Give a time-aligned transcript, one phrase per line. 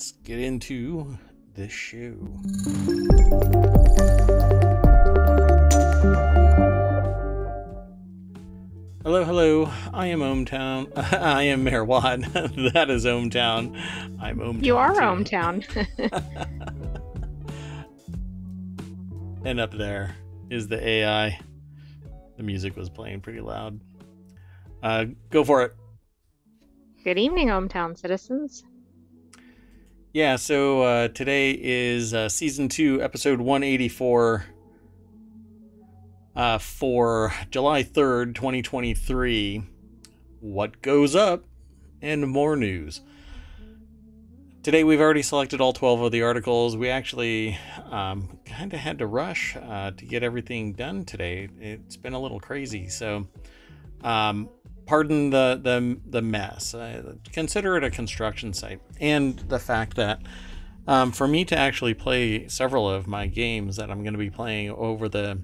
[0.00, 1.18] let's get into
[1.52, 2.14] this show.
[9.02, 9.70] Hello, hello.
[9.92, 10.90] I am ohmTown.
[11.12, 12.20] I am Mayor Watt.
[12.32, 13.78] that is ohmTown.
[14.18, 14.64] I'm ohmTown.
[14.64, 15.00] You are too.
[15.00, 15.86] ohmTown.
[19.44, 20.16] And up there
[20.50, 21.38] is the AI.
[22.38, 23.80] The music was playing pretty loud.
[24.82, 25.74] Uh, go for it.
[27.04, 28.64] Good evening, ohmTown citizens.
[30.12, 34.44] Yeah, so uh, today is uh, season two, episode 184
[36.34, 39.62] uh, for July 3rd, 2023.
[40.40, 41.44] What goes up
[42.02, 43.02] and more news.
[44.64, 46.76] Today we've already selected all 12 of the articles.
[46.76, 47.56] We actually
[47.88, 51.48] um, kind of had to rush uh, to get everything done today.
[51.60, 53.28] It's been a little crazy, so
[54.02, 54.48] um,
[54.90, 56.74] pardon the the the mess.
[56.74, 60.20] Uh, consider it a construction site, and the fact that
[60.88, 64.30] um, for me to actually play several of my games that I'm going to be
[64.30, 65.40] playing over the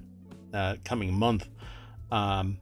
[0.53, 1.47] uh, coming month,
[2.11, 2.57] um,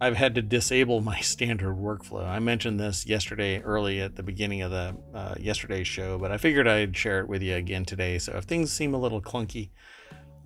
[0.00, 2.24] I've had to disable my standard workflow.
[2.24, 6.36] I mentioned this yesterday, early at the beginning of the uh, yesterday's show, but I
[6.36, 8.20] figured I'd share it with you again today.
[8.20, 9.70] So if things seem a little clunky,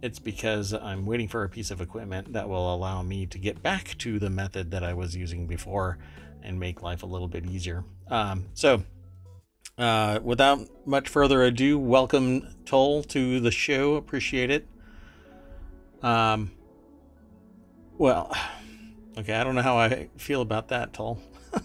[0.02, 3.62] it's because I'm waiting for a piece of equipment that will allow me to get
[3.62, 5.98] back to the method that I was using before
[6.42, 7.84] and make life a little bit easier.
[8.08, 8.84] Um, so,
[9.78, 13.96] uh, without much further ado, welcome Toll to the show.
[13.96, 14.68] Appreciate it.
[16.02, 16.52] Um,
[17.98, 18.34] well,
[19.18, 21.20] okay, I don't know how I feel about that, Toll.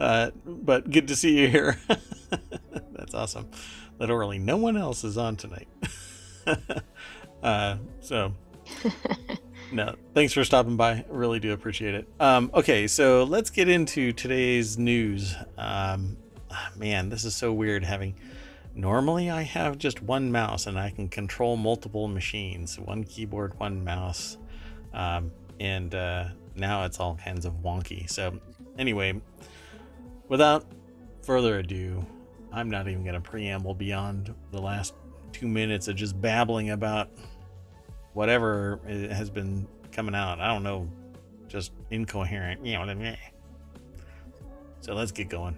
[0.00, 1.78] uh, but good to see you here.
[2.92, 3.48] That's awesome.
[3.98, 5.68] Literally, no one else is on tonight.
[7.42, 8.32] uh, so,
[9.72, 11.04] no, thanks for stopping by.
[11.08, 12.08] Really do appreciate it.
[12.20, 15.34] Um, okay, so let's get into today's news.
[15.58, 16.16] Um,
[16.76, 18.14] man, this is so weird having.
[18.74, 23.84] Normally, I have just one mouse and I can control multiple machines one keyboard, one
[23.84, 24.36] mouse.
[24.92, 28.10] Um, and uh, now it's all kinds of wonky.
[28.10, 28.38] So,
[28.78, 29.20] anyway,
[30.28, 30.66] without
[31.22, 32.04] further ado,
[32.52, 34.94] I'm not even going to preamble beyond the last
[35.34, 37.10] two minutes of just babbling about
[38.14, 40.40] whatever has been coming out.
[40.40, 40.88] I don't know,
[41.48, 42.64] just incoherent.
[42.64, 43.14] You know?
[44.80, 45.56] So let's get going.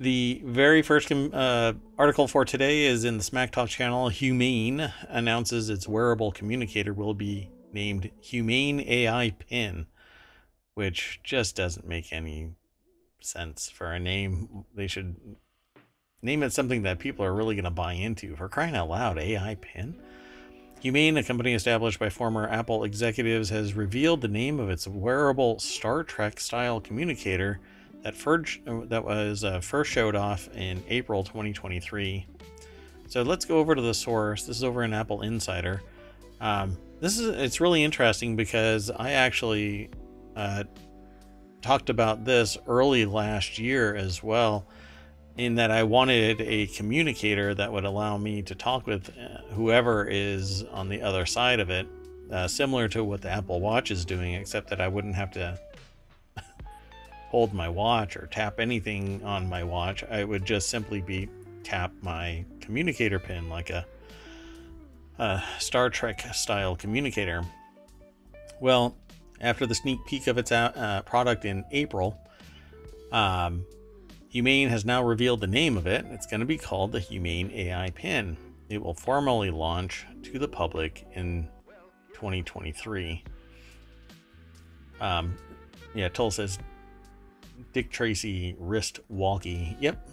[0.00, 4.08] The very first uh, article for today is in the Smack Talk channel.
[4.08, 9.86] Humane announces its wearable communicator will be named Humane AI Pin,
[10.74, 12.50] which just doesn't make any
[13.20, 14.64] sense for a name.
[14.74, 15.16] They should
[16.22, 18.36] name it something that people are really going to buy into.
[18.36, 19.96] For crying out loud, AI Pin?
[20.80, 25.58] Humane, a company established by former Apple executives, has revealed the name of its wearable
[25.58, 27.60] Star Trek style communicator
[28.02, 32.26] that first, that was uh, first showed off in April 2023.
[33.08, 34.44] So let's go over to the source.
[34.44, 35.82] This is over in Apple Insider.
[36.40, 39.90] Um, this is it's really interesting because I actually
[40.34, 40.64] uh,
[41.62, 44.66] talked about this early last year as well,
[45.36, 50.04] in that I wanted a communicator that would allow me to talk with uh, whoever
[50.04, 51.86] is on the other side of it,
[52.30, 55.58] uh, similar to what the Apple Watch is doing, except that I wouldn't have to
[57.28, 60.04] hold my watch or tap anything on my watch.
[60.04, 61.28] I would just simply be
[61.64, 63.86] tap my communicator pin like a,
[65.18, 67.42] a Star Trek style communicator.
[68.60, 68.96] Well,
[69.40, 72.18] after the sneak peek of its uh, product in April,
[73.10, 73.64] um,
[74.32, 76.06] Humane has now revealed the name of it.
[76.08, 78.38] It's going to be called the Humane AI Pin.
[78.70, 81.50] It will formally launch to the public in
[82.14, 83.22] 2023.
[85.02, 85.36] Um,
[85.94, 86.58] yeah, Toll says
[87.74, 89.76] Dick Tracy wrist walkie.
[89.80, 90.08] Yep.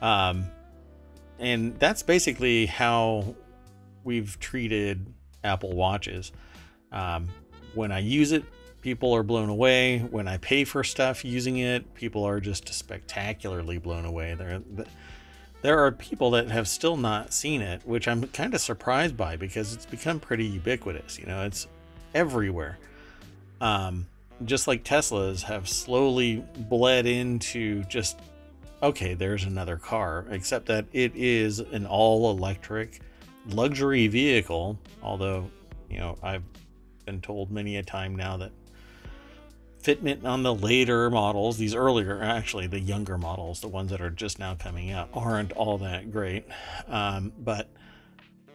[0.00, 0.46] Um,
[1.38, 3.36] and that's basically how
[4.04, 5.12] we've treated
[5.44, 6.32] Apple Watches.
[6.92, 7.28] Um,
[7.74, 8.44] when I use it,
[8.84, 10.00] people are blown away.
[10.00, 14.34] When I pay for stuff using it, people are just spectacularly blown away.
[14.34, 14.60] There,
[15.62, 19.36] there are people that have still not seen it, which I'm kind of surprised by
[19.36, 21.18] because it's become pretty ubiquitous.
[21.18, 21.66] You know, it's
[22.14, 22.76] everywhere.
[23.62, 24.06] Um,
[24.44, 28.20] just like Teslas have slowly bled into just
[28.82, 33.00] okay, there's another car, except that it is an all electric
[33.48, 34.78] luxury vehicle.
[35.02, 35.50] Although,
[35.88, 36.42] you know, I've
[37.06, 38.52] been told many a time now that
[39.84, 44.10] fitment on the later models, these earlier, actually the younger models, the ones that are
[44.10, 46.46] just now coming out, aren't all that great.
[46.88, 47.68] Um, but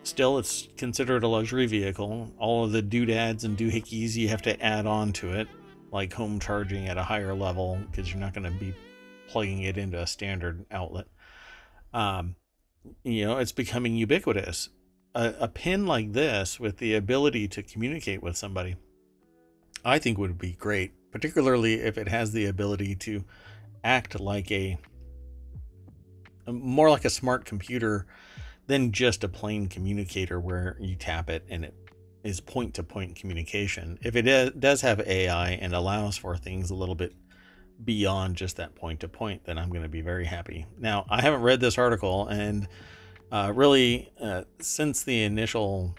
[0.03, 2.33] still, it's considered a luxury vehicle.
[2.37, 5.47] All of the doodads and doohickeys you have to add on to it
[5.91, 8.73] like home charging at a higher level because you're not going to be
[9.27, 11.07] plugging it into a standard outlet.
[11.93, 12.35] Um,
[13.03, 14.69] you know, it's becoming ubiquitous.
[15.15, 18.75] A, a pin like this with the ability to communicate with somebody,
[19.83, 23.23] I think would be great, particularly if it has the ability to
[23.83, 24.77] act like a
[26.47, 28.07] more like a smart computer
[28.67, 31.75] than just a plain communicator where you tap it and it
[32.23, 33.97] is point to point communication.
[34.01, 37.13] If it does have AI and allows for things a little bit
[37.83, 40.65] beyond just that point to point, then I'm going to be very happy.
[40.77, 42.67] Now, I haven't read this article, and
[43.31, 45.95] uh, really, uh, since the initial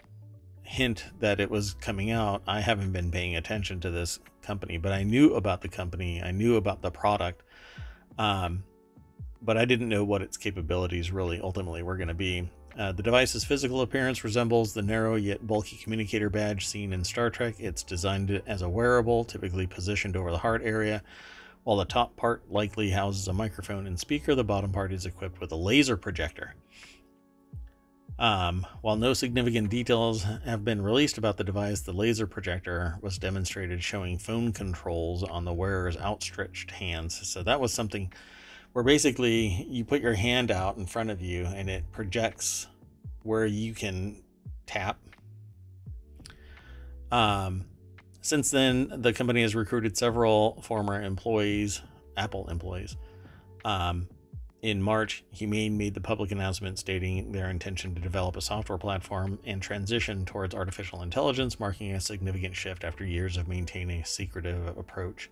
[0.71, 4.93] hint that it was coming out, I haven't been paying attention to this company, but
[4.93, 7.43] I knew about the company, I knew about the product.
[8.17, 8.63] Um,
[9.41, 12.49] but I didn't know what its capabilities really ultimately were going to be.
[12.79, 17.29] Uh, the device's physical appearance resembles the narrow yet bulky communicator badge seen in Star
[17.29, 17.55] Trek.
[17.59, 21.03] It's designed as a wearable, typically positioned over the heart area.
[21.65, 25.41] While the top part likely houses a microphone and speaker, the bottom part is equipped
[25.41, 26.55] with a laser projector.
[28.21, 33.17] Um, while no significant details have been released about the device, the laser projector was
[33.17, 37.27] demonstrated showing phone controls on the wearer's outstretched hands.
[37.27, 38.13] So that was something
[38.73, 42.67] where basically you put your hand out in front of you and it projects
[43.23, 44.21] where you can
[44.67, 44.99] tap.
[47.11, 47.65] Um,
[48.21, 51.81] since then, the company has recruited several former employees,
[52.15, 52.97] Apple employees.
[53.65, 54.07] Um,
[54.61, 59.39] in March, Humane made the public announcement stating their intention to develop a software platform
[59.43, 64.77] and transition towards artificial intelligence, marking a significant shift after years of maintaining a secretive
[64.77, 65.31] approach.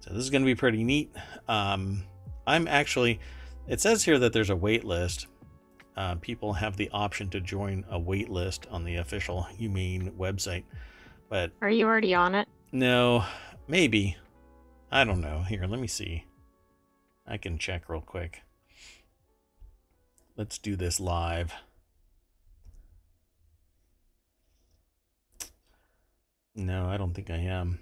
[0.00, 1.10] So, this is going to be pretty neat.
[1.48, 2.04] Um,
[2.46, 3.18] I'm actually,
[3.66, 5.26] it says here that there's a wait list.
[5.96, 10.64] Uh, people have the option to join a wait list on the official Humane website.
[11.30, 12.46] But are you already on it?
[12.72, 13.24] No,
[13.68, 14.16] maybe.
[14.90, 15.42] I don't know.
[15.48, 16.24] Here, let me see.
[17.26, 18.42] I can check real quick.
[20.36, 21.54] Let's do this live.
[26.56, 27.80] No, I don't think I am.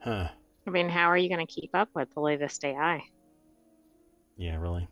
[0.00, 0.28] Huh.
[0.66, 3.02] I mean, how are you going to keep up with the latest AI?
[4.36, 4.88] Yeah, really.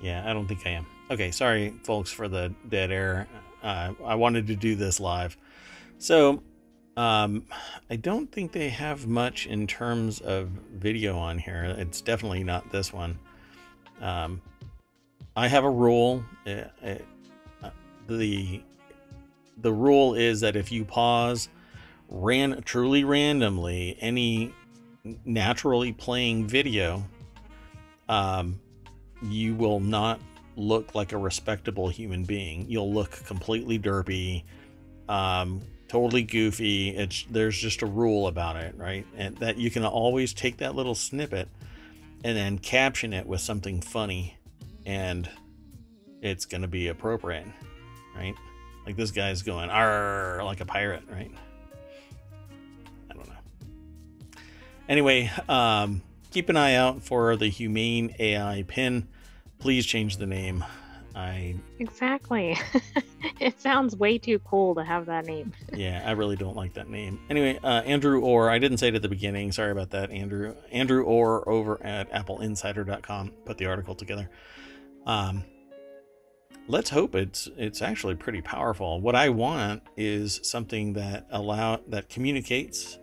[0.00, 0.86] Yeah, I don't think I am.
[1.10, 3.26] Okay, sorry, folks, for the dead air.
[3.62, 5.36] Uh, I wanted to do this live.
[5.98, 6.42] So,
[6.98, 7.44] um,
[7.88, 11.62] I don't think they have much in terms of video on here.
[11.78, 13.16] It's definitely not this one.
[14.00, 14.42] Um,
[15.36, 16.24] I have a rule.
[16.44, 17.04] It, uh, it,
[17.62, 17.70] uh,
[18.08, 18.64] the
[19.58, 21.48] the rule is that if you pause
[22.08, 24.52] ran truly randomly any
[25.24, 27.04] naturally playing video,
[28.08, 28.58] um,
[29.22, 30.20] you will not
[30.56, 32.66] look like a respectable human being.
[32.68, 34.42] You'll look completely derpy,
[35.08, 36.90] um, totally goofy.
[36.90, 39.06] It's there's just a rule about it, right?
[39.16, 41.48] And that you can always take that little snippet
[42.24, 44.36] and then caption it with something funny,
[44.86, 45.28] and
[46.20, 47.46] it's going to be appropriate,
[48.16, 48.34] right?
[48.86, 51.30] Like this guy's going "r" like a pirate, right?
[53.10, 53.34] I don't know.
[54.88, 59.08] Anyway, um, keep an eye out for the Humane AI pin.
[59.58, 60.64] Please change the name.
[61.18, 62.56] I exactly.
[63.40, 65.52] it sounds way too cool to have that name.
[65.74, 67.18] yeah, I really don't like that name.
[67.28, 68.48] Anyway, uh, Andrew Orr.
[68.48, 69.50] I didn't say it at the beginning.
[69.50, 70.54] Sorry about that, Andrew.
[70.70, 74.30] Andrew Orr over at AppleInsider.com put the article together.
[75.06, 75.44] Um,
[76.68, 79.00] let's hope it's it's actually pretty powerful.
[79.00, 82.96] What I want is something that allow that communicates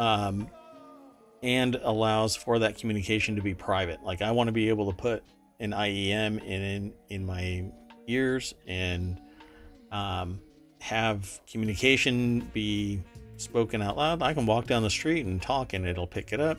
[0.00, 0.48] um,
[1.40, 4.02] and allows for that communication to be private.
[4.02, 5.22] Like I want to be able to put
[5.62, 7.64] an IEM in in my
[8.08, 9.20] ears and
[9.92, 10.40] um,
[10.80, 13.00] have communication be
[13.36, 14.22] spoken out loud.
[14.22, 16.58] I can walk down the street and talk, and it'll pick it up.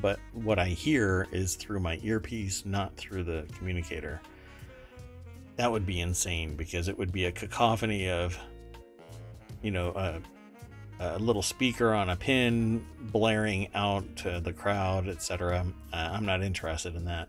[0.00, 4.20] But what I hear is through my earpiece, not through the communicator.
[5.56, 8.38] That would be insane because it would be a cacophony of,
[9.62, 10.20] you know, uh,
[11.00, 15.66] a little speaker on a pin blaring out to the crowd, etc.
[15.92, 17.28] Uh, I'm not interested in that.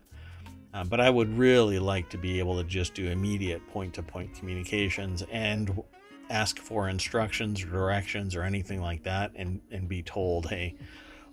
[0.74, 4.02] Uh, but I would really like to be able to just do immediate point to
[4.02, 5.82] point communications and
[6.30, 10.76] ask for instructions or directions or anything like that and, and be told, hey,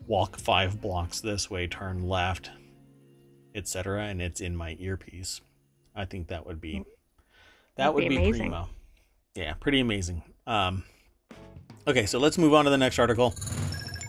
[0.07, 2.49] walk five blocks this way, turn left,
[3.53, 4.05] etc.
[4.05, 5.41] And it's in my earpiece.
[5.93, 6.83] I think that would be
[7.75, 8.69] that That'd would be, be primo.
[9.35, 10.23] Yeah, pretty amazing.
[10.47, 10.85] Um,
[11.87, 13.35] Okay, so let's move on to the next article.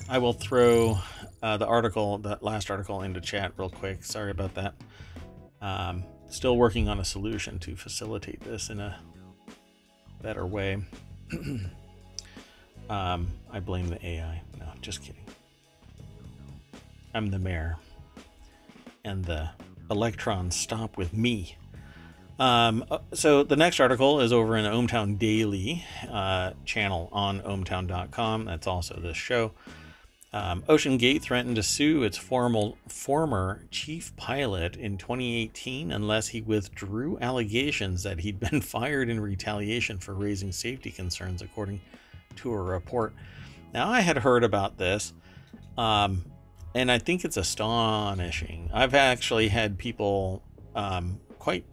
[0.08, 0.98] I will throw
[1.42, 4.02] uh, the article, that last article, into chat real quick.
[4.02, 4.72] Sorry about that.
[5.66, 9.00] Um, still working on a solution to facilitate this in a
[10.22, 10.78] better way.
[12.88, 14.42] um, I blame the AI.
[14.60, 15.24] No, just kidding.
[17.12, 17.78] I'm the mayor.
[19.04, 19.50] And the
[19.90, 21.56] electrons stop with me.
[22.38, 27.40] Um, uh, so the next article is over in the ohmTown Daily uh, channel on
[27.40, 28.44] ohmTown.com.
[28.44, 29.50] That's also this show.
[30.36, 37.16] Um, OceanGate threatened to sue its formal, former chief pilot in 2018 unless he withdrew
[37.22, 41.80] allegations that he'd been fired in retaliation for raising safety concerns, according
[42.36, 43.14] to a report.
[43.72, 45.14] Now, I had heard about this,
[45.78, 46.22] um,
[46.74, 48.68] and I think it's astonishing.
[48.74, 50.42] I've actually had people
[50.74, 51.64] um, quite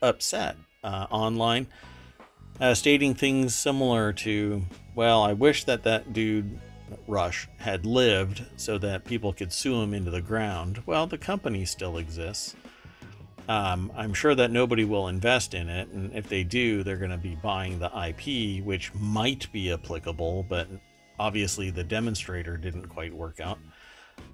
[0.00, 1.66] upset uh, online,
[2.62, 4.62] uh, stating things similar to,
[4.94, 6.58] well, I wish that that dude
[7.06, 10.82] Rush had lived so that people could sue him into the ground.
[10.86, 12.54] Well, the company still exists.
[13.48, 17.10] Um, I'm sure that nobody will invest in it, and if they do, they're going
[17.10, 20.68] to be buying the IP, which might be applicable, but
[21.18, 23.58] obviously the demonstrator didn't quite work out.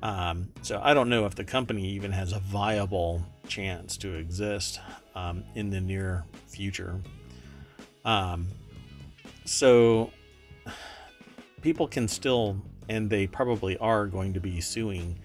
[0.02, 4.80] Um, so I don't know if the company even has a viable chance to exist
[5.14, 7.00] um, in the near future.
[8.04, 8.48] Um,
[9.44, 10.10] so
[11.66, 12.56] people can still,
[12.88, 15.18] and they probably are going to be suing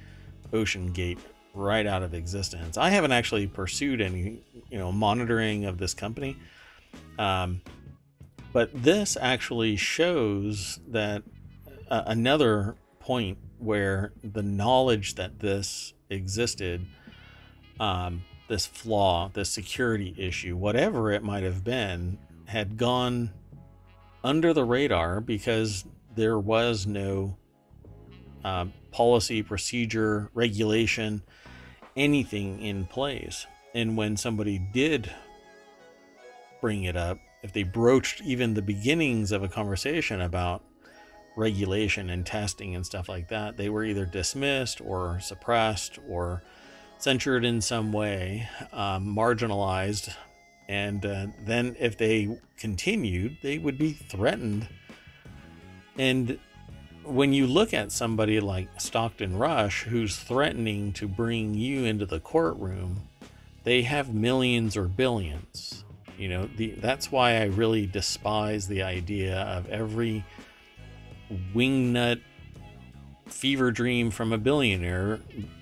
[0.52, 1.20] OceanGate
[1.54, 2.80] right out of existence.
[2.80, 6.36] I haven't actually pursued any, you know, monitoring of this company.
[7.20, 7.62] Um,
[8.54, 11.22] but this actually shows that
[11.92, 16.88] uh, another point where the knowledge that this existed,
[17.80, 23.30] um, this flaw, this security issue, whatever it might have been, had gone
[24.24, 27.38] under the radar because there was no
[28.44, 31.24] uh, policy, procedure, regulation,
[31.96, 33.46] anything in place.
[33.74, 35.12] And when somebody did
[36.60, 40.64] bring it up, if they broached even the beginnings of a conversation about
[41.36, 46.44] regulation and testing and stuff like that, they were either dismissed or suppressed or
[46.98, 50.14] censured in some way, um, marginalized.
[50.68, 54.68] And uh, then if they continued, they would be threatened
[56.02, 56.40] and
[57.04, 62.20] when you look at somebody like Stockton Rush, who's threatening to bring you into the
[62.20, 63.08] courtroom,
[63.66, 65.86] they have millions or billions.
[66.18, 70.26] You know, the, that's why I really despise the idea of every
[71.54, 72.20] wingnut
[73.28, 75.20] fever dream from a billionaire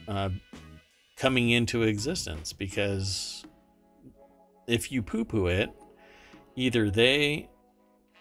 [0.08, 0.30] uh,
[1.18, 3.44] coming into existence because
[4.68, 5.70] if you poo poo it,
[6.56, 7.50] either they,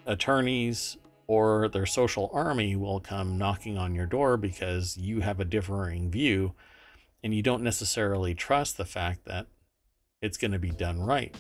[0.05, 0.97] attorneys,
[1.29, 6.11] or their social army will come knocking on your door because you have a differing
[6.11, 6.55] view
[7.23, 9.47] and you don't necessarily trust the fact that
[10.23, 11.37] it's going to be done right.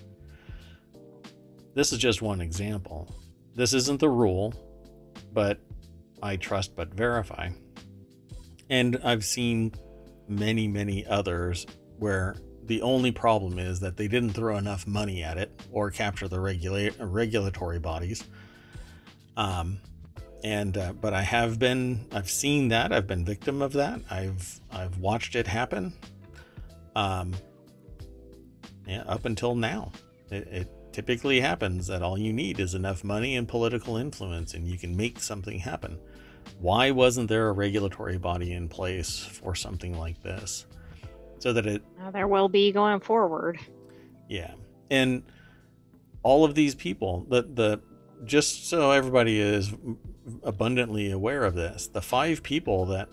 [1.74, 3.12] This is just one example.
[3.54, 4.52] This isn't the rule,
[5.32, 5.58] but
[6.22, 7.48] I trust but verify.
[8.68, 9.72] And I've seen
[10.28, 11.66] many, many others
[11.98, 16.28] where the only problem is that they didn't throw enough money at it or capture
[16.28, 18.24] the regula- regulatory bodies
[19.38, 19.80] um,
[20.44, 24.00] and uh, but I have been, I've seen that, I've been victim of that.
[24.10, 25.94] I've I've watched it happen.
[26.94, 27.34] Um,
[28.86, 29.92] yeah, up until now,
[30.30, 34.66] it, it typically happens that all you need is enough money and political influence, and
[34.66, 35.98] you can make something happen.
[36.60, 40.66] Why wasn't there a regulatory body in place for something like this?
[41.38, 41.82] So that it.
[42.02, 43.60] Uh, there will be going forward.
[44.28, 44.54] Yeah.
[44.90, 45.22] And
[46.22, 47.80] all of these people, the, the
[48.24, 49.72] just so everybody is
[50.42, 53.08] abundantly aware of this, the five people that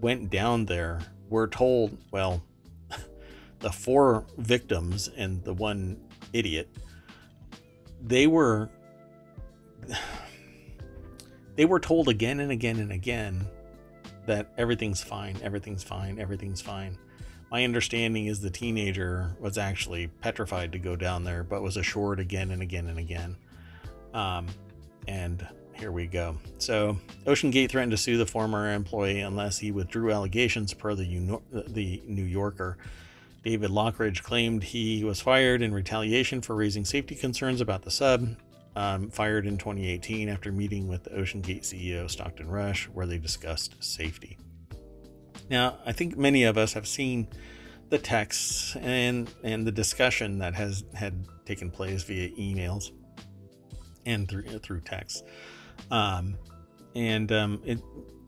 [0.00, 2.42] went down there were told, well,
[3.60, 6.00] the four victims and the one
[6.32, 6.68] idiot,
[8.02, 8.70] they were
[11.56, 13.46] they were told again and again and again
[14.26, 16.98] that everything's fine, everything's fine, everything's fine.
[17.50, 22.18] My understanding is the teenager was actually petrified to go down there, but was assured
[22.18, 23.36] again and again and again.
[24.14, 24.46] Um,
[25.08, 26.36] and here we go.
[26.58, 32.02] So, OceanGate threatened to sue the former employee unless he withdrew allegations per the, the
[32.06, 32.78] New Yorker.
[33.44, 38.36] David Lochridge claimed he was fired in retaliation for raising safety concerns about the sub.
[38.74, 43.82] Um, fired in 2018 after meeting with the OceanGate CEO Stockton Rush, where they discussed
[43.82, 44.36] safety.
[45.48, 47.28] Now, I think many of us have seen
[47.88, 52.90] the texts and and the discussion that has had taken place via emails
[54.06, 55.24] and through through text.
[55.90, 56.38] Um,
[56.94, 57.80] and um, it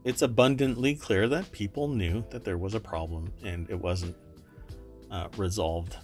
[0.04, 4.16] it's abundantly clear that people knew that there was a problem and it wasn't
[5.10, 5.96] uh, resolved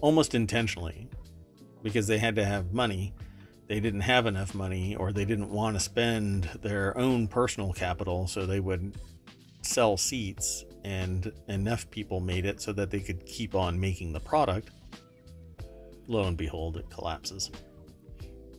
[0.00, 1.08] almost intentionally
[1.82, 3.14] because they had to have money.
[3.68, 8.26] they didn't have enough money or they didn't want to spend their own personal capital,
[8.26, 8.96] so they would
[9.62, 14.20] sell seats and enough people made it so that they could keep on making the
[14.20, 14.70] product.
[16.08, 17.50] Lo and behold, it collapses.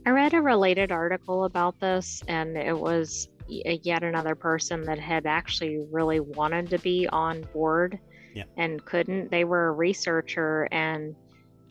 [0.06, 5.26] I read a related article about this, and it was yet another person that had
[5.26, 8.00] actually really wanted to be on board
[8.34, 8.44] yeah.
[8.58, 9.32] and couldn't.
[9.32, 11.16] They were a researcher, and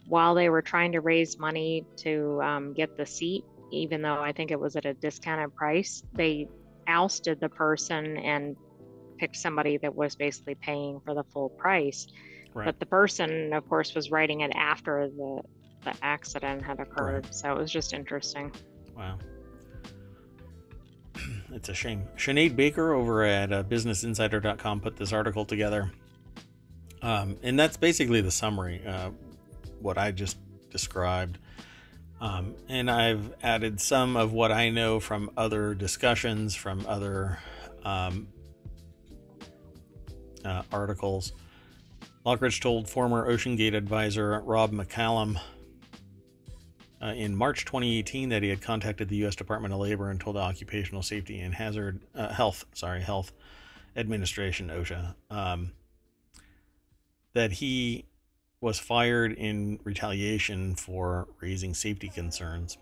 [0.06, 4.32] while they were trying to raise money to um, get the seat, even though I
[4.32, 6.48] think it was at a discounted price, they
[6.86, 8.56] ousted the person and
[9.18, 12.06] picked somebody that was basically paying for the full price.
[12.54, 12.66] Right.
[12.66, 15.42] But the person, of course, was writing it after the
[15.84, 17.24] the accident had occurred.
[17.24, 17.34] Right.
[17.34, 18.52] So it was just interesting.
[18.96, 19.18] Wow.
[21.52, 22.08] it's a shame.
[22.16, 25.92] Sinead Baker over at uh, BusinessInsider.com put this article together.
[27.02, 29.10] Um, and that's basically the summary, uh,
[29.80, 30.38] what I just
[30.70, 31.38] described.
[32.20, 37.38] Um, and I've added some of what I know from other discussions, from other
[37.84, 38.28] um,
[40.44, 41.32] uh, articles.
[42.24, 45.40] Lochridge told former OceanGate advisor Rob McCallum
[47.02, 49.35] uh, in March 2018 that he had contacted the U.S.
[49.35, 53.32] Department of Labor and told the Occupational Safety and Hazard uh, Health, sorry, Health
[53.97, 55.73] Administration (OSHA) um,
[57.32, 58.04] that he
[58.61, 62.78] was fired in retaliation for raising safety concerns.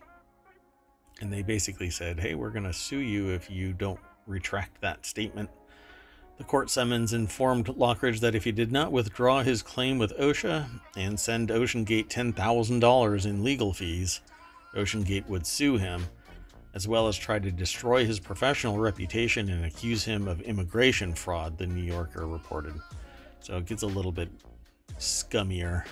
[1.22, 5.06] And they basically said, "Hey, we're going to sue you if you don't retract that
[5.06, 5.48] statement."
[6.40, 10.70] The court summons informed Lochridge that if he did not withdraw his claim with OSHA
[10.96, 14.22] and send OceanGate $10,000 in legal fees,
[14.74, 16.06] OceanGate would sue him,
[16.72, 21.58] as well as try to destroy his professional reputation and accuse him of immigration fraud,
[21.58, 22.72] the New Yorker reported.
[23.40, 24.30] So it gets a little bit
[24.98, 25.84] scummier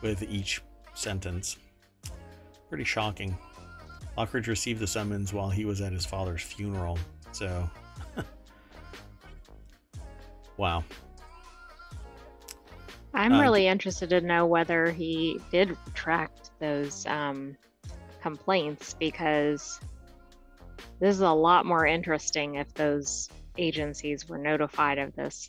[0.00, 0.62] with each
[0.94, 1.58] sentence.
[2.70, 3.36] Pretty shocking.
[4.16, 6.98] Lochridge received the summons while he was at his father's funeral,
[7.32, 7.68] so
[10.60, 10.84] Wow.
[13.14, 17.56] I'm Uh, really interested to know whether he did retract those um,
[18.20, 19.80] complaints because
[20.98, 25.48] this is a lot more interesting if those agencies were notified of this.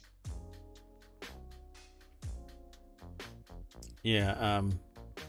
[4.03, 4.79] Yeah, um,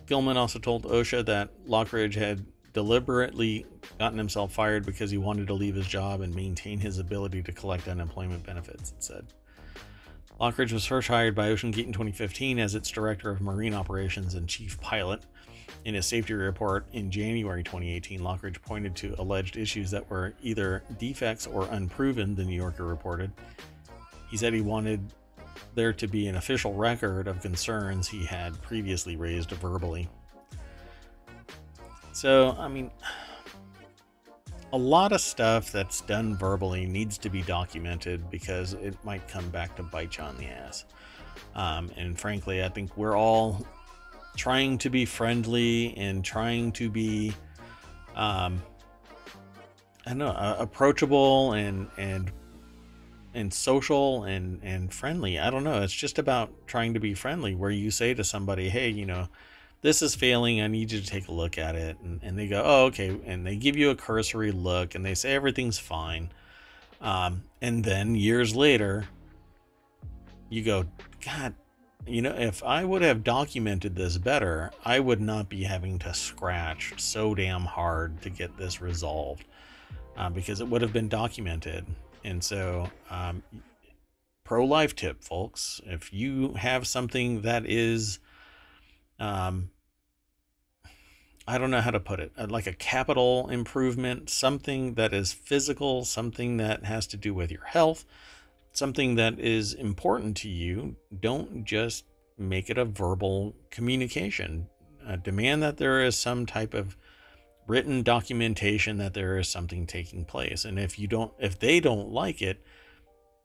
[0.06, 3.66] Gilman also told OSHA that Lochridge had deliberately
[3.98, 7.50] gotten himself fired because he wanted to leave his job and maintain his ability to
[7.50, 9.26] collect unemployment benefits, it said.
[10.40, 14.48] Lochridge was first hired by OceanGate in 2015 as its director of marine operations and
[14.48, 15.22] chief pilot.
[15.84, 20.82] In his safety report in January 2018, Lochridge pointed to alleged issues that were either
[20.98, 23.30] defects or unproven, the New Yorker reported.
[24.30, 25.12] He said he wanted
[25.74, 30.08] there to be an official record of concerns he had previously raised verbally.
[32.12, 32.90] So, I mean,
[34.72, 39.48] a lot of stuff that's done verbally needs to be documented because it might come
[39.50, 40.86] back to bite you on the ass.
[41.54, 43.66] Um, and frankly, I think we're all
[44.36, 47.34] trying to be friendly and trying to be,
[48.16, 48.62] um,
[50.06, 52.32] I don't know, uh, approachable and and
[53.34, 55.38] and social and and friendly.
[55.38, 55.82] I don't know.
[55.82, 57.54] It's just about trying to be friendly.
[57.54, 59.28] Where you say to somebody, "Hey, you know."
[59.82, 60.62] This is failing.
[60.62, 61.98] I need you to take a look at it.
[62.02, 63.16] And, and they go, oh, okay.
[63.26, 66.30] And they give you a cursory look and they say everything's fine.
[67.00, 69.06] Um, and then years later,
[70.48, 70.84] you go,
[71.24, 71.54] God,
[72.06, 76.14] you know, if I would have documented this better, I would not be having to
[76.14, 79.44] scratch so damn hard to get this resolved
[80.16, 81.86] uh, because it would have been documented.
[82.24, 83.42] And so, um,
[84.44, 88.20] pro life tip, folks, if you have something that is
[89.22, 89.70] um,
[91.46, 95.32] I don't know how to put it, uh, like a capital improvement, something that is
[95.32, 98.04] physical, something that has to do with your health,
[98.72, 100.96] something that is important to you.
[101.20, 102.04] Don't just
[102.36, 104.66] make it a verbal communication.
[105.06, 106.96] Uh, demand that there is some type of
[107.68, 110.64] written documentation that there is something taking place.
[110.64, 112.64] And if you don't, if they don't like it,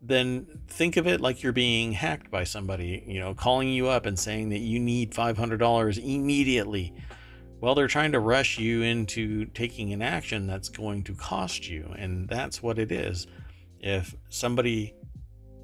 [0.02, 4.06] then think of it like you're being hacked by somebody, you know, calling you up
[4.06, 6.94] and saying that you need $500 immediately.
[7.60, 11.94] Well, they're trying to rush you into taking an action that's going to cost you.
[11.98, 13.26] And that's what it is.
[13.80, 14.94] If somebody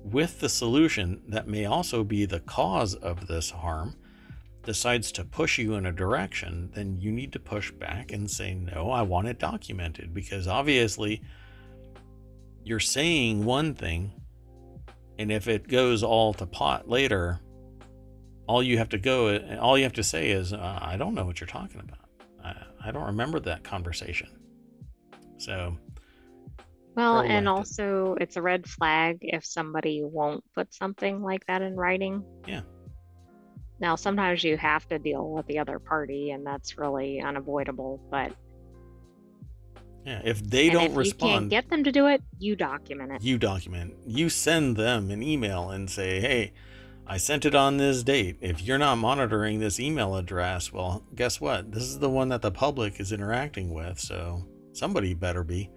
[0.03, 3.95] with the solution that may also be the cause of this harm
[4.63, 8.53] decides to push you in a direction, then you need to push back and say,
[8.53, 11.21] No, I want it documented because obviously
[12.63, 14.13] you're saying one thing
[15.19, 17.39] and if it goes all to pot later,
[18.47, 21.25] all you have to go, all you have to say is, uh, I don't know
[21.25, 21.99] what you're talking about.
[22.43, 24.29] I, I don't remember that conversation.
[25.37, 25.77] So,
[26.95, 27.47] Well, and left it.
[27.47, 32.23] also it's a red flag if somebody won't put something like that in writing.
[32.47, 32.61] Yeah.
[33.79, 37.99] Now, sometimes you have to deal with the other party, and that's really unavoidable.
[38.09, 38.33] But
[40.05, 42.55] yeah, if they and don't if you can't respond, get them to do it, you
[42.55, 43.21] document it.
[43.21, 43.95] you document.
[44.05, 46.51] You send them an email and say, "Hey,
[47.07, 48.37] I sent it on this date.
[48.41, 51.71] If you're not monitoring this email address, well, guess what?
[51.71, 55.69] This is the one that the public is interacting with, so somebody better be."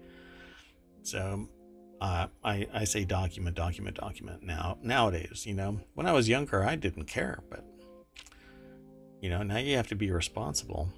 [1.03, 1.47] So,
[2.01, 4.43] uh, I I say document, document, document.
[4.43, 7.63] Now nowadays, you know, when I was younger, I didn't care, but
[9.21, 10.89] you know, now you have to be responsible.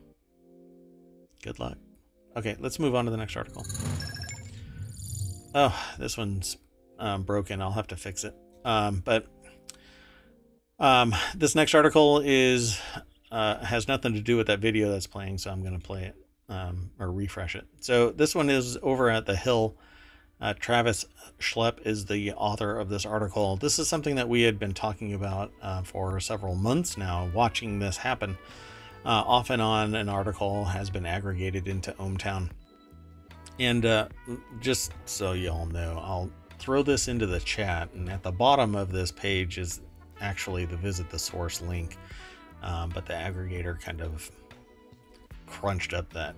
[1.44, 1.78] Good luck.
[2.38, 3.66] Okay, let's move on to the next article.
[5.56, 6.58] Oh, this one's
[7.00, 7.62] um, broken.
[7.62, 8.36] I'll have to fix it.
[8.64, 9.26] Um, but
[10.80, 12.80] um, this next article is
[13.32, 16.04] uh, has nothing to do with that video that's playing, so I'm going to play
[16.04, 16.16] it
[16.50, 17.66] um, or refresh it.
[17.80, 19.76] So this one is over at the Hill.
[20.42, 21.06] Uh, Travis
[21.40, 23.58] Schlepp is the author of this article.
[23.58, 27.80] This is something that we had been talking about uh, for several months now, watching
[27.80, 28.38] this happen.
[29.06, 32.50] Uh, off and on, an article has been aggregated into ohmTown.
[33.60, 34.08] And uh,
[34.60, 38.92] just so y'all know, I'll throw this into the chat, and at the bottom of
[38.92, 39.82] this page is
[40.22, 41.98] actually the visit the source link.
[42.62, 44.30] Um, but the aggregator kind of
[45.48, 46.36] crunched up that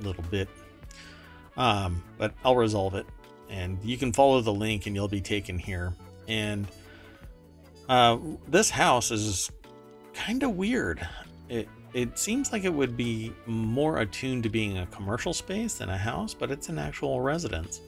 [0.00, 0.48] little bit.
[1.56, 3.06] Um, but I'll resolve it,
[3.48, 5.94] and you can follow the link, and you'll be taken here.
[6.28, 6.66] And
[7.88, 8.18] uh,
[8.48, 9.50] this house is
[10.14, 11.06] kind of weird.
[11.48, 15.90] It it seems like it would be more attuned to being a commercial space than
[15.90, 17.82] a house, but it's an actual residence.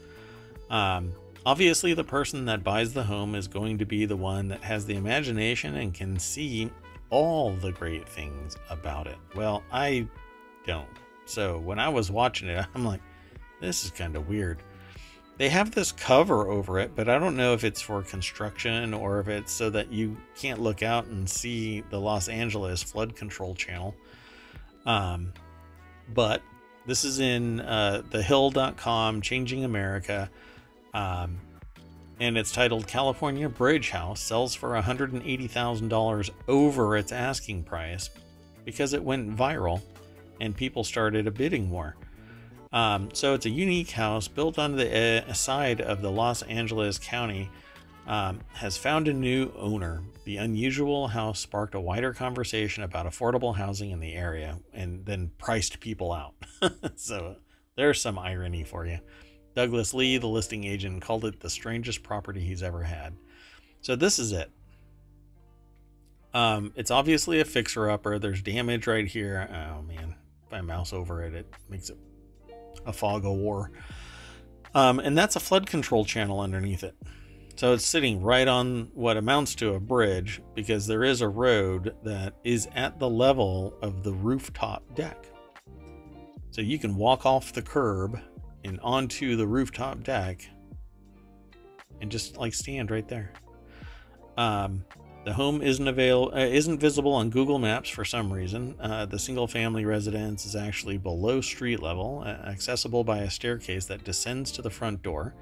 [0.68, 1.12] Um,
[1.46, 4.84] obviously, the person that buys the home is going to be the one that has
[4.84, 6.70] the imagination and can see
[7.08, 9.16] all the great things about it.
[9.34, 10.06] Well, I
[10.66, 10.87] don't.
[11.24, 13.00] So when I was watching it, I'm like,
[13.60, 14.58] this is kind of weird.
[15.37, 19.18] They have this cover over it, but I don't know if it's for construction or
[19.18, 23.55] if it's so that you can't look out and see the Los Angeles flood control
[23.55, 23.94] channel.
[24.87, 25.33] Um,
[26.12, 26.40] but
[26.87, 30.31] this is in uh, thehill.com, Changing America.
[30.92, 31.40] Um,
[32.20, 38.11] and it's titled California Bridge House sells for $180,000 over its asking price
[38.64, 39.83] because it went viral
[40.40, 41.97] and people started a bidding war.
[42.74, 46.98] Um, so it's a unique house built on the uh, side of the Los Angeles
[46.98, 47.48] County.
[48.06, 50.02] Um, has found a new owner.
[50.26, 55.30] The unusual house sparked a wider conversation about affordable housing in the area and then
[55.38, 56.34] priced people out.
[56.96, 57.37] so
[57.76, 58.98] there's some irony for you.
[59.56, 63.16] Douglas Lee, the listing agent, called it the strangest property he's ever had.
[63.80, 64.50] So this is it.
[66.34, 68.18] Um, it's obviously a fixer upper.
[68.18, 69.48] There's damage right here.
[69.50, 70.14] Oh man,
[70.46, 71.96] if I mouse over it, it makes it
[72.87, 73.70] a fog of war.
[74.74, 76.96] Um, and that's a flood control channel underneath it.
[77.56, 81.94] So it's sitting right on what amounts to a bridge because there is a road
[82.02, 85.26] that is at the level of the rooftop deck.
[86.50, 88.20] So you can walk off the curb
[88.64, 90.48] and onto the rooftop deck
[92.00, 93.32] and just like stand right there.
[94.37, 94.84] Um,
[95.24, 98.76] the home isn't uh, isn't visible on Google Maps for some reason.
[98.78, 103.87] Uh, the single family residence is actually below street level, uh, accessible by a staircase
[103.87, 105.34] that descends to the front door.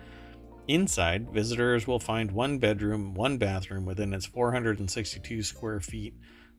[0.68, 6.14] Inside, visitors will find one bedroom, one bathroom within its 462 square feet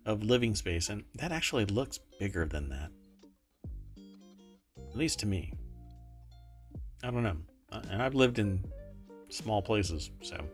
[0.05, 2.89] of living space, and that actually looks bigger than that.
[4.77, 5.53] At least to me.
[7.01, 7.37] I don't know.
[7.71, 8.65] Uh, And I've lived in
[9.29, 10.45] small places, so.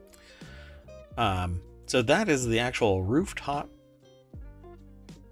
[1.17, 3.67] Um, so that is the actual rooftop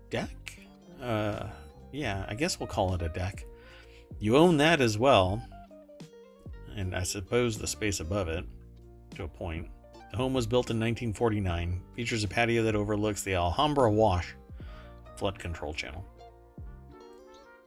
[0.09, 0.59] deck.
[0.99, 1.45] Uh,
[1.91, 3.45] yeah, I guess we'll call it a deck.
[4.19, 5.39] You own that as well,
[6.75, 8.43] and I suppose the space above it,
[9.15, 9.67] to a point.
[10.09, 11.79] The home was built in 1949.
[11.95, 14.33] Features a patio that overlooks the Alhambra Wash
[15.15, 16.03] flood control channel,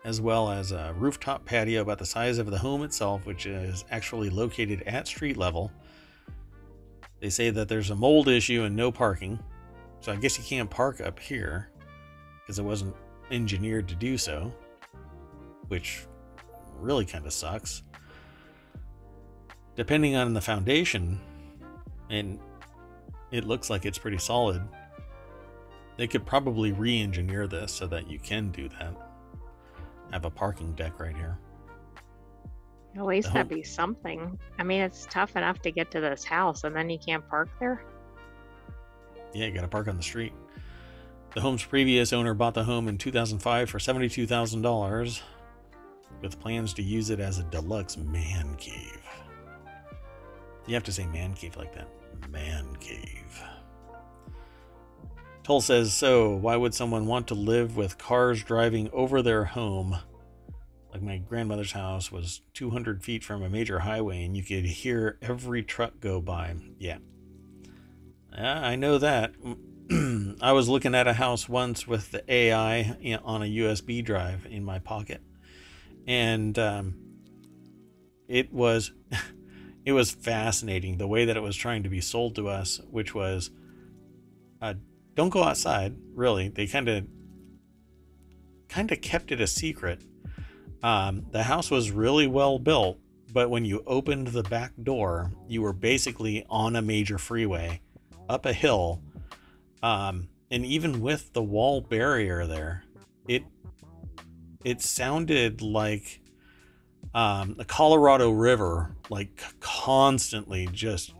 [0.04, 3.84] as well as a rooftop patio about the size of the home itself, which is
[3.92, 5.70] actually located at street level.
[7.20, 9.38] They say that there's a mold issue and no parking,
[10.00, 11.70] so I guess you can't park up here
[12.40, 12.96] because it wasn't
[13.30, 14.52] engineered to do so,
[15.68, 16.06] which
[16.78, 17.82] really kind of sucks.
[19.76, 21.20] Depending on the foundation,
[22.08, 22.38] and
[23.30, 24.62] it looks like it's pretty solid,
[25.96, 28.96] they could probably re engineer this so that you can do that.
[30.08, 31.38] I Have a parking deck right here.
[32.96, 34.38] At least The that'd be something.
[34.58, 37.48] I mean, it's tough enough to get to this house, and then you can't park
[37.60, 37.84] there.
[39.32, 40.32] Yeah, you got to park on the street.
[41.34, 45.20] The home's previous owner bought the home in 2005 for $72,000
[46.20, 49.00] with plans to use it as a deluxe man cave.
[50.66, 51.88] You have to say man cave like that.
[52.28, 53.42] Man cave.
[55.44, 59.98] Toll says, So, why would someone want to live with cars driving over their home?
[60.92, 65.18] Like my grandmother's house was 200 feet from a major highway and you could hear
[65.22, 66.54] every truck go by.
[66.78, 66.98] Yeah.
[68.32, 69.34] Yeah, I know that.
[70.40, 74.64] I was looking at a house once with the AI on a USB drive in
[74.64, 75.20] my pocket,
[76.06, 76.94] and um,
[78.28, 78.92] it was
[79.84, 83.14] it was fascinating the way that it was trying to be sold to us, which
[83.14, 83.50] was
[84.62, 84.74] uh,
[85.14, 85.96] don't go outside.
[86.14, 87.06] Really, they kind of
[88.68, 90.02] kind of kept it a secret.
[90.82, 92.98] Um, the house was really well built,
[93.32, 97.80] but when you opened the back door, you were basically on a major freeway
[98.28, 99.02] up a hill
[99.82, 102.84] um, and even with the wall barrier there,
[103.28, 103.44] it
[104.64, 106.20] it sounded like
[107.14, 111.14] um, the Colorado River, like constantly just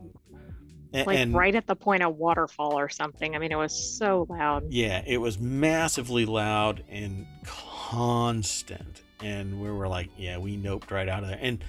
[0.92, 3.34] and, like right at the point of waterfall or something.
[3.34, 4.64] I mean, it was so loud.
[4.70, 9.02] Yeah, it was massively loud and constant.
[9.22, 11.38] And we were like, yeah, we noped right out of there.
[11.40, 11.62] And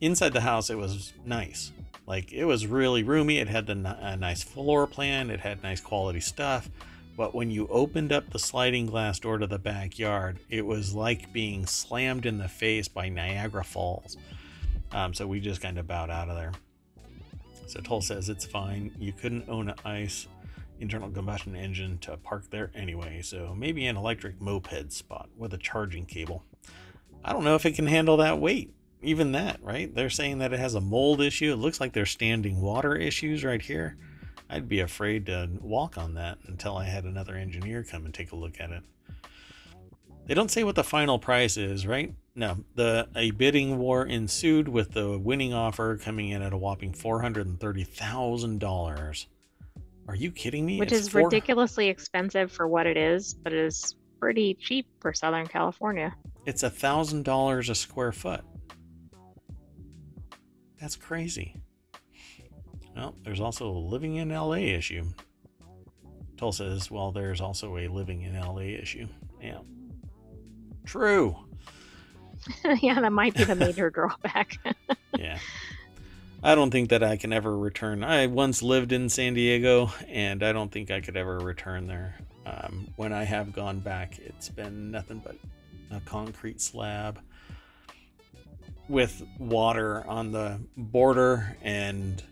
[0.00, 1.72] inside the house, it was nice.
[2.06, 3.38] Like it was really roomy.
[3.38, 5.30] It had the, a nice floor plan.
[5.30, 6.68] It had nice quality stuff.
[7.16, 11.32] But when you opened up the sliding glass door to the backyard, it was like
[11.32, 14.16] being slammed in the face by Niagara Falls.
[14.92, 16.52] Um, so we just kind of bowed out of there.
[17.66, 18.94] So Toll says it's fine.
[18.98, 20.28] You couldn't own an ICE
[20.80, 25.58] internal combustion engine to park there anyway, so maybe an electric moped spot with a
[25.58, 26.44] charging cable.
[27.24, 29.94] I don't know if it can handle that weight even that, right?
[29.94, 31.52] They're saying that it has a mold issue.
[31.52, 33.96] It looks like there's standing water issues right here.
[34.50, 38.32] I'd be afraid to walk on that until I had another engineer come and take
[38.32, 38.82] a look at it.
[40.26, 42.14] They don't say what the final price is, right?
[42.34, 46.92] No, the a bidding war ensued with the winning offer coming in at a whopping
[46.92, 49.26] four hundred and thirty thousand dollars.
[50.06, 50.78] Are you kidding me?
[50.78, 51.24] Which it's is four...
[51.24, 56.14] ridiculously expensive for what it is, but it is pretty cheap for Southern California.
[56.48, 58.40] It's a thousand dollars a square foot.
[60.80, 61.54] That's crazy.
[62.96, 65.04] Well, there's also a living in LA issue.
[66.38, 69.08] Toll says, well, there's also a living in LA issue.
[69.42, 69.58] Yeah.
[70.86, 71.36] True.
[72.80, 74.56] yeah, that might be the major drawback.
[75.18, 75.38] yeah.
[76.42, 78.02] I don't think that I can ever return.
[78.02, 82.14] I once lived in San Diego, and I don't think I could ever return there.
[82.46, 85.36] Um, when I have gone back, it's been nothing but
[85.90, 87.20] a concrete slab
[88.88, 92.22] with water on the border and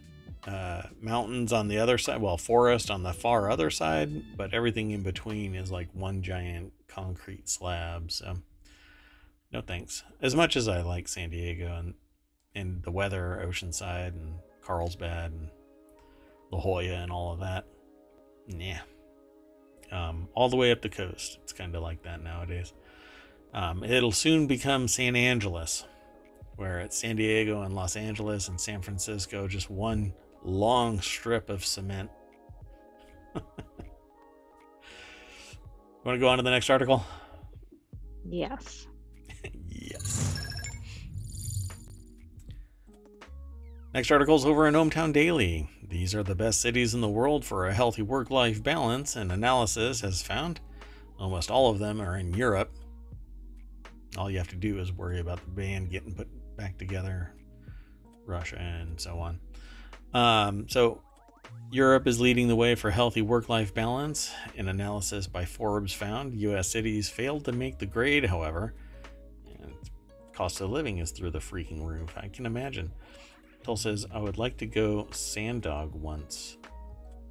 [0.46, 2.20] uh, mountains on the other side.
[2.20, 6.72] Well, forest on the far other side, but everything in between is like one giant
[6.88, 8.10] concrete slab.
[8.10, 8.38] So,
[9.52, 10.04] no thanks.
[10.22, 11.94] As much as I like San Diego and
[12.54, 15.50] and the weather, Oceanside and Carlsbad and
[16.50, 17.66] La Jolla and all of that,
[18.48, 18.80] yeah.
[19.92, 21.38] Um, all the way up the coast.
[21.42, 22.72] It's kind of like that nowadays.
[23.54, 25.84] Um, it'll soon become San Angeles
[26.56, 31.64] where it's San Diego and Los Angeles and San Francisco, just one long strip of
[31.64, 32.10] cement.
[36.04, 37.04] Want to go on to the next article?
[38.24, 38.86] Yes.
[39.68, 40.40] yes.
[43.92, 45.68] Next article is over in ohmTown Daily.
[45.88, 49.30] These are the best cities in the world for a healthy work life balance, and
[49.30, 50.60] analysis has found
[51.18, 52.70] almost all of them are in Europe.
[54.16, 57.34] All you have to do is worry about the band getting put back together,
[58.24, 59.40] Russia, and so on.
[60.14, 61.02] Um, so,
[61.70, 64.32] Europe is leading the way for healthy work life balance.
[64.56, 66.68] An analysis by Forbes found U.S.
[66.68, 68.74] cities failed to make the grade, however.
[69.60, 69.74] And
[70.32, 72.14] cost of living is through the freaking roof.
[72.16, 72.92] I can imagine.
[73.64, 76.56] Toll says, I would like to go Sand Dog once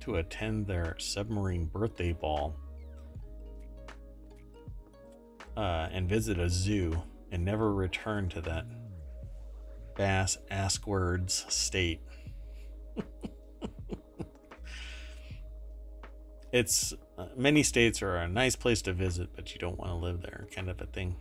[0.02, 2.56] to attend their submarine birthday ball
[5.56, 8.66] uh, and visit a zoo and never return to that
[9.96, 12.02] bass ask words state.
[16.52, 19.96] it's uh, many states are a nice place to visit, but you don't want to
[19.96, 21.16] live there, kind of a thing.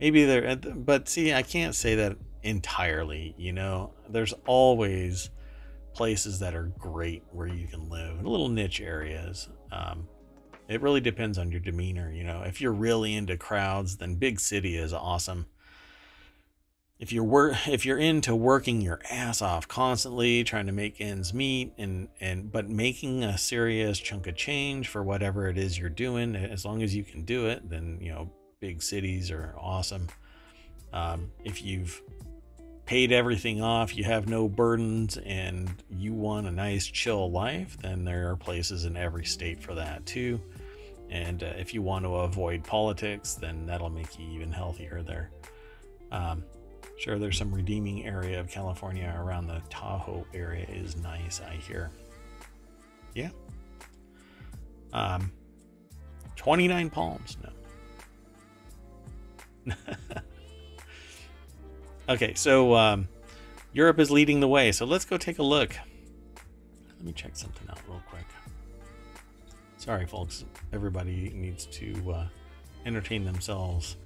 [0.00, 3.34] Maybe there, but see, I can't say that entirely.
[3.38, 5.30] You know, there's always
[5.94, 9.48] places that are great where you can live, little niche areas.
[9.70, 10.08] Um,
[10.68, 12.10] it really depends on your demeanor.
[12.10, 15.46] You know, if you're really into crowds, then big city is awesome.
[16.98, 21.34] If you're wor- if you're into working your ass off constantly trying to make ends
[21.34, 25.90] meet and and but making a serious chunk of change for whatever it is you're
[25.90, 30.08] doing as long as you can do it then you know big cities are awesome.
[30.92, 32.00] Um, if you've
[32.86, 38.04] paid everything off you have no burdens and you want a nice chill life then
[38.04, 40.40] there are places in every state for that too
[41.10, 45.30] and uh, if you want to avoid politics then that'll make you even healthier there
[46.12, 46.44] um,
[46.96, 51.90] Sure, there's some redeeming area of California around the Tahoe area is nice, I hear.
[53.14, 53.30] Yeah.
[54.92, 55.32] Um,
[56.36, 57.36] 29 palms.
[59.66, 59.74] No.
[62.08, 63.08] okay, so um,
[63.72, 64.70] Europe is leading the way.
[64.70, 65.76] So let's go take a look.
[66.88, 68.26] Let me check something out real quick.
[69.78, 70.44] Sorry, folks.
[70.74, 72.26] Everybody needs to uh,
[72.84, 73.96] entertain themselves.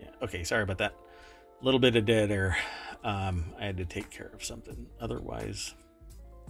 [0.00, 0.94] Yeah, okay, sorry about that.
[1.60, 2.56] A little bit of dead air.
[3.04, 4.86] Um, I had to take care of something.
[4.98, 5.74] Otherwise,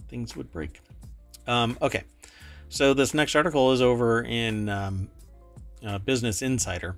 [0.07, 0.79] things would break.
[1.45, 2.05] Um, okay,
[2.69, 5.09] so this next article is over in um,
[5.85, 6.95] uh, Business Insider.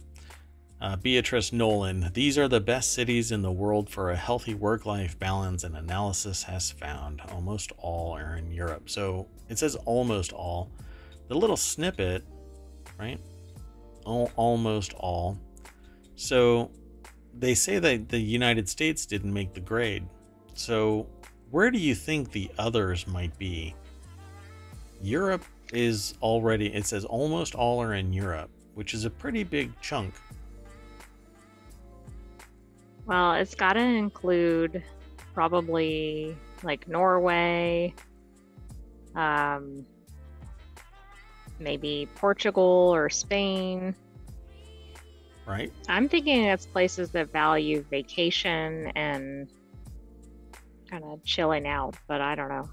[0.80, 2.12] Uh, Beatrice Nolan.
[2.14, 5.76] These are the best cities in the world for a healthy work life balance, and
[5.76, 8.90] analysis has found almost all are in Europe.
[8.90, 10.72] So it says almost all.
[11.30, 12.24] The little snippet,
[13.00, 13.20] right?
[14.06, 15.38] All, almost all
[16.18, 16.72] so
[17.38, 20.06] they say that the United States didn't make the grade.
[20.56, 21.08] So
[21.52, 23.76] where do you think the others might be?
[25.00, 29.80] Europe is already, it says almost all are in Europe, which is a pretty big
[29.80, 30.16] chunk.
[33.08, 34.84] Well, it's got to include
[35.34, 37.96] probably like Norway,
[39.16, 39.86] um,
[41.60, 43.96] maybe Portugal or Spain
[45.48, 45.72] right?
[45.88, 49.50] I'm thinking it's places that value vacation and
[50.90, 52.70] kind of chilling out, but I don't know.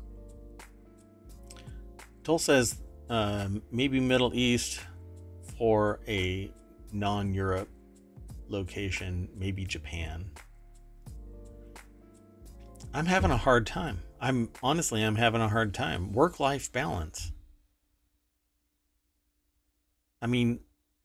[2.25, 4.81] Toll says um, maybe Middle East
[5.59, 6.51] for a
[6.93, 7.69] non Europe
[8.49, 10.31] location, maybe Japan.
[12.93, 14.03] I'm having a hard time.
[14.21, 16.13] I'm honestly, I'm having a hard time.
[16.13, 17.33] Work life balance.
[20.23, 20.61] I mean,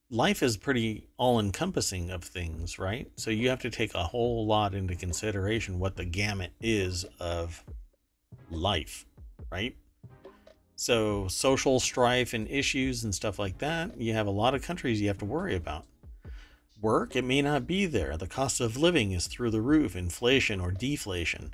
[0.09, 3.11] life is pretty all encompassing of things, right?
[3.15, 7.63] So you have to take a whole lot into consideration what the gamut is of
[8.49, 9.05] life,
[9.51, 9.75] right?
[10.75, 15.01] So social strife and issues and stuff like that, you have a lot of countries
[15.01, 15.85] you have to worry about.
[16.81, 18.15] Work, it may not be there.
[18.15, 21.53] The cost of living is through the roof, inflation or deflation.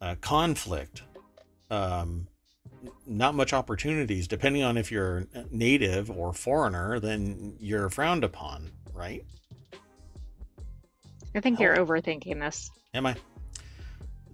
[0.00, 1.02] Uh, conflict,
[1.70, 2.28] um,
[3.06, 4.28] not much opportunities.
[4.28, 9.24] Depending on if you're native or foreigner, then you're frowned upon, right?
[11.34, 12.70] I think you're overthinking this.
[12.94, 13.16] Am I?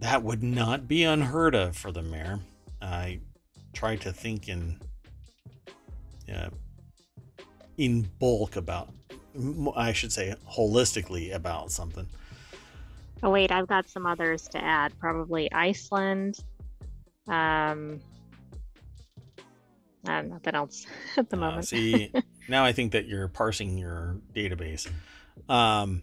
[0.01, 2.41] That would not be unheard of for the mayor.
[2.83, 3.21] I
[3.73, 4.79] try to think in
[6.33, 6.51] uh,
[7.79, 8.91] in bulk about,
[9.77, 12.07] I should say, holistically about something.
[13.23, 14.93] Oh wait, I've got some others to add.
[14.99, 16.39] Probably Iceland,
[17.27, 18.01] um,
[20.05, 21.67] nothing else at the uh, moment.
[21.67, 22.13] see,
[22.49, 24.89] now I think that you're parsing your database.
[25.49, 26.03] Um,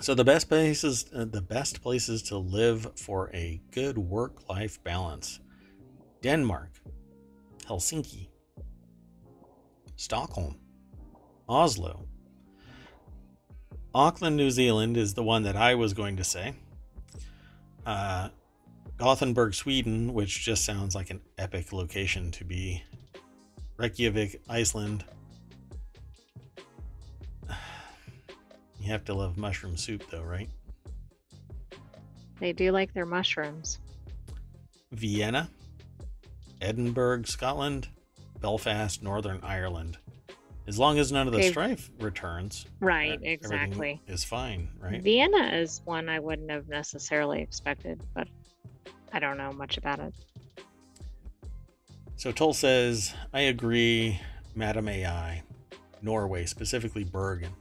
[0.00, 5.40] so the best places, uh, the best places to live for a good work-life balance:
[6.22, 6.80] Denmark,
[7.66, 8.28] Helsinki,
[9.96, 10.58] Stockholm,
[11.48, 12.08] Oslo.
[13.96, 16.52] Auckland, New Zealand is the one that I was going to say.
[17.86, 18.28] Uh,
[18.98, 22.84] Gothenburg, Sweden, which just sounds like an epic location to be.
[23.78, 25.04] Reykjavik, Iceland.
[28.78, 30.50] You have to love mushroom soup, though, right?
[32.38, 33.78] They do like their mushrooms.
[34.92, 35.48] Vienna,
[36.60, 37.88] Edinburgh, Scotland,
[38.40, 39.96] Belfast, Northern Ireland.
[40.66, 41.50] As long as none of the They've...
[41.50, 42.66] strife returns.
[42.80, 44.02] Right, exactly.
[44.08, 45.00] Is fine, right?
[45.00, 48.26] Vienna is one I wouldn't have necessarily expected, but
[49.12, 50.12] I don't know much about it.
[52.16, 54.20] So Toll says, I agree,
[54.54, 55.42] Madam AI.
[56.02, 57.52] Norway, specifically Bergen,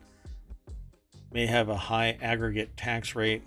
[1.31, 3.43] may have a high aggregate tax rate,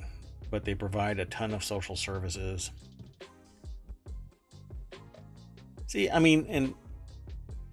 [0.50, 2.70] but they provide a ton of social services.
[5.86, 6.74] See, I mean, and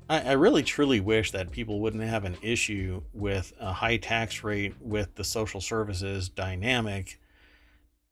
[0.10, 4.44] I, I, really truly wish that people wouldn't have an issue with a high tax
[4.44, 7.20] rate with the social services dynamic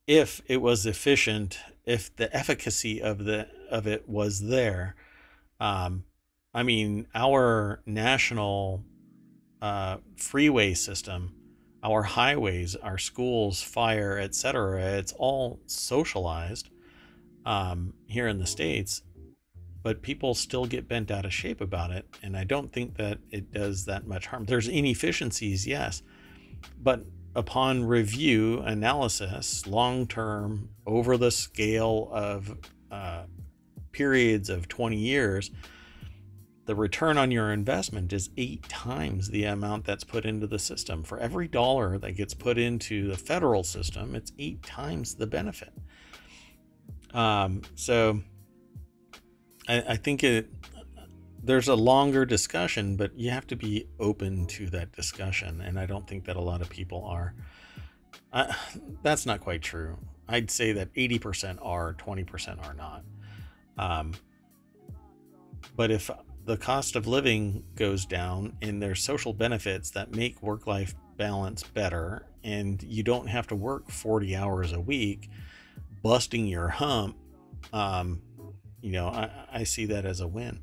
[0.07, 4.95] if it was efficient if the efficacy of the of it was there
[5.59, 6.03] um,
[6.53, 8.83] I mean, our national
[9.61, 11.33] uh, freeway system,
[11.81, 16.69] our highways, our schools, fire, etc., it's all socialized
[17.45, 19.01] um, here in the States,
[19.83, 22.05] but people still get bent out of shape about it.
[22.23, 24.45] And I don't think that it does that much harm.
[24.45, 26.01] There's inefficiencies, yes,
[26.81, 27.05] but
[27.35, 32.57] upon review, analysis, long term, over the scale of
[32.89, 33.23] uh,
[33.91, 35.51] periods of 20 years,
[36.65, 41.03] the return on your investment is eight times the amount that's put into the system.
[41.03, 45.73] For every dollar that gets put into the federal system, it's eight times the benefit.
[47.13, 48.21] Um, so
[49.67, 50.49] I, I think it
[51.43, 55.85] there's a longer discussion, but you have to be open to that discussion, and I
[55.85, 57.35] don't think that a lot of people are.
[58.31, 58.53] Uh,
[59.03, 59.97] that's not quite true.
[60.27, 63.03] I'd say that 80% are, 20% are not.
[63.77, 64.13] Um,
[65.75, 66.09] but if
[66.45, 71.63] the cost of living goes down and there's social benefits that make work life balance
[71.63, 75.29] better, and you don't have to work 40 hours a week,
[76.01, 77.17] busting your hump,
[77.73, 78.21] um,
[78.83, 80.59] you know, I, I see that as a win.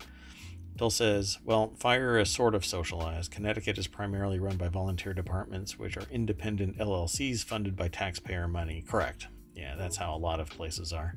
[0.77, 3.31] Bill says, well, fire is sort of socialized.
[3.31, 8.85] Connecticut is primarily run by volunteer departments, which are independent LLCs funded by taxpayer money.
[8.87, 9.27] Correct.
[9.55, 11.17] Yeah, that's how a lot of places are.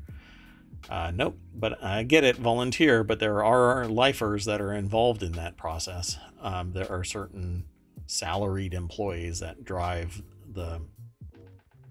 [0.89, 5.33] Uh, nope, but I get it, volunteer, but there are lifers that are involved in
[5.33, 6.17] that process.
[6.41, 7.65] Um, there are certain
[8.07, 10.81] salaried employees that drive the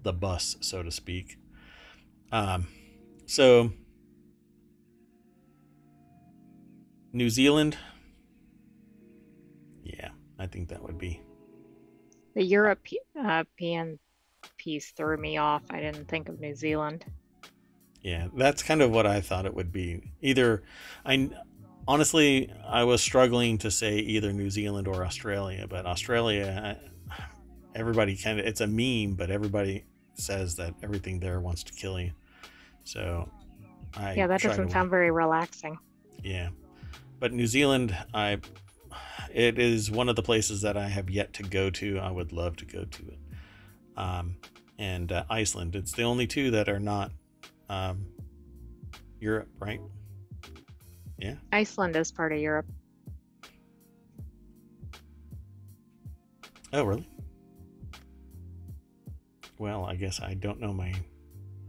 [0.03, 1.37] the bus, so to speak.
[2.31, 2.67] Um,
[3.25, 3.71] so
[7.13, 7.77] New Zealand.
[9.83, 10.09] Yeah,
[10.39, 11.21] I think that would be.
[12.33, 13.99] The European
[14.57, 15.61] piece threw me off.
[15.69, 17.05] I didn't think of New Zealand.
[18.01, 20.01] Yeah, that's kind of what I thought it would be.
[20.21, 20.63] Either
[21.05, 21.29] I
[21.87, 26.79] honestly I was struggling to say either New Zealand or Australia, but Australia
[27.75, 29.85] everybody kind of it's a meme, but everybody
[30.15, 32.11] says that everything there wants to kill you.
[32.83, 33.29] So
[33.95, 35.77] I Yeah, that doesn't sound very relaxing.
[36.23, 36.49] Yeah
[37.23, 38.37] but New Zealand, I
[39.33, 41.97] it is one of the places that I have yet to go to.
[41.99, 43.19] I would love to go to it.
[43.95, 44.35] Um,
[44.77, 45.73] and uh, Iceland.
[45.77, 47.13] It's the only two that are not
[47.69, 48.07] um,
[49.21, 49.79] Europe, right?
[51.17, 51.35] Yeah.
[51.53, 52.65] Iceland is part of Europe.
[56.73, 57.07] Oh, really?
[59.59, 60.93] Well, I guess I don't know my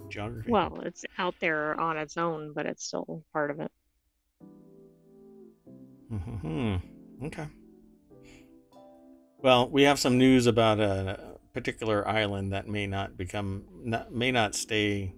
[0.09, 0.51] geography.
[0.51, 3.71] Well, it's out there on its own, but it's still part of it.
[6.19, 6.77] Hmm.
[7.27, 7.47] Okay.
[9.39, 14.33] Well, we have some news about a particular island that may not become, not, may
[14.33, 15.15] not stay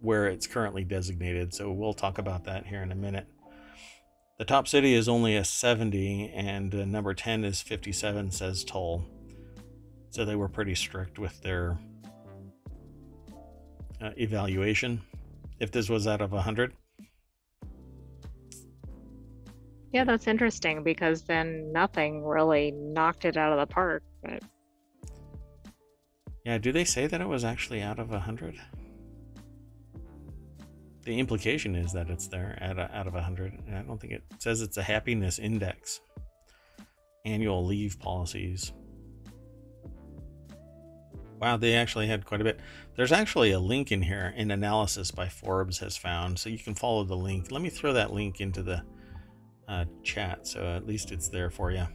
[0.00, 1.54] where it's currently designated.
[1.54, 3.26] So we'll talk about that here in a minute.
[4.38, 9.06] The top city is only a 70, and uh, number 10 is 57, says Toll.
[10.10, 11.78] So they were pretty strict with their
[14.00, 15.02] uh, evaluation.
[15.58, 16.74] If this was out of 100,
[19.92, 24.02] Yeah, that's interesting because then nothing really knocked it out of the park.
[24.22, 24.42] But
[26.44, 28.56] yeah, do they say that it was actually out of a hundred?
[31.02, 33.52] The implication is that it's there at a, out of a hundred.
[33.72, 36.00] I don't think it says it's a happiness index.
[37.24, 38.72] Annual leave policies.
[41.40, 42.60] Wow, they actually had quite a bit.
[42.96, 46.74] There's actually a link in here, an analysis by Forbes has found, so you can
[46.74, 47.50] follow the link.
[47.50, 48.82] Let me throw that link into the
[49.68, 51.86] uh, chat, so at least it's there for you.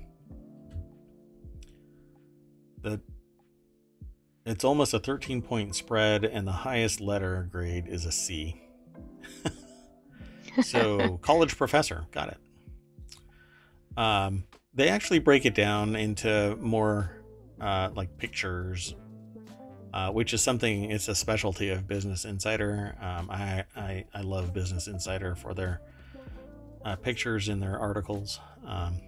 [2.81, 2.99] The
[4.45, 8.61] it's almost a 13 point spread, and the highest letter grade is a C.
[10.63, 12.37] so college professor, got it.
[13.97, 17.11] Um, they actually break it down into more
[17.59, 18.95] uh, like pictures,
[19.93, 20.89] uh, which is something.
[20.89, 22.95] It's a specialty of Business Insider.
[22.99, 25.81] Um, I, I I love Business Insider for their
[26.85, 28.99] uh, pictures in their articles, um,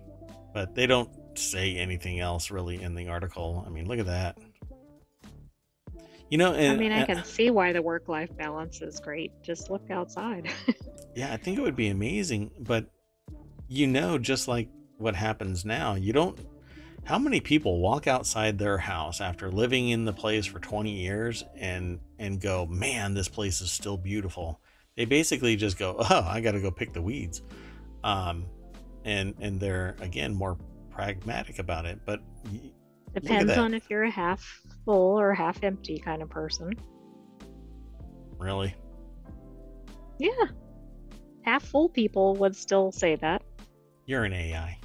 [0.53, 3.63] but they don't say anything else really in the article.
[3.65, 4.37] I mean, look at that.
[6.29, 9.31] You know, and, I mean, I can see why the work life balance is great.
[9.43, 10.49] Just look outside.
[11.15, 12.87] yeah, I think it would be amazing, but
[13.67, 16.39] you know, just like what happens now, you don't.
[17.05, 21.43] How many people walk outside their house after living in the place for 20 years
[21.55, 24.59] and and go, "Man, this place is still beautiful."
[24.95, 27.41] They basically just go, "Oh, I got to go pick the weeds."
[28.03, 28.45] Um,
[29.05, 30.57] and and they're again more
[30.91, 31.99] pragmatic about it.
[32.05, 32.21] But
[33.13, 36.73] depends on if you're a half full or half empty kind of person.
[38.37, 38.75] Really?
[40.19, 40.45] Yeah,
[41.43, 43.41] half full people would still say that.
[44.05, 44.79] You're an AI.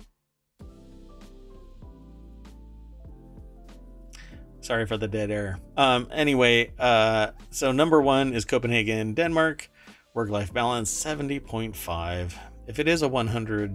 [4.60, 5.58] Sorry for the dead air.
[5.78, 9.70] Um, anyway, uh, so number one is Copenhagen, Denmark.
[10.14, 12.34] Work life balance 70.5.
[12.68, 13.74] If it is a 100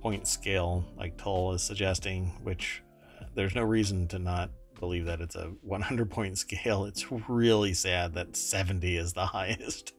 [0.00, 2.80] point scale, like Tull is suggesting, which
[3.20, 7.74] uh, there's no reason to not believe that it's a 100 point scale, it's really
[7.74, 9.94] sad that 70 is the highest.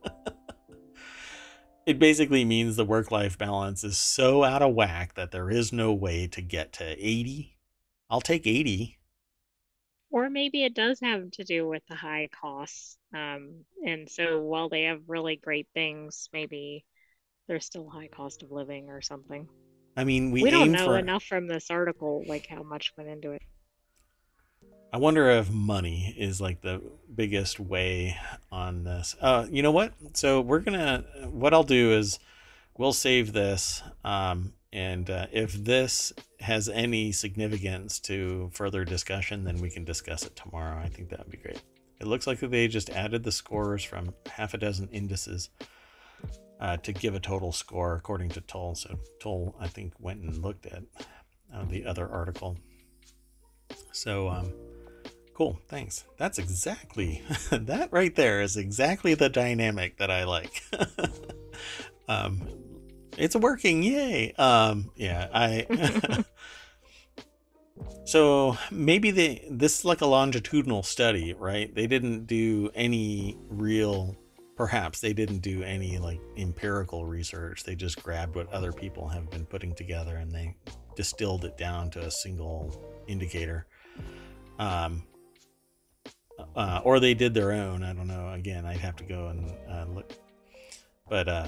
[1.85, 5.73] it basically means the work life balance is so out of whack that there is
[5.73, 7.57] no way to get to 80.
[8.09, 8.97] I'll take 80
[10.11, 12.97] or maybe it does have to do with the high costs.
[13.13, 16.83] Um, and so while they have really great things, maybe
[17.49, 19.49] there's still high cost of living or something.
[19.97, 20.97] I mean, we, we don't know for...
[20.97, 23.41] enough from this article, like how much went into it.
[24.93, 26.81] I wonder if money is like the
[27.13, 28.15] biggest way
[28.51, 29.15] on this.
[29.19, 29.93] Uh, you know what?
[30.13, 31.03] So we're gonna.
[31.29, 32.19] What I'll do is,
[32.77, 39.59] we'll save this um, and uh, if this has any significance to further discussion, then
[39.59, 40.79] we can discuss it tomorrow.
[40.79, 41.61] I think that would be great.
[41.99, 45.49] It looks like they just added the scores from half a dozen indices
[46.59, 48.75] uh, to give a total score according to Tull.
[48.75, 50.83] So Tull, I think, went and looked at
[51.53, 52.57] uh, the other article.
[53.91, 54.53] So, um,
[55.33, 55.59] cool.
[55.67, 56.05] Thanks.
[56.17, 60.63] That's exactly that right there is exactly the dynamic that I like.
[62.07, 62.47] um,
[63.19, 66.23] it's working yay um yeah i
[68.05, 74.15] so maybe they this is like a longitudinal study right they didn't do any real
[74.59, 79.29] perhaps they didn't do any like empirical research they just grabbed what other people have
[79.31, 80.53] been putting together and they
[80.97, 83.65] distilled it down to a single indicator
[84.59, 85.01] um
[86.55, 89.49] uh, or they did their own i don't know again i'd have to go and
[89.69, 90.11] uh, look
[91.07, 91.47] but uh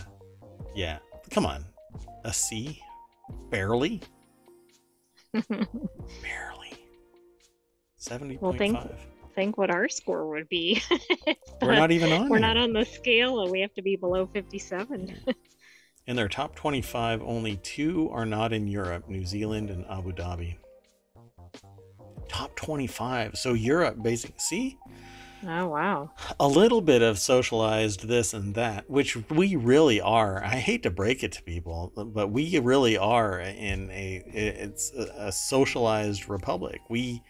[0.74, 1.00] yeah
[1.30, 1.66] Come on.
[2.26, 2.82] A C?
[3.50, 4.02] Barely?
[5.34, 6.74] Barely.
[8.00, 8.42] 70.5.
[8.42, 8.78] Well, think,
[9.34, 10.82] think what our score would be.
[11.62, 14.28] We're not even on We're not on the scale and we have to be below
[14.28, 15.16] 57.
[16.08, 20.58] in their top 25, only two are not in Europe New Zealand and Abu Dhabi.
[22.28, 23.38] Top 25.
[23.38, 24.40] So Europe, basically.
[24.40, 24.78] See?
[25.48, 26.12] Oh, wow.
[26.40, 30.44] A little bit of socialized this and that, which we really are.
[30.44, 35.32] I hate to break it to people, but we really are in a it's a
[35.32, 36.82] socialized republic.
[36.90, 37.24] We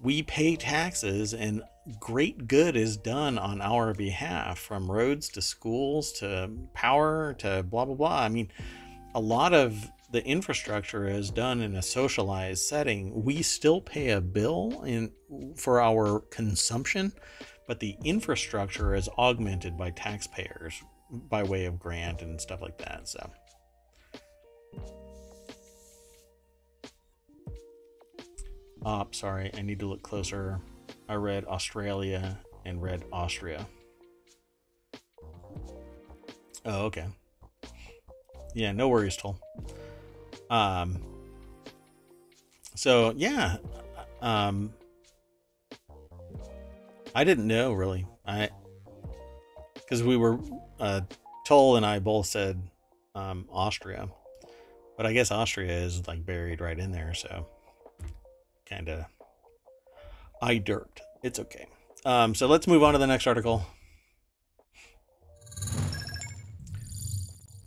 [0.00, 1.62] we pay taxes and
[2.00, 7.84] great good is done on our behalf from roads to schools to power to blah
[7.84, 8.20] blah blah.
[8.20, 8.50] I mean,
[9.14, 14.20] a lot of the infrastructure is done in a socialized setting, we still pay a
[14.20, 15.12] bill in
[15.56, 17.12] for our consumption,
[17.66, 20.80] but the infrastructure is augmented by taxpayers
[21.10, 23.08] by way of grant and stuff like that.
[23.08, 23.30] So
[28.88, 30.60] Oh, sorry, I need to look closer.
[31.08, 33.66] I read Australia and read Austria.
[36.64, 37.06] Oh, okay.
[38.54, 39.40] Yeah, no worries, Toll.
[40.50, 41.02] Um,
[42.76, 43.56] so yeah,
[44.22, 44.72] um,
[47.12, 48.06] I didn't know really.
[48.24, 48.50] I
[49.74, 50.38] because we were
[50.78, 51.00] uh,
[51.44, 52.62] Toll and I both said
[53.16, 54.08] um, Austria,
[54.96, 57.48] but I guess Austria is like buried right in there, so
[58.68, 59.04] kind of
[60.42, 61.00] I derped.
[61.22, 61.66] It's okay.
[62.04, 63.66] Um, so let's move on to the next article.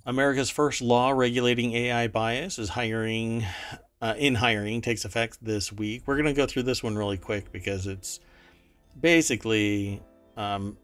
[0.06, 3.46] America's first law regulating AI bias is hiring
[4.02, 6.04] uh, in hiring takes effect this week.
[6.06, 8.20] We're going to go through this one really quick because it's
[9.00, 10.02] basically
[10.38, 10.78] um,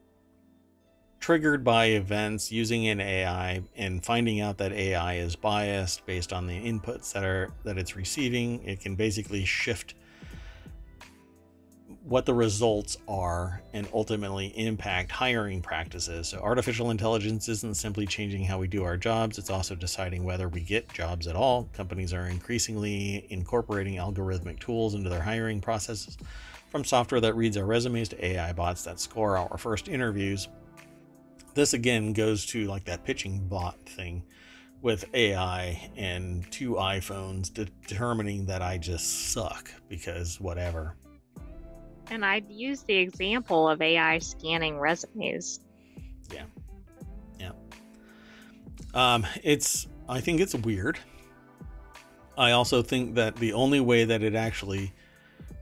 [1.20, 6.46] triggered by events using an AI and finding out that AI is biased based on
[6.46, 8.64] the inputs that are that it's receiving.
[8.64, 9.96] It can basically shift
[12.08, 16.28] what the results are and ultimately impact hiring practices.
[16.28, 20.48] So, artificial intelligence isn't simply changing how we do our jobs, it's also deciding whether
[20.48, 21.68] we get jobs at all.
[21.74, 26.16] Companies are increasingly incorporating algorithmic tools into their hiring processes,
[26.70, 30.48] from software that reads our resumes to AI bots that score our first interviews.
[31.56, 34.24] This again goes to like that pitching bot thing
[34.82, 40.96] with AI and two iPhones determining that I just suck because whatever.
[42.10, 45.62] And I'd use the example of AI scanning resumes.
[46.32, 46.44] Yeah.
[47.40, 47.52] Yeah.
[48.94, 51.00] Um, it's, I think it's weird.
[52.38, 54.94] I also think that the only way that it actually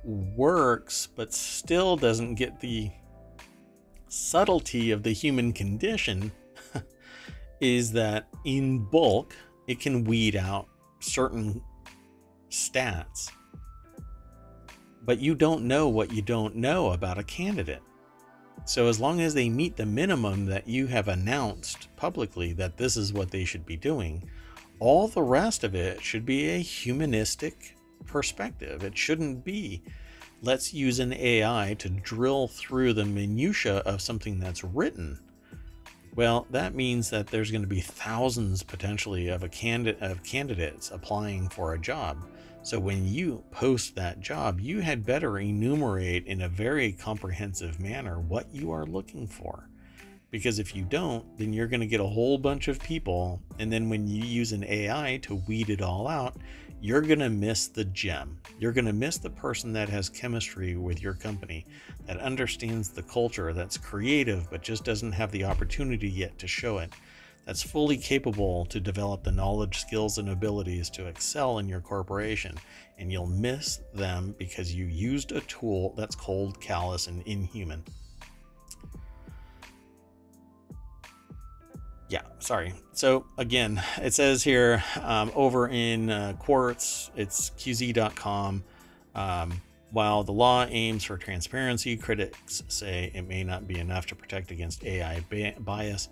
[0.04, 2.92] works, but still doesn't get the
[4.10, 6.32] subtlety of the human condition,
[7.62, 9.36] is that in bulk,
[9.68, 10.68] it can weed out
[11.00, 11.62] certain
[12.50, 13.32] stats,
[15.06, 17.82] but you don't know what you don't know about a candidate.
[18.66, 22.96] So, as long as they meet the minimum that you have announced publicly that this
[22.96, 24.30] is what they should be doing,
[24.80, 27.76] all the rest of it should be a humanistic
[28.06, 28.84] perspective.
[28.84, 29.82] It shouldn't be
[30.42, 35.20] let's use an AI to drill through the minutia of something that's written.
[36.16, 39.48] Well, that means that there's going to be thousands potentially of a
[40.02, 42.18] of candidates applying for a job.
[42.64, 48.22] So when you post that job, you had better enumerate in a very comprehensive manner
[48.22, 49.68] what you are looking for.
[50.32, 53.42] Because if you don't, then you're going to get a whole bunch of people.
[53.60, 56.38] And then when you use an AI to weed it all out,
[56.80, 58.40] you're going to miss the gem.
[58.60, 61.66] You're going to miss the person that has chemistry with your company,
[62.06, 66.78] that understands the culture, that's creative, but just doesn't have the opportunity yet to show
[66.78, 66.94] it,
[67.46, 72.56] that's fully capable to develop the knowledge, skills, and abilities to excel in your corporation.
[72.98, 77.84] And you'll miss them because you used a tool that's cold, callous, and inhuman.
[82.14, 82.76] yeah, sorry.
[82.92, 88.64] So again, it says here um, over in uh, Quartz, it's QZ.com.
[89.16, 94.16] Um, while the law aims for transparency, critics say it may not be enough to
[94.16, 95.22] protect against AI
[95.60, 96.10] bias.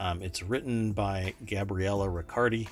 [0.00, 2.66] Um, it's written by Gabriela Riccardi.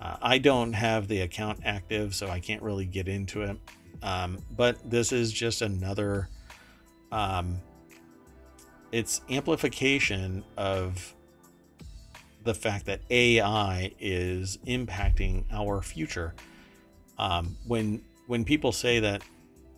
[0.00, 3.58] Uh, I don't have the account active, so I can't really get into it.
[4.00, 6.28] Um, but this is just another.
[7.10, 7.60] Um,
[8.92, 11.14] it's amplification of
[12.44, 16.32] the fact that AI is impacting our future.
[17.18, 19.22] Um, when when people say that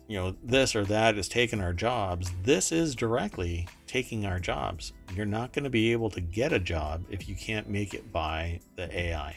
[0.07, 4.93] you know this or that is taking our jobs, this is directly taking our jobs.
[5.13, 8.09] You're not going to be able to get a job if you can't make it
[8.09, 9.35] by the AI.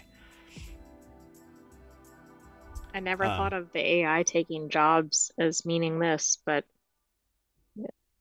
[2.95, 6.65] I never um, thought of the AI taking jobs as meaning this, but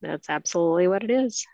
[0.02, 1.46] that's absolutely what it is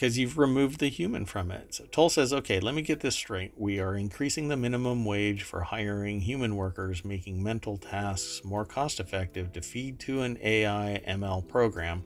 [0.00, 1.74] because you've removed the human from it.
[1.74, 3.52] So Toll says, okay, let me get this straight.
[3.58, 8.98] We are increasing the minimum wage for hiring human workers, making mental tasks more cost
[8.98, 12.02] effective to feed to an AI ML program.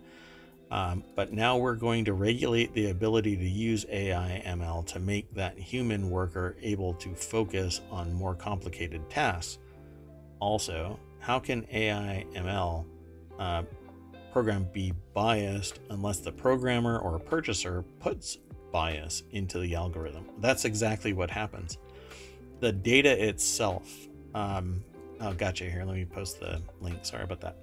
[0.75, 5.33] Um, but now we're going to regulate the ability to use AI ML to make
[5.35, 9.59] that human worker able to focus on more complicated tasks.
[10.41, 12.85] Also, how can AI ML
[13.39, 13.62] uh,
[14.33, 18.39] program be biased unless the programmer or purchaser puts
[18.72, 20.25] bias into the algorithm.
[20.41, 21.79] That's exactly what happens.
[22.59, 24.83] The data itself, um,
[25.20, 25.70] oh, gotcha.
[25.70, 26.99] Here, let me post the link.
[27.05, 27.59] Sorry about that.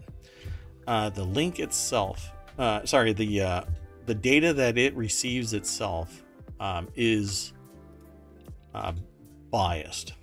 [0.87, 2.31] Uh, the link itself,
[2.61, 3.63] uh, sorry, the uh,
[4.05, 6.23] the data that it receives itself
[6.59, 7.53] um, is
[8.73, 8.93] uh,
[9.49, 10.13] biased,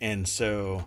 [0.00, 0.84] and so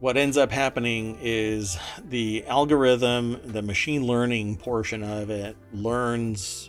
[0.00, 6.68] what ends up happening is the algorithm, the machine learning portion of it, learns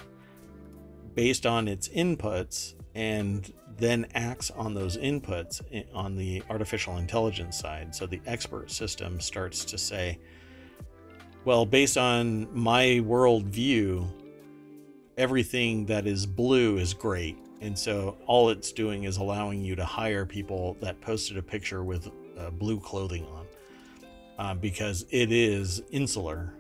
[1.16, 5.62] based on its inputs and then acts on those inputs
[5.96, 7.96] on the artificial intelligence side.
[7.96, 10.20] So the expert system starts to say,
[11.46, 14.08] well, based on my worldview,
[15.18, 17.38] everything that is blue is great.
[17.62, 21.84] And so all it's doing is allowing you to hire people that posted a picture
[21.84, 23.46] with uh, blue clothing on
[24.38, 26.54] uh, because it is insular.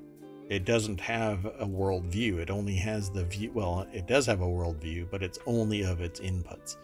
[0.49, 2.37] It doesn't have a world view.
[2.37, 3.51] It only has the view.
[3.53, 6.77] Well, it does have a world view, but it's only of its inputs.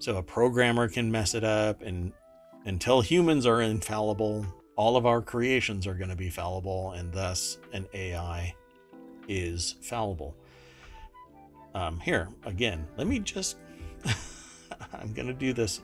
[0.00, 2.12] So a programmer can mess it up, and
[2.66, 4.44] until humans are infallible,
[4.76, 8.54] all of our creations are going to be fallible, and thus an AI
[9.28, 10.36] is fallible.
[11.74, 13.56] Um, here again, let me just.
[14.92, 15.82] I'm going to do this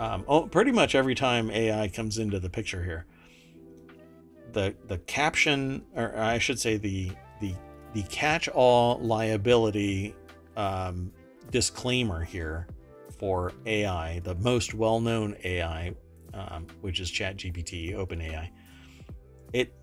[0.00, 3.06] um, oh, pretty much every time AI comes into the picture here,
[4.52, 7.54] the the caption, or I should say the the
[7.92, 10.16] the catch-all liability
[10.56, 11.12] um,
[11.50, 12.66] disclaimer here
[13.18, 15.94] for AI, the most well-known AI,
[16.34, 18.50] um, which is ChatGPT, OpenAI,
[19.52, 19.74] it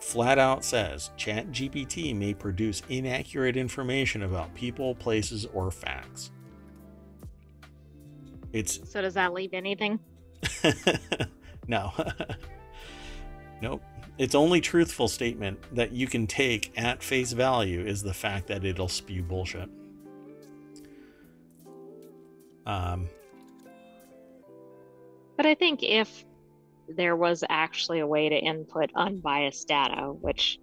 [0.00, 6.30] flat out says ChatGPT may produce inaccurate information about people, places, or facts.
[8.52, 9.98] It's so does that leave anything?
[11.66, 11.92] no.
[13.62, 13.82] nope.
[14.18, 18.64] Its only truthful statement that you can take at face value is the fact that
[18.64, 19.68] it'll spew bullshit.
[22.64, 23.08] Um,
[25.36, 26.24] but I think if
[26.88, 30.58] there was actually a way to input unbiased data, which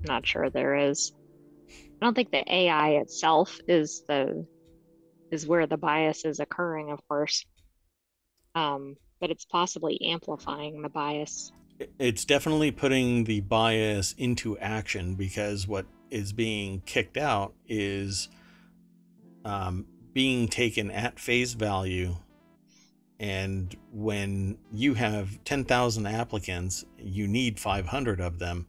[0.00, 1.12] I'm not sure there is,
[1.70, 4.46] I don't think the AI itself is the
[5.30, 7.44] is where the bias is occurring, of course.
[8.54, 11.50] um, but it's possibly amplifying the bias.
[11.98, 18.28] It's definitely putting the bias into action because what is being kicked out is
[19.44, 22.16] um, being taken at face value.
[23.20, 28.66] And when you have 10,000 applicants, you need 500 of them.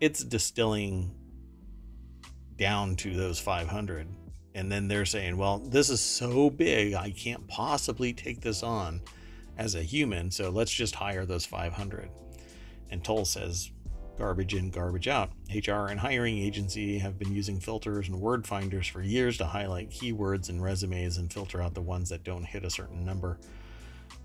[0.00, 1.14] It's distilling
[2.56, 4.06] down to those 500
[4.54, 9.00] and then they're saying, well, this is so big, I can't possibly take this on
[9.58, 12.10] as a human, so let's just hire those 500.
[12.90, 13.70] And Tull says,
[14.18, 15.30] garbage in, garbage out.
[15.54, 19.90] HR and hiring agency have been using filters and word finders for years to highlight
[19.90, 23.38] keywords in resumes and filter out the ones that don't hit a certain number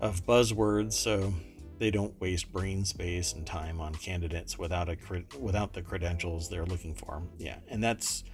[0.00, 1.32] of buzzwords so
[1.78, 4.96] they don't waste brain space and time on candidates without a
[5.38, 7.22] without the credentials they're looking for.
[7.38, 8.24] Yeah, and that's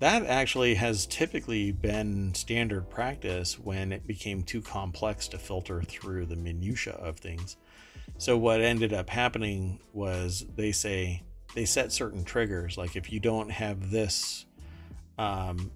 [0.00, 6.26] that actually has typically been standard practice when it became too complex to filter through
[6.26, 7.56] the minutia of things.
[8.18, 11.22] So what ended up happening was they say
[11.54, 14.46] they set certain triggers like if you don't have this
[15.18, 15.70] um,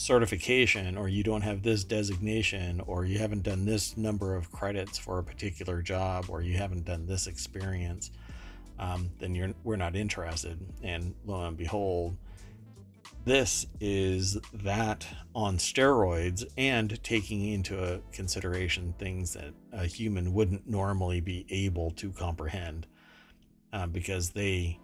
[0.00, 4.98] certification or you don't have this designation or you haven't done this number of credits
[4.98, 8.10] for a particular job or you haven't done this experience
[8.80, 10.58] um, then you're we're not interested.
[10.82, 12.16] And lo and behold
[13.26, 21.20] this is that on steroids and taking into consideration things that a human wouldn't normally
[21.20, 22.86] be able to comprehend
[23.74, 24.78] uh, because they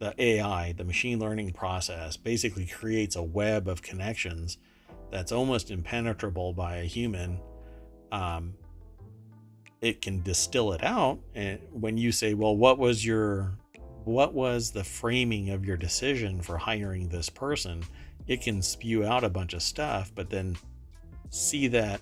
[0.00, 4.58] the ai the machine learning process basically creates a web of connections
[5.12, 7.40] that's almost impenetrable by a human.
[8.12, 8.54] Um,
[9.80, 13.52] it can distill it out and when you say well what was your
[14.04, 17.82] what was the framing of your decision for hiring this person?
[18.26, 20.56] It can spew out a bunch of stuff but then
[21.28, 22.00] see that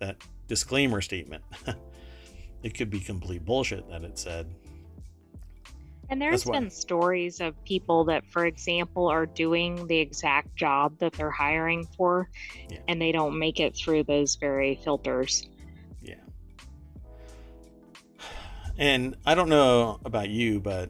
[0.00, 0.16] that
[0.48, 1.44] disclaimer statement.
[2.62, 4.46] It could be complete bullshit that it said
[6.10, 11.12] and there's been stories of people that for example are doing the exact job that
[11.14, 12.28] they're hiring for
[12.68, 12.78] yeah.
[12.88, 15.48] and they don't make it through those very filters
[16.02, 16.14] yeah
[18.80, 20.88] and I don't know about you, but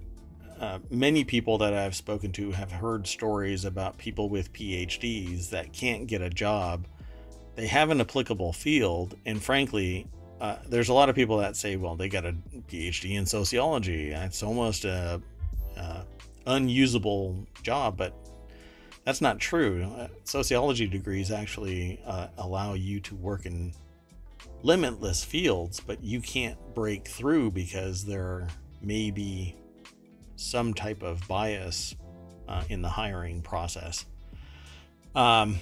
[0.61, 5.73] uh, many people that I've spoken to have heard stories about people with PhDs that
[5.73, 6.87] can't get a job.
[7.57, 10.07] They have an applicable field, and frankly,
[10.41, 12.35] uh, there's a lot of people that say, "Well, they got a
[12.69, 14.11] PhD in sociology.
[14.11, 15.21] It's almost a,
[15.77, 16.05] a
[16.47, 18.15] unusable job," but
[19.05, 19.85] that's not true.
[19.99, 23.73] Uh, sociology degrees actually uh, allow you to work in
[24.63, 28.47] limitless fields, but you can't break through because there
[28.83, 29.57] may be
[30.37, 31.95] some type of bias
[32.49, 34.07] uh, in the hiring process.
[35.15, 35.59] Um,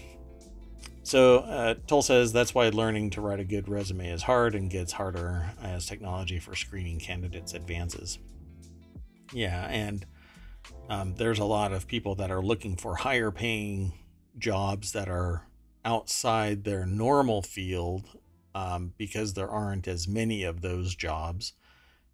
[1.08, 4.70] so uh, Tull says that's why learning to write a good resume is hard and
[4.70, 8.18] gets harder as technology for screening candidates advances.
[9.32, 10.04] Yeah, and
[10.90, 13.92] um, there's a lot of people that are looking for higher paying
[14.36, 15.46] jobs that are
[15.84, 18.18] outside their normal field
[18.54, 21.54] um, because there aren't as many of those jobs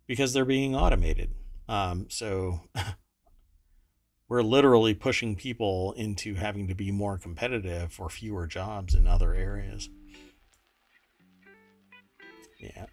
[0.07, 1.35] because they're being automated.
[1.69, 2.61] Um, so
[4.29, 9.35] we're literally pushing people into having to be more competitive for fewer jobs in other
[9.35, 9.91] areas.
[12.59, 12.87] Yeah.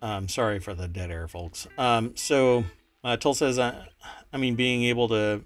[0.00, 1.66] Um, sorry for the dead air, folks.
[1.76, 2.64] Um, so
[3.02, 3.84] uh, Tull says, uh,
[4.32, 5.42] I mean, being able to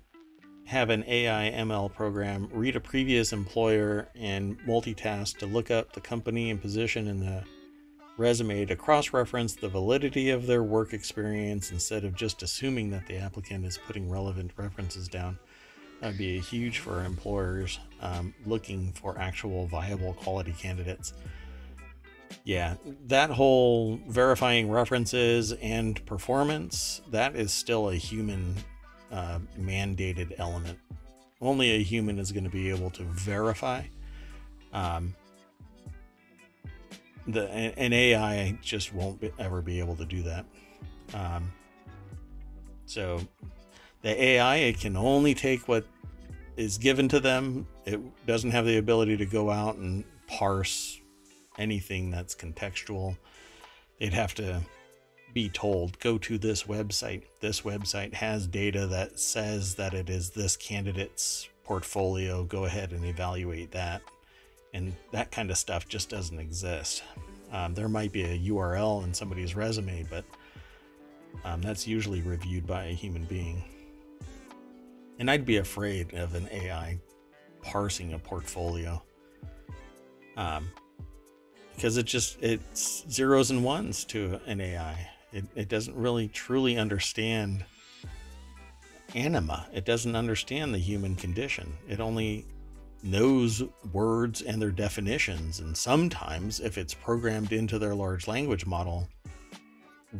[0.66, 6.00] have an AI ML program read a previous employer and multitask to look up the
[6.00, 7.42] company and position in the
[8.16, 13.06] resume to cross reference the validity of their work experience instead of just assuming that
[13.06, 15.38] the applicant is putting relevant references down.
[16.00, 21.14] That'd be huge for employers um, looking for actual viable quality candidates.
[22.44, 22.74] Yeah,
[23.06, 28.56] that whole verifying references and performance, that is still a human
[29.12, 30.78] uh, mandated element.
[31.40, 33.82] Only a human is going to be able to verify.
[34.72, 35.14] Um,
[37.26, 40.44] the an AI just won't be, ever be able to do that.
[41.14, 41.52] Um,
[42.86, 43.20] so
[44.02, 45.86] the AI it can only take what
[46.56, 47.66] is given to them.
[47.84, 51.00] It doesn't have the ability to go out and parse
[51.58, 53.16] anything that's contextual.
[53.98, 54.60] They'd have to
[55.32, 57.22] be told go to this website.
[57.40, 62.44] This website has data that says that it is this candidate's portfolio.
[62.44, 64.02] Go ahead and evaluate that.
[64.72, 67.02] And that kind of stuff just doesn't exist.
[67.52, 70.24] Um, there might be a URL in somebody's resume, but
[71.44, 73.62] um, that's usually reviewed by a human being.
[75.18, 76.98] And I'd be afraid of an AI
[77.60, 79.02] parsing a portfolio.
[80.36, 80.70] Um,
[81.74, 85.08] because it just it's zeros and ones to an AI.
[85.32, 87.64] It, it doesn't really truly understand
[89.14, 89.66] anima.
[89.72, 91.72] It doesn't understand the human condition.
[91.88, 92.46] It only
[93.02, 95.60] knows words and their definitions.
[95.60, 99.08] And sometimes, if it's programmed into their large language model,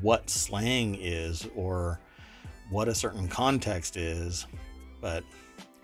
[0.01, 2.01] what slang is or
[2.71, 4.47] what a certain context is.
[5.01, 5.25] But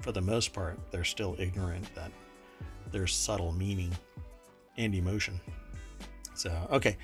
[0.01, 2.11] for the most part, they're still ignorant that
[2.91, 3.93] there's subtle meaning
[4.77, 5.41] and emotion.
[6.35, 6.97] So, okay.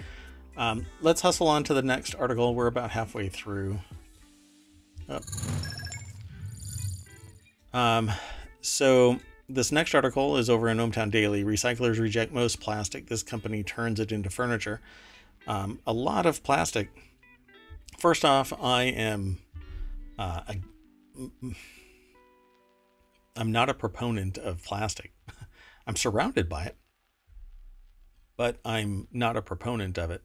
[0.56, 2.54] Um, let's hustle on to the next article.
[2.54, 3.78] We're about halfway through.
[5.08, 5.20] Oh.
[7.72, 8.10] Um,
[8.60, 9.18] so
[9.48, 11.44] this next article is over in ohmTown Daily.
[11.44, 13.08] Recyclers reject most plastic.
[13.08, 14.80] This company turns it into furniture.
[15.46, 16.88] Um, a lot of plastic.
[17.98, 19.38] First off, I am.
[20.18, 20.40] Uh,
[23.36, 25.12] I'm not a proponent of plastic.
[25.86, 26.76] I'm surrounded by it,
[28.36, 30.22] but I'm not a proponent of it.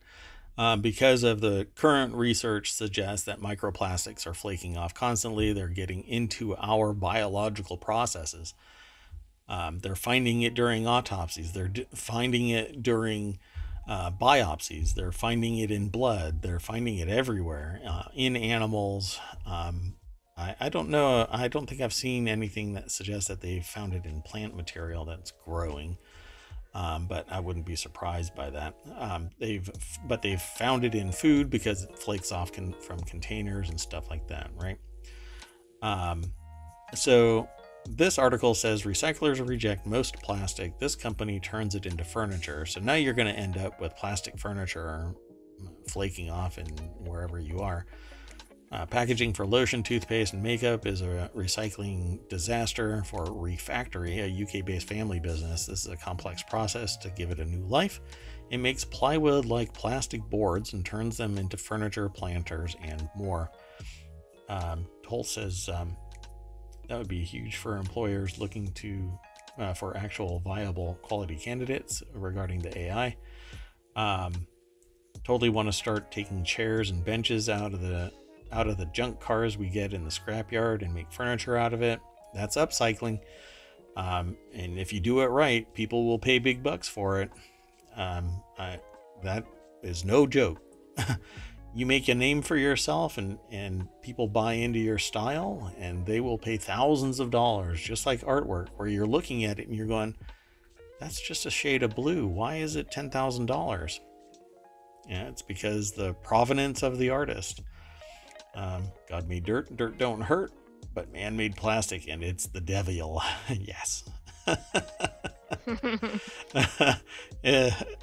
[0.57, 5.53] Uh, because of the current research suggests that microplastics are flaking off constantly.
[5.53, 8.53] They're getting into our biological processes.
[9.49, 11.51] Um, they're finding it during autopsies.
[11.51, 13.39] They're d- finding it during
[13.87, 14.93] uh, biopsies.
[14.93, 16.41] They're finding it in blood.
[16.41, 19.19] They're finding it everywhere uh, in animals.
[19.45, 19.95] Um,
[20.37, 21.27] I, I don't know.
[21.31, 25.03] I don't think I've seen anything that suggests that they found it in plant material
[25.03, 25.97] that's growing
[26.73, 28.75] um, but I wouldn't be surprised by that.
[28.97, 29.69] Um, they've,
[30.07, 34.09] but they've found it in food because it flakes off con- from containers and stuff
[34.09, 34.77] like that, right?
[35.81, 36.23] Um,
[36.93, 37.49] so
[37.89, 40.77] this article says recyclers reject most plastic.
[40.77, 42.65] This company turns it into furniture.
[42.65, 45.15] So now you're going to end up with plastic furniture
[45.87, 46.67] flaking off in
[46.99, 47.85] wherever you are.
[48.71, 54.63] Uh, packaging for lotion, toothpaste, and makeup is a recycling disaster for Refactory, a UK
[54.63, 55.65] based family business.
[55.65, 57.99] This is a complex process to give it a new life.
[58.51, 63.49] It makes plywood like plastic boards and turns them into furniture, planters, and more.
[64.47, 65.97] Um, Toll says um,
[66.89, 69.11] that would be huge for employers looking to
[69.57, 73.15] uh, for actual viable quality candidates regarding the AI.
[73.95, 74.47] Um,
[75.23, 78.11] totally want to start taking chairs and benches out of the
[78.51, 81.83] out of the junk cars we get in the scrapyard and make furniture out of
[81.83, 81.99] it.
[82.33, 83.19] That's upcycling.
[83.95, 87.29] Um, and if you do it right, people will pay big bucks for it.
[87.95, 88.79] Um, I,
[89.23, 89.45] that
[89.83, 90.61] is no joke.
[91.73, 96.19] you make a name for yourself and, and people buy into your style and they
[96.19, 99.87] will pay thousands of dollars, just like artwork, where you're looking at it and you're
[99.87, 100.15] going,
[100.99, 102.27] that's just a shade of blue.
[102.27, 103.99] Why is it $10,000?
[105.07, 107.61] Yeah, it's because the provenance of the artist.
[108.55, 110.51] Um, God made dirt, dirt don't hurt,
[110.93, 113.21] but man made plastic, and it's the devil.
[113.49, 114.09] yes.
[117.43, 117.75] yeah.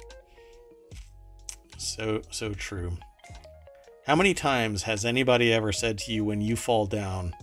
[1.77, 2.97] So so true.
[4.07, 7.35] How many times has anybody ever said to you when you fall down,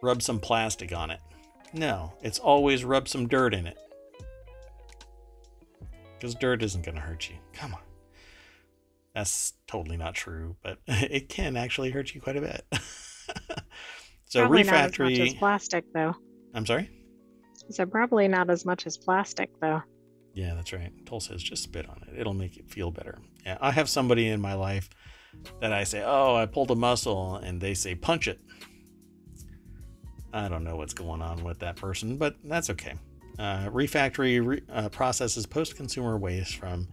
[0.00, 1.20] rub some plastic on it?
[1.74, 3.76] No, it's always rub some dirt in it.
[6.14, 7.36] Because dirt isn't going to hurt you.
[7.52, 7.82] Come on.
[9.14, 12.64] That's totally not true, but it can actually hurt you quite a bit.
[14.24, 15.10] so probably refactory.
[15.10, 16.14] Not as much as plastic, though.
[16.54, 16.90] I'm sorry.
[17.68, 19.82] So probably not as much as plastic, though.
[20.32, 20.92] Yeah, that's right.
[21.04, 22.18] Toll says just spit on it.
[22.18, 23.18] It'll make it feel better.
[23.44, 24.88] Yeah, I have somebody in my life
[25.60, 28.40] that I say, "Oh, I pulled a muscle," and they say, "Punch it."
[30.32, 32.94] I don't know what's going on with that person, but that's okay.
[33.38, 36.88] Uh, refactory re- uh, processes post-consumer waste from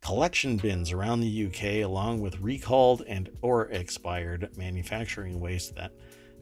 [0.00, 5.92] collection bins around the UK, along with recalled and or expired manufacturing waste that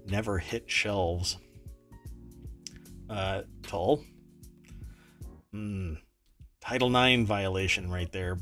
[0.06, 1.38] never hit shelves.
[3.10, 4.04] Uh, Toll.
[5.54, 5.98] Mm,
[6.60, 8.38] Title IX violation right there.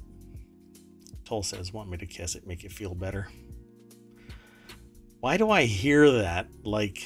[1.26, 3.28] Toll says, "Want me to kiss it, make it feel better."
[5.20, 7.02] Why do I hear that like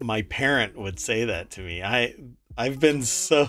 [0.00, 1.82] my parent would say that to me?
[1.82, 2.14] I
[2.56, 3.48] I've been so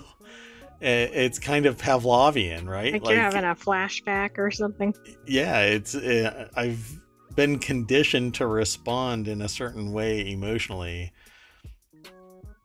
[0.80, 2.94] it's kind of Pavlovian, right?
[2.94, 4.94] Like, like you're having a flashback or something.
[5.26, 7.00] Yeah, it's uh, I've
[7.36, 11.12] been conditioned to respond in a certain way emotionally.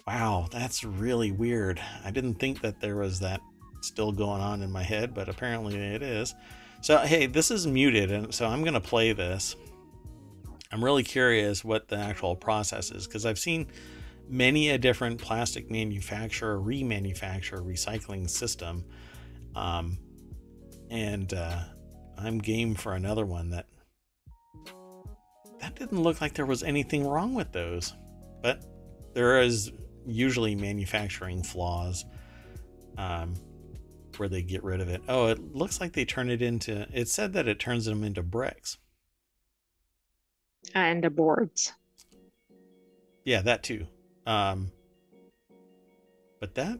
[0.07, 1.81] Wow, that's really weird.
[2.05, 3.41] I didn't think that there was that
[3.83, 6.35] still going on in my head, but apparently it is.
[6.83, 9.55] So, hey, this is muted, and so I'm going to play this.
[10.73, 13.69] I'm really curious what the actual process is because I've seen
[14.29, 18.85] many a different plastic manufacturer, remanufacturer, recycling system.
[19.55, 19.97] Um,
[20.91, 21.61] and uh,
[22.19, 23.67] I'm game for another one that
[25.61, 27.95] that didn't look like there was anything wrong with those,
[28.43, 28.65] but
[29.15, 29.71] there is
[30.05, 32.05] usually manufacturing flaws
[32.99, 33.35] um,
[34.19, 35.03] where they get rid of it.
[35.09, 36.87] Oh, it looks like they turn it into.
[36.93, 38.79] It said that it turns them into bricks.
[40.75, 41.73] And the boards.
[43.25, 43.87] Yeah, that too.
[44.27, 44.73] Um,
[46.41, 46.79] but that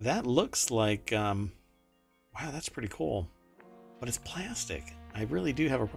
[0.00, 1.52] that looks like um,
[2.34, 3.28] wow, that's pretty cool.
[3.98, 4.94] But it's plastic.
[5.14, 5.88] I really do have a.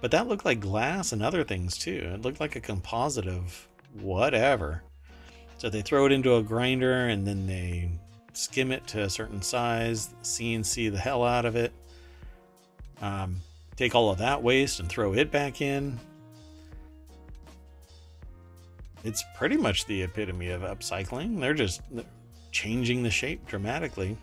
[0.00, 2.10] But that looked like glass and other things too.
[2.14, 4.82] It looked like a composite of whatever.
[5.58, 7.88] So they throw it into a grinder and then they
[8.32, 11.72] skim it to a certain size, CNC the hell out of it.
[13.00, 13.36] Um,
[13.76, 15.98] take all of that waste and throw it back in.
[19.04, 21.40] It's pretty much the epitome of upcycling.
[21.40, 21.82] They're just
[22.52, 24.16] changing the shape dramatically.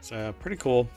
[0.00, 0.88] So pretty cool.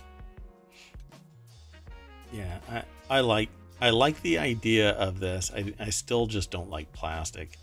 [2.34, 5.52] Yeah, I, I like I like the idea of this.
[5.56, 7.58] I, I still just don't like plastic.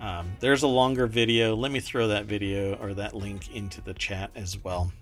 [0.00, 1.56] Um, there's a longer video.
[1.56, 4.92] Let me throw that video or that link into the chat as well.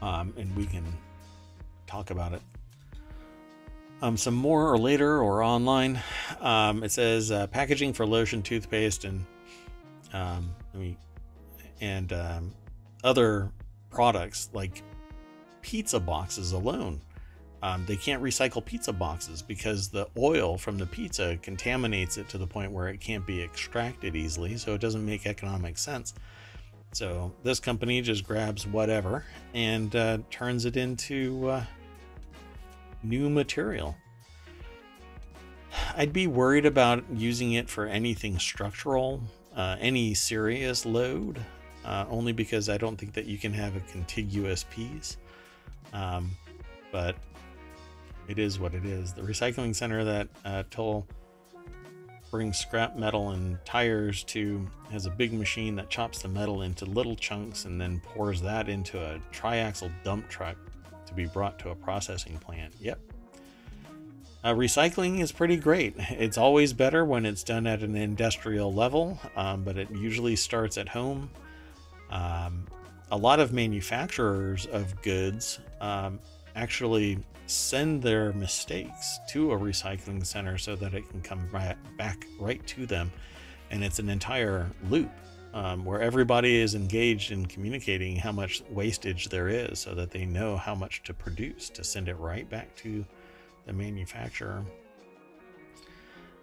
[0.00, 0.84] Um, and we can
[1.86, 2.42] talk about it.
[4.02, 6.00] Um, some more or later or online.
[6.40, 9.26] Um, it says uh, packaging for lotion, toothpaste, and
[10.12, 10.54] um,
[11.80, 12.52] and um,
[13.04, 13.50] other
[13.90, 14.82] products like
[15.60, 17.00] pizza boxes alone
[17.62, 22.38] um, they can't recycle pizza boxes because the oil from the pizza contaminates it to
[22.38, 26.14] the point where it can't be extracted easily, so it doesn't make economic sense.
[26.92, 31.64] So this company just grabs whatever and uh, turns it into uh,
[33.02, 33.96] new material.
[35.96, 39.22] I'd be worried about using it for anything structural,
[39.54, 41.38] uh, any serious load,
[41.84, 45.16] uh, only because I don't think that you can have a contiguous piece.
[45.92, 46.32] Um,
[46.90, 47.16] but
[48.28, 49.12] it is what it is.
[49.12, 51.06] The recycling center that uh, Toll
[52.30, 56.84] brings scrap metal and tires to has a big machine that chops the metal into
[56.84, 60.56] little chunks and then pours that into a triaxle dump truck
[61.06, 62.72] to be brought to a processing plant.
[62.80, 63.00] Yep.
[64.42, 65.94] Uh, recycling is pretty great.
[65.98, 70.78] It's always better when it's done at an industrial level, um, but it usually starts
[70.78, 71.30] at home.
[72.10, 72.66] Um,
[73.10, 76.20] a lot of manufacturers of goods um,
[76.56, 77.18] actually
[77.50, 81.48] send their mistakes to a recycling center so that it can come
[81.96, 83.10] back right to them.
[83.70, 85.10] And it's an entire loop
[85.52, 90.24] um, where everybody is engaged in communicating how much wastage there is so that they
[90.24, 93.04] know how much to produce to send it right back to
[93.66, 94.64] the manufacturer.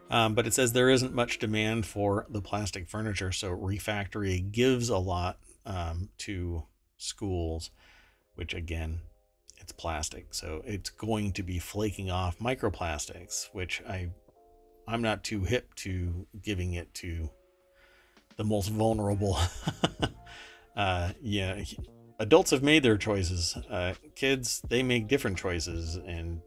[0.09, 4.89] Um, but it says there isn't much demand for the plastic furniture, so Refactory gives
[4.89, 6.63] a lot um, to
[6.97, 7.71] schools,
[8.35, 9.01] which again
[9.57, 14.09] it's plastic, so it's going to be flaking off microplastics, which I
[14.87, 17.29] I'm not too hip to giving it to
[18.37, 19.37] the most vulnerable.
[20.77, 21.61] uh, yeah,
[22.19, 23.57] adults have made their choices.
[23.69, 26.41] Uh, kids, they make different choices, and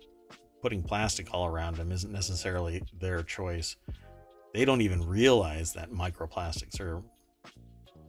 [0.63, 3.77] putting plastic all around them isn't necessarily their choice.
[4.55, 7.03] They don't even realize that microplastics are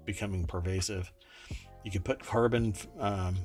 [0.05, 1.11] becoming pervasive.
[1.83, 3.37] You could put carbon um,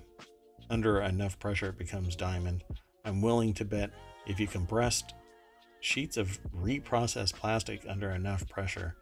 [0.70, 2.64] under enough pressure, it becomes diamond.
[3.04, 3.90] I'm willing to bet
[4.26, 5.14] if you compressed
[5.80, 8.96] sheets of reprocessed plastic under enough pressure,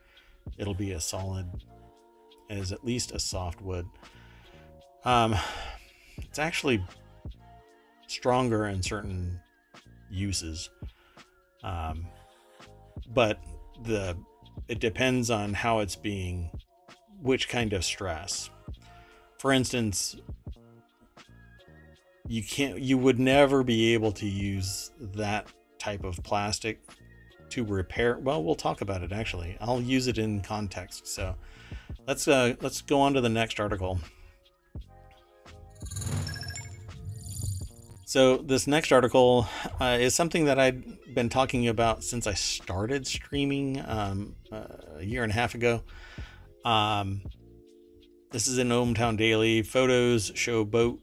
[0.58, 1.46] it'll be as solid
[2.50, 3.86] as at least a soft wood.
[5.04, 5.34] Um,
[6.18, 6.84] it's actually
[8.06, 9.40] stronger in certain
[10.10, 10.70] uses,
[11.62, 12.06] um,
[13.12, 13.42] but
[13.82, 14.16] the
[14.68, 16.50] it depends on how it's being,
[17.20, 18.50] which kind of stress.
[19.38, 20.16] For instance,
[22.26, 25.46] you can't you would never be able to use that
[25.78, 26.80] type of plastic
[27.50, 29.56] to repair well we'll talk about it actually.
[29.60, 31.34] I'll use it in context so
[32.06, 34.00] let's uh let's go on to the next article.
[38.06, 39.48] So this next article
[39.80, 40.82] uh, is something that i've
[41.14, 44.66] been talking about since i started streaming um, uh,
[44.98, 45.82] a year and a half ago.
[46.64, 47.22] Um,
[48.30, 49.62] this is in ohmTown Daily.
[49.62, 51.00] Photos show boat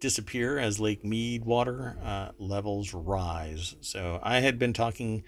[0.00, 3.76] disappear as Lake Mead water uh, levels rise.
[3.80, 5.22] So I had been talking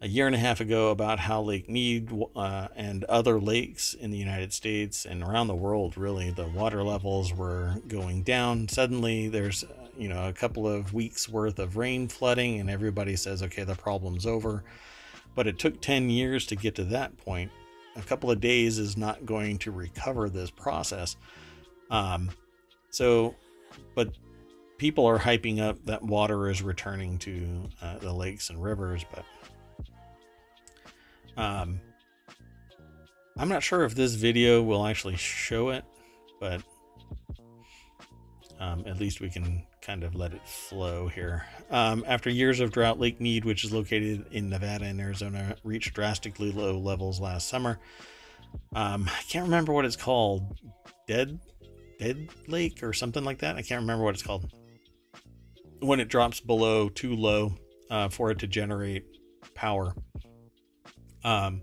[0.00, 4.10] a year and a half ago about how Lake Mead uh, and other lakes in
[4.10, 8.68] the United States and around the world, really, the water levels were going down.
[8.68, 9.64] Suddenly, there's
[9.96, 13.74] you know a couple of weeks worth of rain flooding, and everybody says, okay, the
[13.74, 14.64] problem's over.
[15.34, 17.50] But it took 10 years to get to that point.
[17.96, 21.16] A couple of days is not going to recover this process.
[21.90, 22.30] Um,
[22.90, 23.34] so
[23.98, 24.16] but
[24.78, 29.04] people are hyping up that water is returning to uh, the lakes and rivers.
[29.12, 29.24] But
[31.36, 31.80] Um,
[33.36, 35.84] I'm not sure if this video will actually show it,
[36.38, 36.62] but
[38.60, 41.46] um, at least we can kind of let it flow here.
[41.70, 45.94] Um, after years of drought, Lake Mead, which is located in Nevada and Arizona, reached
[45.94, 47.80] drastically low levels last summer.
[48.74, 50.56] Um, I can't remember what it's called.
[51.06, 51.38] Dead,
[51.98, 53.56] Dead Lake or something like that.
[53.56, 54.52] I can't remember what it's called.
[55.80, 57.54] When it drops below too low
[57.90, 59.04] uh, for it to generate
[59.54, 59.94] power.
[61.24, 61.62] Um,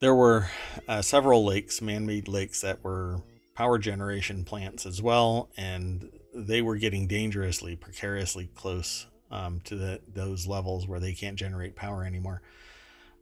[0.00, 0.48] there were
[0.88, 3.22] uh, several lakes, man-made lakes, that were
[3.54, 10.00] power generation plants as well, and they were getting dangerously, precariously close um, to the,
[10.12, 12.42] those levels where they can't generate power anymore.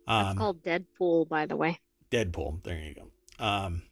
[0.07, 1.79] Um, That's called Deadpool, by the way.
[2.11, 2.63] Deadpool.
[2.65, 3.45] There you go.
[3.45, 3.83] Um,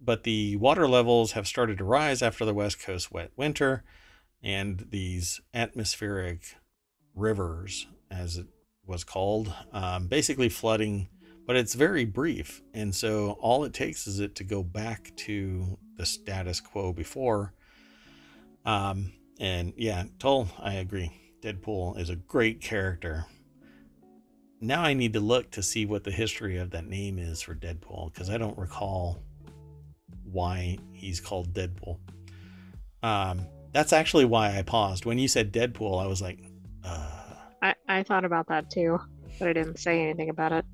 [0.00, 3.84] but the water levels have started to rise after the West Coast wet winter,
[4.42, 6.56] and these atmospheric
[7.14, 8.46] rivers, as it
[8.86, 11.08] was called, um, basically flooding
[11.50, 12.62] but it's very brief.
[12.74, 17.52] And so all it takes is it to go back to the status quo before.
[18.64, 21.10] Um, and yeah, Toll, I agree.
[21.42, 23.26] Deadpool is a great character.
[24.60, 27.56] Now I need to look to see what the history of that name is for
[27.56, 29.20] Deadpool because I don't recall
[30.32, 31.98] why he's called Deadpool.
[33.02, 35.04] Um, that's actually why I paused.
[35.04, 36.40] When you said Deadpool, I was like,
[36.84, 37.10] uh...
[37.62, 38.98] I, I thought about that too,
[39.38, 40.64] but I didn't say anything about it.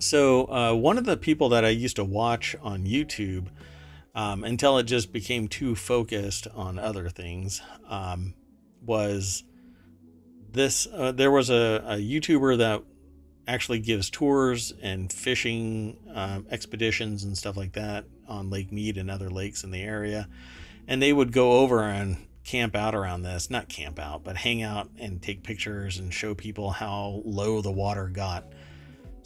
[0.00, 3.48] So, uh, one of the people that I used to watch on YouTube
[4.14, 8.34] um, until it just became too focused on other things um,
[8.84, 9.44] was
[10.50, 10.86] this.
[10.92, 12.82] Uh, there was a, a, YouTuber that
[13.46, 19.10] actually gives tours and fishing um, expeditions and stuff like that on Lake Mead and
[19.10, 20.28] other lakes in the area.
[20.86, 24.62] And they would go over and camp out around this, not camp out, but hang
[24.62, 28.44] out and take pictures and show people how low the water got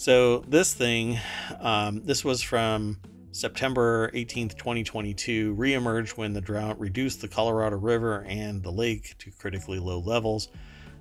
[0.03, 1.21] so this thing,
[1.61, 2.99] um, this was from
[3.31, 9.31] September 18th, 2022, reemerged when the drought reduced the Colorado River and the lake to
[9.31, 10.49] critically low levels.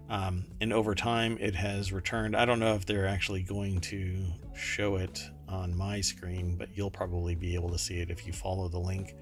[0.07, 2.35] Um, and over time, it has returned.
[2.35, 4.23] I don't know if they're actually going to
[4.55, 8.33] show it on my screen, but you'll probably be able to see it if you
[8.33, 9.15] follow the link.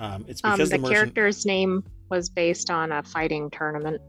[0.00, 4.00] Um, it's um, because um, the, the character's name was based on a fighting tournament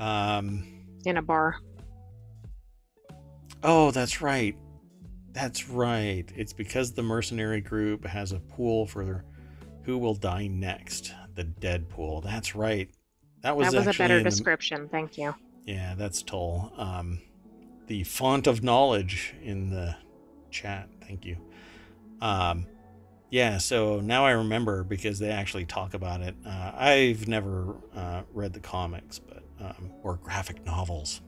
[0.00, 0.66] um,
[1.04, 1.56] in a bar.
[3.62, 4.56] Oh, that's right.
[5.32, 6.24] That's right.
[6.36, 9.24] It's because the mercenary group has a pool for
[9.82, 11.12] who will die next.
[11.34, 12.20] The dead pool.
[12.20, 12.90] That's right.
[13.42, 14.82] That was that was a better description.
[14.84, 14.88] The...
[14.88, 15.34] Thank you.
[15.66, 16.72] Yeah, that's Toll.
[16.76, 17.20] Um,
[17.88, 19.96] the font of knowledge in the
[20.50, 20.88] chat.
[21.06, 21.38] Thank you.
[22.20, 22.66] Um,
[23.30, 26.34] yeah, so now I remember because they actually talk about it.
[26.46, 31.20] Uh, I've never uh, read the comics, but um, or graphic novels.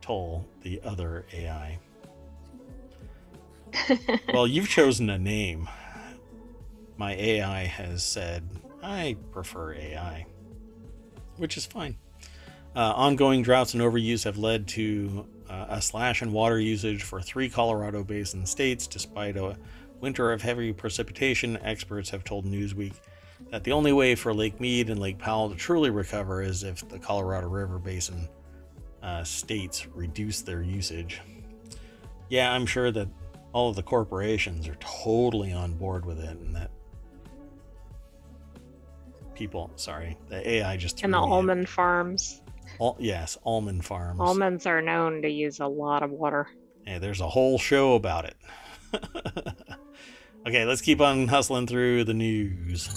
[0.00, 1.78] Toll, the other AI.
[4.32, 5.68] well, you've chosen a name.
[6.96, 8.48] My AI has said,
[8.82, 10.26] I prefer AI,
[11.36, 11.96] which is fine.
[12.74, 17.20] Uh, ongoing droughts and overuse have led to uh, a slash in water usage for
[17.20, 19.56] three Colorado basin states, despite a
[20.00, 21.58] winter of heavy precipitation.
[21.62, 22.94] Experts have told Newsweek
[23.50, 26.88] that the only way for Lake Mead and Lake Powell to truly recover is if
[26.88, 28.28] the Colorado River basin
[29.02, 31.20] uh, states reduce their usage.
[32.30, 33.08] Yeah, I'm sure that
[33.52, 36.70] all of the corporations are totally on board with it, and that
[39.34, 42.41] people, sorry, the AI just and the almond farms.
[42.82, 44.18] All, yes, almond farms.
[44.18, 46.48] Almonds are known to use a lot of water.
[46.84, 48.36] Yeah, there's a whole show about it.
[50.48, 52.88] okay, let's keep on hustling through the news.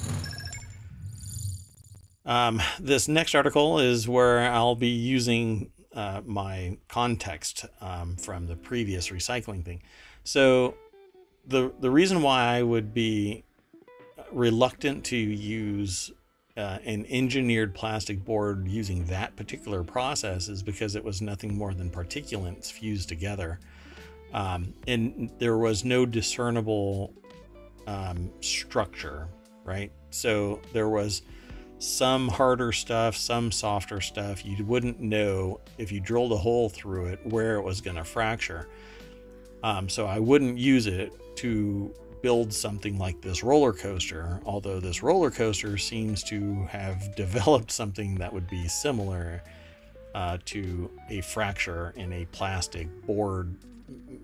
[2.25, 8.55] Um, this next article is where I'll be using uh, my context um, from the
[8.55, 9.83] previous recycling thing.
[10.23, 10.73] So
[11.45, 13.43] the the reason why I would be
[14.31, 16.11] reluctant to use
[16.57, 21.73] uh, an engineered plastic board using that particular process is because it was nothing more
[21.73, 23.59] than particulates fused together,
[24.33, 27.13] um, and there was no discernible
[27.87, 29.27] um, structure.
[29.63, 31.23] Right, so there was
[31.79, 34.45] some harder stuff, some softer stuff.
[34.45, 38.03] You wouldn't know if you drilled a hole through it where it was going to
[38.03, 38.69] fracture.
[39.63, 41.93] Um, so I wouldn't use it to
[42.25, 48.15] build something like this roller coaster, although this roller coaster seems to have developed something
[48.15, 49.43] that would be similar
[50.15, 53.55] uh, to a fracture in a plastic board,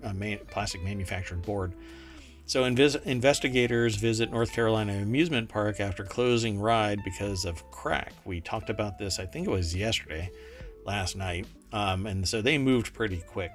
[0.02, 1.74] a plastic manufactured board.
[2.46, 8.12] So, invis- investigators visit North Carolina amusement park after closing ride because of crack.
[8.24, 10.28] We talked about this, I think it was yesterday.
[10.84, 13.52] last night, um, and so they moved pretty quick.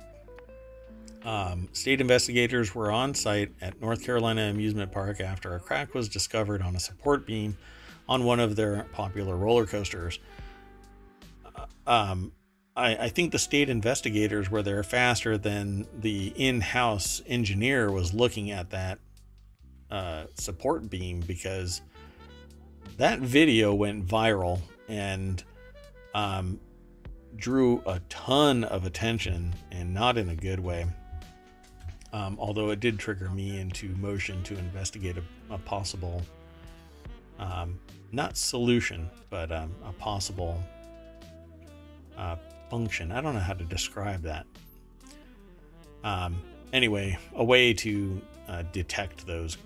[1.28, 6.08] Um, state investigators were on site at North Carolina Amusement Park after a crack was
[6.08, 7.58] discovered on a support beam
[8.08, 10.20] on one of their popular roller coasters.
[11.54, 12.32] Uh, um,
[12.78, 18.14] I, I, think the state investigators were there faster than the in house engineer was
[18.14, 19.00] looking at that
[19.92, 21.82] uh, support beam because
[22.96, 25.44] that video went viral and
[26.16, 26.58] um,
[27.36, 30.86] drew a ton of attention and not in a good way.
[32.14, 36.22] Um, although it did trigger me into motion to investigate a, a possible,
[37.38, 37.80] um,
[38.12, 40.62] not solution, but um, a possible
[42.18, 42.38] uh,
[42.70, 43.12] function.
[43.12, 44.46] I don't know how to describe that.
[46.04, 49.58] Um, anyway, a way to uh, detect those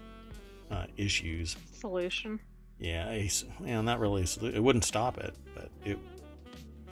[0.71, 1.55] uh, issues.
[1.73, 2.39] Solution.
[2.79, 4.23] Yeah, a, well, not really.
[4.23, 5.99] It wouldn't stop it, but it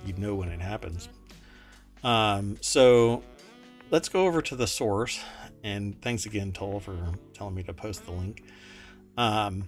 [0.06, 1.10] you'd know when it happens.
[2.04, 3.24] Um, so
[3.92, 5.20] let's go over to the source.
[5.64, 6.98] And thanks again, Toll, for
[7.34, 8.44] telling me to post the link.
[9.18, 9.66] Um,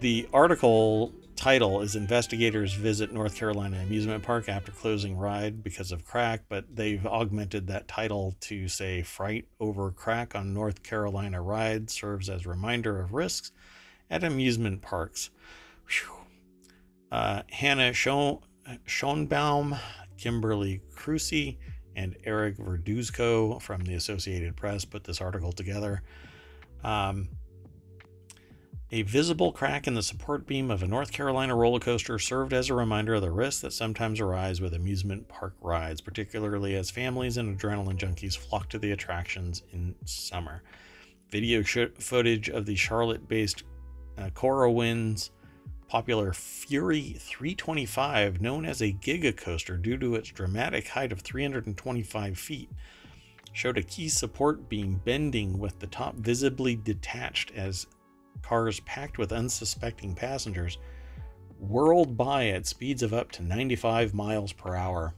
[0.00, 6.04] the article title is Investigators Visit North Carolina Amusement Park After Closing Ride Because of
[6.04, 11.90] Crack, but they've augmented that title to say Fright Over Crack on North Carolina Ride
[11.90, 13.50] serves as reminder of risks
[14.10, 15.30] at amusement parks.
[17.10, 19.78] Uh, Hannah Schoenbaum,
[20.16, 21.56] Kimberlee Kruesi,
[21.96, 26.02] and Eric Verduzco from the Associated Press put this article together.
[26.84, 27.28] Um,
[28.94, 32.68] a visible crack in the support beam of a North Carolina roller coaster served as
[32.68, 37.38] a reminder of the risks that sometimes arise with amusement park rides, particularly as families
[37.38, 40.62] and adrenaline junkies flock to the attractions in summer.
[41.30, 43.64] Video sh- footage of the Charlotte based
[44.18, 44.28] uh,
[44.68, 45.30] Winds
[45.92, 52.38] popular Fury 325, known as a Giga Coaster due to its dramatic height of 325
[52.38, 52.70] feet,
[53.52, 57.88] showed a key support beam bending with the top visibly detached as
[58.40, 60.78] cars packed with unsuspecting passengers
[61.58, 65.12] whirled by at speeds of up to 95 miles per hour.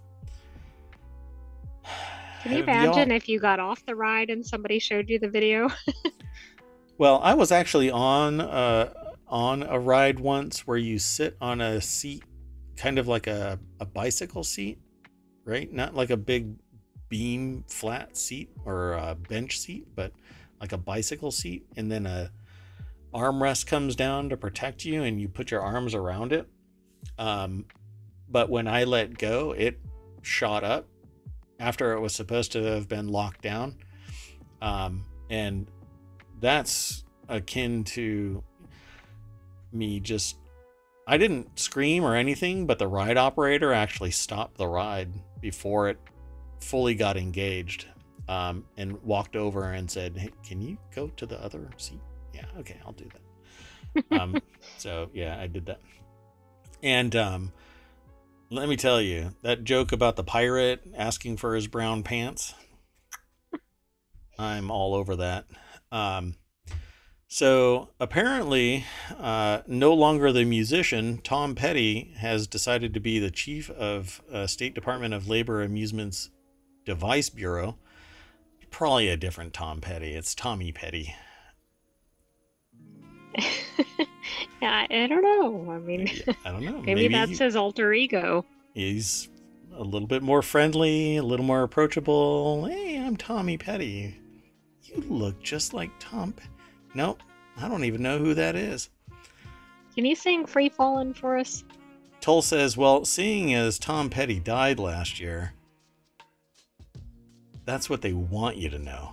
[2.43, 5.71] Can you imagine if you got off the ride and somebody showed you the video?
[6.99, 8.93] well, I was actually on uh,
[9.29, 12.25] on a ride once where you sit on a seat,
[12.77, 14.79] kind of like a, a bicycle seat,
[15.45, 15.73] right?
[15.73, 16.57] Not like a big
[17.09, 20.13] beam flat seat or a bench seat, but
[20.61, 22.31] like a bicycle seat, and then a
[23.13, 26.49] armrest comes down to protect you, and you put your arms around it.
[27.19, 27.67] Um,
[28.29, 29.79] but when I let go, it
[30.23, 30.89] shot up
[31.61, 33.77] after it was supposed to have been locked down.
[34.61, 35.71] Um, and
[36.41, 38.43] that's akin to
[39.75, 40.37] me just
[41.07, 45.99] I didn't scream or anything, but the ride operator actually stopped the ride before it
[46.61, 47.87] fully got engaged
[48.29, 52.01] um, and walked over and said, hey, Can you go to the other seat?
[52.33, 54.05] Yeah, okay, I'll do that.
[54.21, 54.41] um,
[54.79, 55.81] so, yeah, I did that.
[56.83, 57.53] And um,
[58.51, 62.55] let me tell you, that joke about the pirate asking for his brown pants,
[64.39, 65.47] I'm all over that.
[65.93, 66.35] Um,
[67.35, 68.85] so apparently,
[69.19, 74.47] uh, no longer the musician, Tom Petty has decided to be the chief of uh,
[74.47, 76.31] State Department of Labor Amusements
[76.85, 77.77] Device Bureau.
[78.71, 80.15] Probably a different Tom Petty.
[80.15, 81.17] It's Tommy Petty.
[84.63, 85.73] yeah, I don't know.
[85.73, 86.09] I mean,
[86.45, 86.83] I don't know.
[86.83, 88.45] maybe, maybe, that's his alter ego.
[88.75, 89.29] He's
[89.75, 92.67] a little bit more friendly, a little more approachable.
[92.67, 94.21] Hey, I'm Tommy Petty.
[94.85, 96.31] You look just like Tom.
[96.31, 96.54] Petty.
[96.95, 97.21] Nope.
[97.57, 98.89] I don't even know who that is.
[99.95, 101.65] Can you sing Free Fallin' for us?
[102.21, 105.53] Toll says, well, seeing as Tom Petty died last year,
[107.65, 109.13] that's what they want you to know.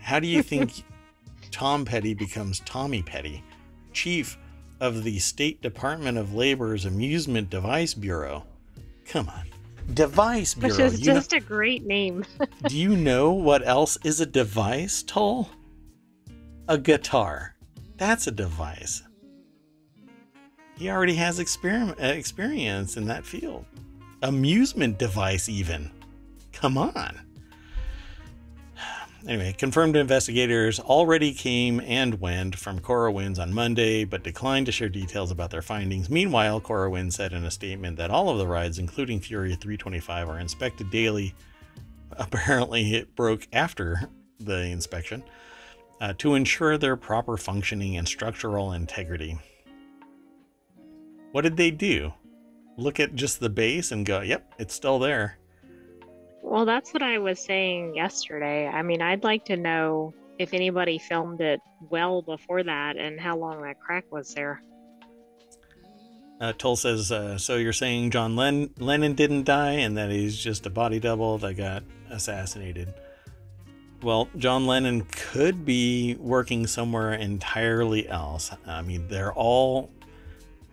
[0.00, 0.84] How do you think
[1.50, 3.42] Tom Petty becomes Tommy Petty,
[3.92, 4.38] chief
[4.80, 8.44] of the State Department of Labor's Amusement Device Bureau?
[9.04, 9.46] Come on.
[9.94, 10.76] Device Bureau.
[10.76, 12.24] Which is just know, a great name.
[12.68, 15.50] do you know what else is a device, Toll?
[16.68, 17.54] A guitar.
[17.96, 19.02] That's a device.
[20.76, 23.64] He already has experiment, uh, experience in that field.
[24.22, 25.90] Amusement device, even.
[26.52, 27.20] Come on.
[29.26, 32.80] Anyway, confirmed investigators already came and went from
[33.12, 36.08] Winds on Monday, but declined to share details about their findings.
[36.08, 40.38] Meanwhile, Winds said in a statement that all of the rides, including Fury 325, are
[40.38, 41.34] inspected daily.
[42.12, 45.24] Apparently, it broke after the inspection
[46.00, 49.38] uh, to ensure their proper functioning and structural integrity.
[51.32, 52.12] What did they do?
[52.76, 55.38] look at just the base and go, "Yep, it's still there."
[56.42, 58.68] Well, that's what I was saying yesterday.
[58.68, 61.60] I mean, I'd like to know if anybody filmed it
[61.90, 64.62] well before that and how long that crack was there.
[66.40, 70.38] Uh, Toll says, uh, "So you're saying John Len- Lennon didn't die, and that he's
[70.38, 72.92] just a body double that got assassinated?"
[74.02, 78.50] Well, John Lennon could be working somewhere entirely else.
[78.66, 79.90] I mean, they're all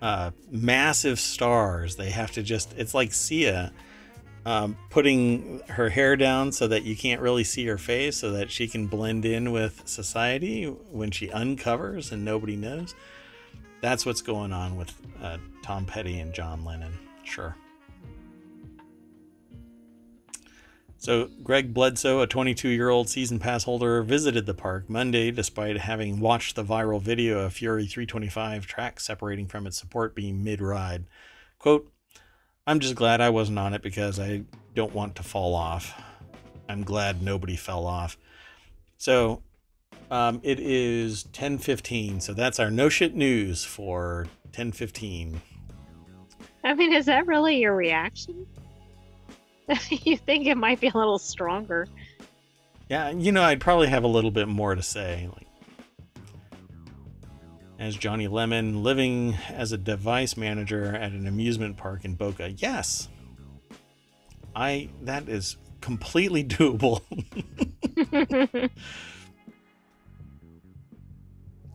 [0.02, 1.96] uh, massive stars.
[1.96, 3.72] They have to just—it's like Sia
[4.46, 8.52] um, putting her hair down so that you can't really see her face, so that
[8.52, 12.94] she can blend in with society when she uncovers and nobody knows.
[13.82, 16.98] That's what's going on with uh, Tom Petty and John Lennon.
[17.24, 17.56] Sure.
[21.04, 25.78] So, Greg Bledsoe, a 22 year old season pass holder, visited the park Monday despite
[25.80, 30.62] having watched the viral video of Fury 325 track separating from its support beam mid
[30.62, 31.04] ride.
[31.60, 31.92] Quote,
[32.66, 34.44] I'm just glad I wasn't on it because I
[34.76, 36.02] don't want to fall off.
[36.70, 38.18] I'm glad nobody fell off.
[38.98, 39.44] So,
[40.10, 45.42] um, it is 10:15, so that's our no shit news for 10:15.
[46.64, 48.48] I mean, is that really your reaction?
[49.90, 51.88] you think it might be a little stronger.
[52.90, 55.30] Yeah, you know, I'd probably have a little bit more to say.
[55.32, 55.48] Like,
[57.80, 62.52] as Johnny Lemon living as a device manager at an amusement park in Boca.
[62.52, 63.10] Yes,
[64.56, 67.02] I that is completely doable.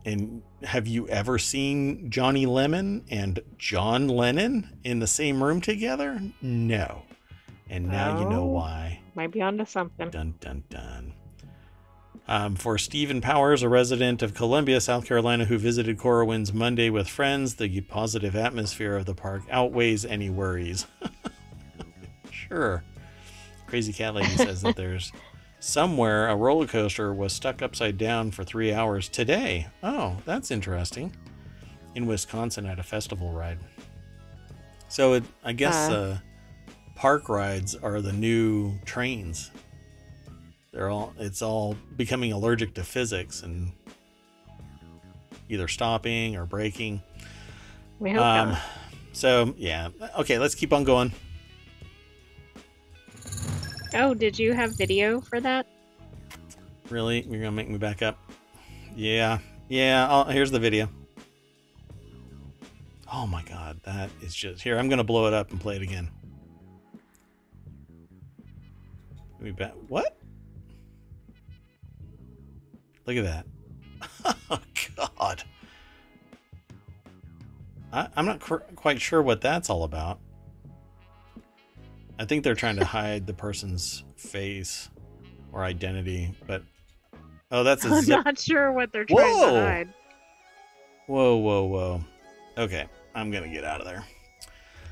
[0.04, 6.20] and have you ever seen Johnny Lemon and John Lennon in the same room together?
[6.40, 7.02] No.
[7.70, 8.46] And now you know Oh.
[8.46, 9.00] why.
[9.14, 10.10] Might be onto something.
[10.10, 11.12] Dun dun dun.
[12.26, 17.08] Um, for Stephen Powers, a resident of Columbia, South Carolina, who visited Carowinds Monday with
[17.08, 20.86] friends, the positive atmosphere of the park outweighs any worries.
[22.30, 22.82] sure.
[23.66, 25.10] Crazy Cat Lady says that there's
[25.60, 29.66] somewhere a roller coaster was stuck upside down for three hours today.
[29.82, 31.14] Oh, that's interesting.
[31.94, 33.58] In Wisconsin at a festival ride.
[34.88, 35.92] So it, I guess Uh.
[35.94, 36.18] uh,
[36.98, 39.52] park rides are the new trains.
[40.72, 43.72] They're all it's all becoming allergic to physics and
[45.48, 47.00] either stopping or braking.
[48.00, 48.62] We hope Um, not.
[49.12, 49.88] so yeah,
[50.18, 51.12] okay, let's keep on going.
[53.94, 55.66] Oh, did you have video for that?
[56.90, 58.18] Really, you're gonna make me back up?
[58.96, 59.38] Yeah,
[59.68, 60.06] yeah.
[60.10, 60.88] I'll, here's the video.
[63.10, 64.76] Oh my god, that is just here.
[64.78, 66.10] I'm gonna blow it up and play it again.
[69.40, 69.72] Me back.
[69.88, 70.16] What?
[73.06, 74.36] Look at that.
[74.50, 74.60] oh
[74.96, 75.42] god.
[77.92, 80.18] I, I'm not quite sure what that's all about.
[82.18, 84.90] I think they're trying to hide the person's face
[85.52, 86.62] or identity, but
[87.50, 88.24] oh, that's a I'm zip.
[88.24, 89.54] not sure what they're trying Whoa.
[89.54, 89.94] to hide.
[91.06, 92.00] Whoa, whoa, whoa.
[92.58, 94.04] Okay, I'm gonna get out of there.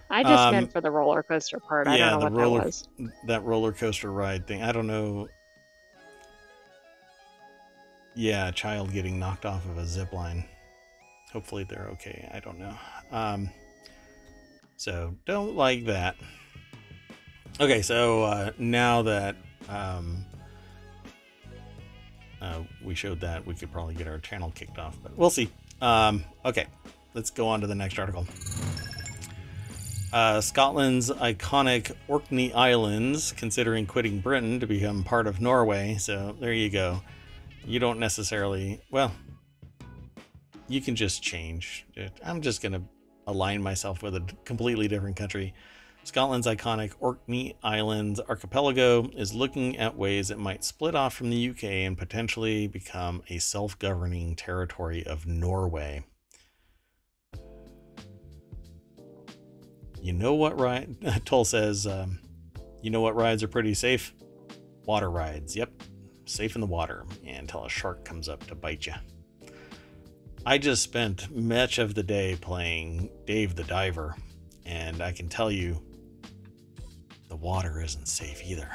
[0.09, 1.89] I just Um, meant for the roller coaster part.
[1.89, 2.89] I yeah, don't know the what roller- that was.
[3.27, 4.63] That roller coaster ride thing.
[4.63, 5.29] I don't know.
[8.15, 10.45] Yeah, a child getting knocked off of a zip line.
[11.33, 12.29] Hopefully they're okay.
[12.33, 12.75] I don't know.
[13.11, 13.51] Um,
[14.77, 16.17] so don't like that.
[17.61, 19.37] Okay, so uh, now that
[19.69, 20.25] um,
[22.41, 25.51] uh, we showed that, we could probably get our channel kicked off, but we'll see.
[25.83, 26.67] Um, okay,
[27.15, 28.27] let's go on to the next article.
[30.13, 35.97] Uh, Scotland's iconic Orkney Islands considering quitting Britain to become part of Norway.
[35.99, 37.03] So there you go.
[37.65, 39.13] You don't necessarily, well,
[40.69, 41.87] you can just change.
[42.25, 42.83] I'm just going to
[43.27, 45.55] align myself with a completely different country.
[46.05, 51.51] Scotland's iconic Orkney Islands archipelago is looking at ways it might split off from the
[51.51, 56.05] UK and potentially become a self governing territory of Norway.
[60.07, 60.95] You know what ride?
[61.25, 62.21] Toll says, um,
[62.81, 64.15] you know what rides are pretty safe?
[64.85, 65.57] Water rides.
[65.57, 65.83] Yep.
[66.27, 68.93] Safe in the water until a shark comes up to bite you.
[70.47, 74.15] I just spent much of the day playing Dave the Diver,
[74.65, 75.83] and I can tell you
[77.29, 78.71] the water isn't safe either.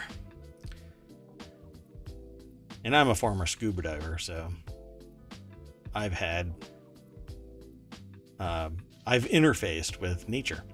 [2.83, 4.51] And I'm a former scuba diver, so
[5.95, 6.53] I've had,
[8.37, 8.75] um,
[9.07, 10.65] I've interfaced with nature.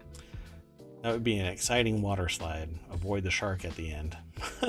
[1.07, 2.67] That would be an exciting water slide.
[2.91, 4.17] Avoid the shark at the end.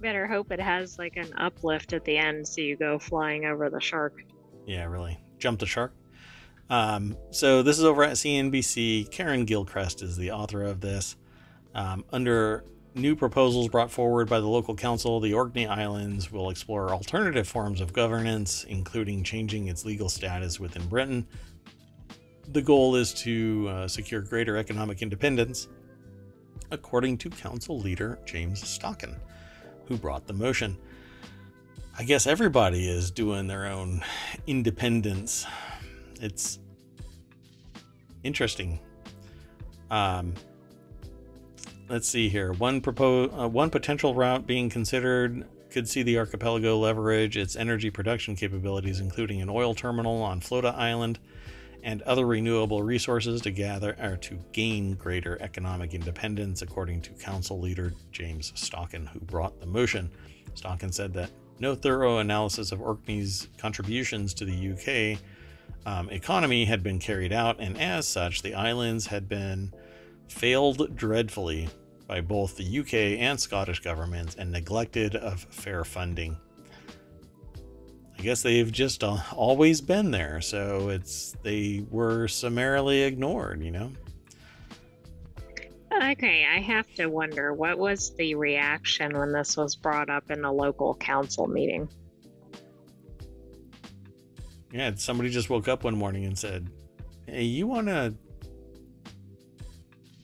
[0.00, 3.70] Better hope it has like an uplift at the end so you go flying over
[3.70, 4.24] the shark.
[4.66, 5.20] Yeah, really.
[5.38, 5.94] Jump the shark.
[6.68, 9.12] Um, so this is over at CNBC.
[9.12, 11.14] Karen Gilchrist is the author of this.
[11.76, 12.64] Um, under
[12.96, 17.80] new proposals brought forward by the local council, the Orkney Islands will explore alternative forms
[17.80, 21.24] of governance, including changing its legal status within Britain.
[22.52, 25.68] The goal is to uh, secure greater economic independence,
[26.70, 29.16] according to council leader James Stockan,
[29.86, 30.78] who brought the motion.
[31.98, 34.02] I guess everybody is doing their own
[34.46, 35.44] independence.
[36.22, 36.58] It's
[38.22, 38.80] interesting.
[39.90, 40.32] Um,
[41.90, 42.54] let's see here.
[42.54, 47.90] One propose, uh, one potential route being considered could see the archipelago leverage its energy
[47.90, 51.18] production capabilities, including an oil terminal on Flotta Island
[51.88, 57.58] and other renewable resources to gather or to gain greater economic independence, according to council
[57.58, 60.10] leader James Stockan, who brought the motion.
[60.54, 64.72] Stockan said that no thorough analysis of Orkney's contributions to the
[65.16, 65.18] UK
[65.86, 69.72] um, economy had been carried out, and as such, the islands had been
[70.28, 71.70] failed dreadfully
[72.06, 76.36] by both the UK and Scottish governments and neglected of fair funding.
[78.18, 83.92] I guess they've just always been there, so it's they were summarily ignored, you know.
[85.92, 90.44] Okay, I have to wonder what was the reaction when this was brought up in
[90.44, 91.88] a local council meeting?
[94.72, 96.68] Yeah, somebody just woke up one morning and said,
[97.26, 98.14] "Hey, you want to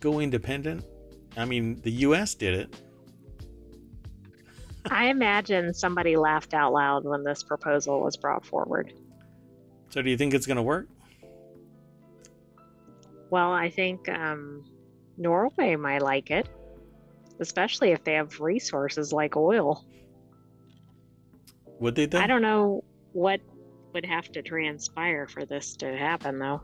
[0.00, 0.84] go independent?"
[1.36, 2.34] I mean, the U.S.
[2.34, 2.76] did it.
[4.90, 8.92] I imagine somebody laughed out loud when this proposal was brought forward.
[9.90, 10.88] So, do you think it's going to work?
[13.30, 14.64] Well, I think um,
[15.16, 16.48] Norway might like it,
[17.40, 19.84] especially if they have resources like oil.
[21.80, 22.08] Would they?
[22.18, 23.40] I don't know what
[23.92, 26.62] would have to transpire for this to happen, though.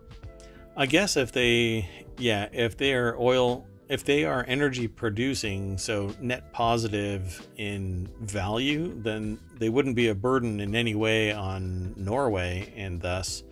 [0.76, 1.88] I guess if they,
[2.18, 8.94] yeah, if they are oil, if they are energy producing, so net positive in value,
[9.02, 13.42] then they wouldn't be a burden in any way on Norway, and thus,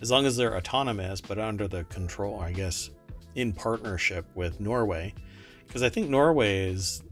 [0.00, 2.90] as long as they're autonomous but under the control, I guess,
[3.34, 5.14] in partnership with Norway,
[5.66, 7.02] because I think Norway is,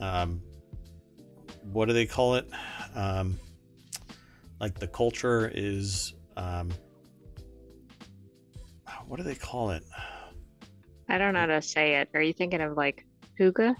[0.00, 0.42] um,
[1.62, 2.46] what do they call it?
[2.94, 3.38] Um,
[4.60, 6.72] like the culture is um
[9.06, 9.82] what do they call it
[11.08, 12.10] I don't know how to say it.
[12.14, 13.04] Are you thinking of like
[13.38, 13.76] hygge?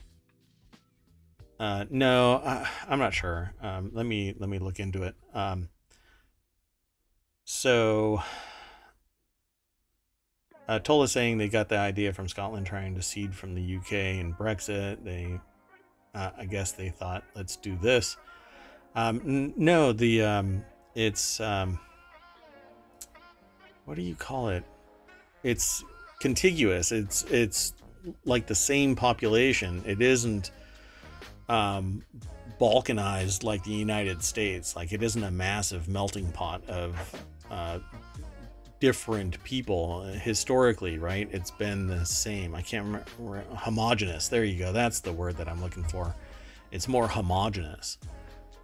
[1.61, 5.69] uh no I, i'm not sure um let me let me look into it um
[7.45, 8.21] so
[10.67, 13.93] uh, Tola saying they got the idea from Scotland trying to cede from the UK
[13.93, 15.05] and Brexit.
[15.05, 15.39] They,
[16.15, 18.17] uh, I guess they thought, let's do this.
[18.95, 20.65] Um, n- no, the um,
[20.95, 21.79] it's um,
[23.85, 24.65] what do you call it?
[25.43, 25.85] It's
[26.25, 26.91] contiguous.
[26.91, 27.75] It's it's
[28.25, 29.83] like the same population.
[29.87, 30.53] It isn't
[31.51, 32.03] um,
[32.59, 34.75] balkanized like the United States.
[34.75, 36.97] Like it isn't a massive melting pot of
[37.51, 37.79] uh,
[38.81, 41.29] different people historically, right?
[41.31, 42.55] It's been the same.
[42.55, 44.29] I can't remember homogenous.
[44.29, 44.73] There you go.
[44.73, 46.15] That's the word that I'm looking for.
[46.73, 47.99] It's more homogenous.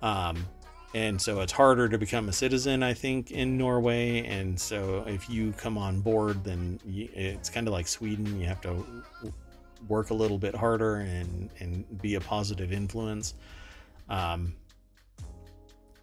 [0.01, 0.47] Um,
[0.93, 4.25] and so it's harder to become a citizen i think in norway.
[4.27, 8.41] And so if you come on board then you, it's kind of like sweden.
[8.41, 8.85] You have to
[9.89, 13.35] work a little bit harder and and be a positive influence.
[14.09, 14.55] Um,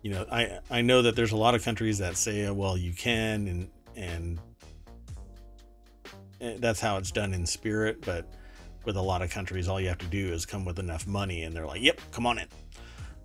[0.04, 2.94] you know i i know that there's a lot of countries that say well you
[2.94, 4.40] can and and
[6.40, 8.02] eh, that's how it's done in spirit.
[8.02, 8.32] But
[8.86, 11.44] with a lot of countries all you have to do is come with enough money
[11.44, 12.48] and they're like yep come on in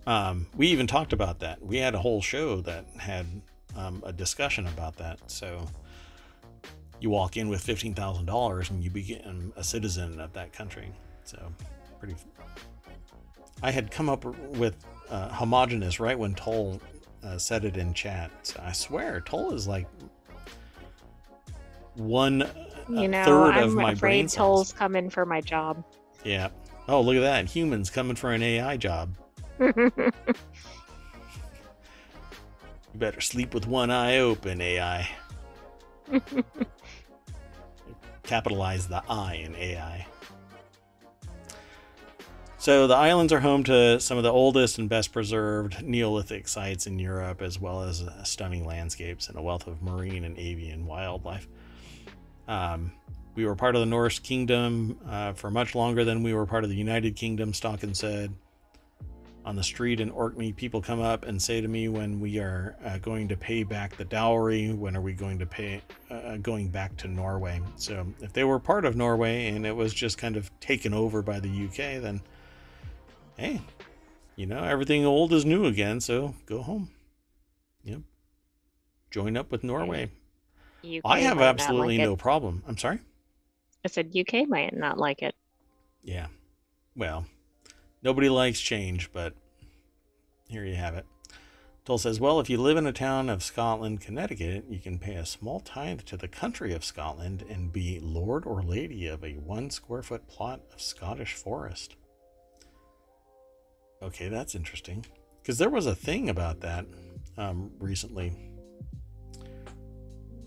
[0.05, 1.61] um, we even talked about that.
[1.63, 3.25] We had a whole show that had
[3.75, 5.19] um, a discussion about that.
[5.31, 5.65] So
[6.99, 10.91] you walk in with fifteen thousand dollars and you become a citizen of that country.
[11.23, 11.37] So
[11.99, 12.15] pretty.
[13.61, 14.75] I had come up with
[15.09, 16.81] uh, homogenous right when Toll
[17.23, 18.31] uh, said it in chat.
[18.43, 19.87] So I swear, Toll is like
[21.95, 22.49] one
[22.89, 24.37] You know, third I'm of my brain afraid.
[24.37, 25.83] Toll's coming for my job.
[26.25, 26.49] Yeah.
[26.89, 27.45] Oh, look at that!
[27.45, 29.15] Humans coming for an AI job.
[29.59, 30.11] You
[32.99, 35.09] better sleep with one eye open, AI.
[38.23, 40.05] Capitalize the I in AI.
[42.57, 46.87] So the islands are home to some of the oldest and best preserved Neolithic sites
[46.87, 51.47] in Europe, as well as stunning landscapes and a wealth of marine and avian wildlife.
[52.47, 52.93] Um,
[53.35, 56.63] we were part of the Norse kingdom uh, for much longer than we were part
[56.63, 58.33] of the United Kingdom, Stockan said.
[59.45, 62.75] On the street in Orkney, people come up and say to me when we are
[62.85, 66.37] uh, going to pay back the dowry, when are we going to pay, uh, uh
[66.37, 67.61] going back to Norway?
[67.75, 71.21] So if they were part of Norway and it was just kind of taken over
[71.21, 72.21] by the UK, then
[73.37, 73.61] hey,
[74.35, 76.89] you know, everything old is new again, so go home.
[77.83, 78.01] Yep.
[79.11, 80.09] Join up with Norway.
[80.83, 82.63] UK I have absolutely like no problem.
[82.67, 82.99] I'm sorry?
[83.85, 85.35] I said UK might not like it.
[86.03, 86.27] Yeah.
[86.95, 87.25] Well,
[88.03, 89.33] nobody likes change, but
[90.47, 91.05] here you have it.
[91.85, 95.15] Toll says, well, if you live in a town of Scotland, Connecticut, you can pay
[95.15, 99.33] a small tithe to the country of Scotland and be lord or lady of a
[99.33, 101.97] one square foot plot of Scottish forest.
[104.01, 105.05] Okay, that's interesting.
[105.41, 106.85] Because there was a thing about that
[107.37, 108.33] um, recently.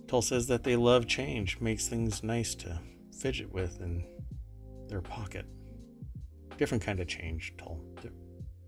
[0.06, 2.80] Toll says that they love change, makes things nice to
[3.12, 4.06] fidget with in
[4.88, 5.44] their pocket.
[6.58, 7.80] Different kind of change, Toll.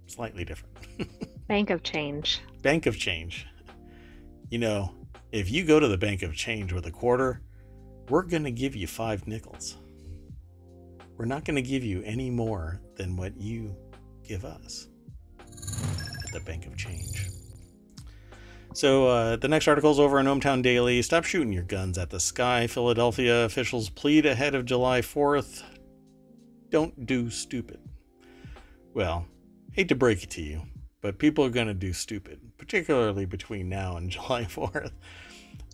[0.06, 0.74] Slightly different.
[1.48, 2.40] Bank of change.
[2.62, 3.46] Bank of change.
[4.50, 4.92] You know,
[5.32, 7.42] if you go to the Bank of Change with a quarter,
[8.08, 9.76] we're going to give you five nickels.
[11.16, 13.76] We're not going to give you any more than what you
[14.26, 14.88] give us
[15.38, 17.28] at the Bank of Change.
[18.74, 21.02] So uh, the next article is over in ohmTown Daily.
[21.02, 22.66] Stop shooting your guns at the sky.
[22.66, 25.62] Philadelphia officials plead ahead of July 4th.
[26.70, 27.80] Don't do stupid.
[28.94, 29.26] Well,
[29.72, 30.62] hate to break it to you,
[31.00, 34.92] but people are going to do stupid, particularly between now and July 4th.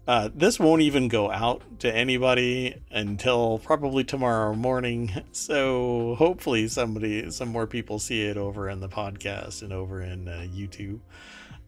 [0.07, 5.11] Uh, this won't even go out to anybody until probably tomorrow morning.
[5.33, 10.29] So hopefully somebody, some more people see it over in the podcast and over in
[10.29, 11.01] uh, YouTube.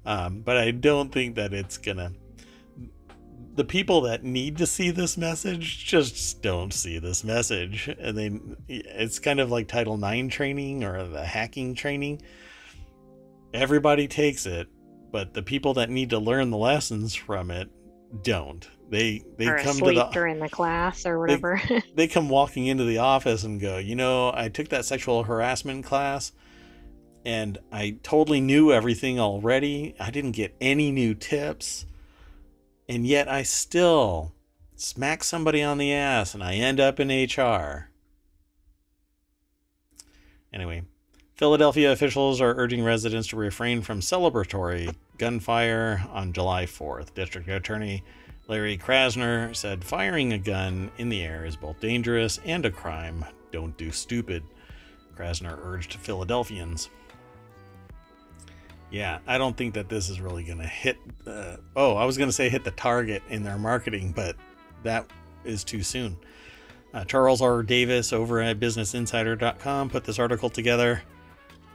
[0.04, 2.12] Um, but I don't think that it's gonna.
[3.56, 8.38] The people that need to see this message just don't see this message, and they.
[8.68, 12.22] It's kind of like Title IX training or the hacking training.
[13.54, 14.68] Everybody takes it,
[15.10, 17.70] but the people that need to learn the lessons from it
[18.22, 18.68] don't.
[18.88, 21.60] They they or come to the during the class or whatever.
[21.68, 25.24] They, they come walking into the office and go, you know, I took that sexual
[25.24, 26.32] harassment class,
[27.24, 29.94] and I totally knew everything already.
[29.98, 31.86] I didn't get any new tips,
[32.88, 34.32] and yet I still
[34.76, 37.90] smack somebody on the ass, and I end up in HR.
[40.52, 40.82] Anyway,
[41.34, 47.12] Philadelphia officials are urging residents to refrain from celebratory gunfire on July 4th.
[47.14, 48.02] District Attorney
[48.48, 53.24] Larry Krasner said firing a gun in the air is both dangerous and a crime.
[53.50, 54.44] Don't do stupid.
[55.16, 56.88] Krasner urged Philadelphians.
[58.90, 60.96] Yeah, I don't think that this is really going to hit.
[61.26, 64.36] Uh, oh, I was going to say hit the target in their marketing, but
[64.84, 65.06] that
[65.44, 66.16] is too soon.
[66.94, 67.62] Uh, Charles R.
[67.62, 71.02] Davis over at BusinessInsider.com put this article together.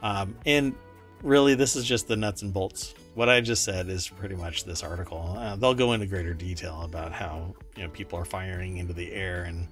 [0.02, 0.74] Um, and
[1.22, 2.94] really, this is just the nuts and bolts.
[3.14, 5.36] What I just said is pretty much this article.
[5.38, 9.12] Uh, they'll go into greater detail about how you know people are firing into the
[9.12, 9.68] air and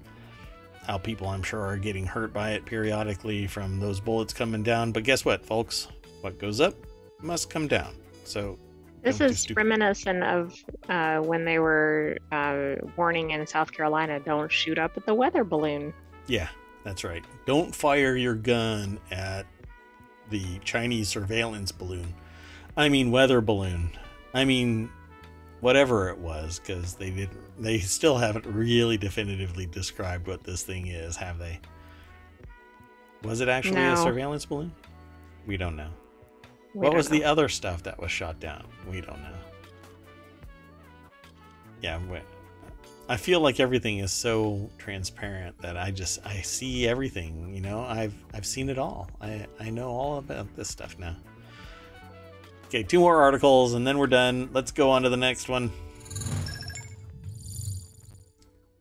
[0.87, 4.93] how people, I'm sure, are getting hurt by it periodically from those bullets coming down.
[4.93, 5.89] But guess what, folks?
[6.21, 6.75] What goes up
[7.23, 7.95] must come down.
[8.25, 8.59] So
[9.03, 14.79] this is reminiscent of uh, when they were uh, warning in South Carolina, don't shoot
[14.79, 15.95] up at the weather balloon.
[16.27, 16.49] Yeah,
[16.85, 17.25] that's right.
[17.47, 19.47] Don't fire your gun at
[20.29, 22.15] the Chinese surveillance balloon.
[22.77, 23.91] I mean weather balloon.
[24.35, 24.91] I mean
[25.61, 30.87] whatever it was because they didn't they still haven't really definitively described what this thing
[30.87, 31.59] is, have they?
[33.23, 33.93] Was it actually no.
[33.95, 34.73] a surveillance balloon?
[35.47, 35.91] We don't know.
[36.75, 37.19] We what was know.
[37.19, 38.67] the other stuff that was shot down?
[38.89, 39.39] We don't know.
[41.83, 41.99] Yeah,
[43.09, 47.53] I feel like everything is so transparent that I just I see everything.
[47.55, 49.11] You know, I've I've seen it all.
[49.21, 51.17] I I know all about this stuff now.
[52.67, 54.51] Okay, two more articles and then we're done.
[54.53, 55.73] Let's go on to the next one.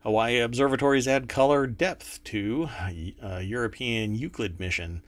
[0.02, 2.70] Hawaii observatories add color depth to
[3.24, 5.02] uh, European Euclid mission.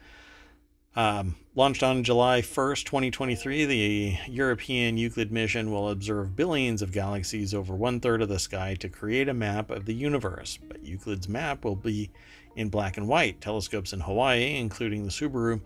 [0.95, 7.53] Um, launched on July 1st, 2023, the European Euclid mission will observe billions of galaxies
[7.53, 10.57] over one third of the sky to create a map of the universe.
[10.67, 12.09] But Euclid's map will be
[12.55, 13.41] in black and white.
[13.41, 15.59] Telescopes in Hawaii, including the Subaru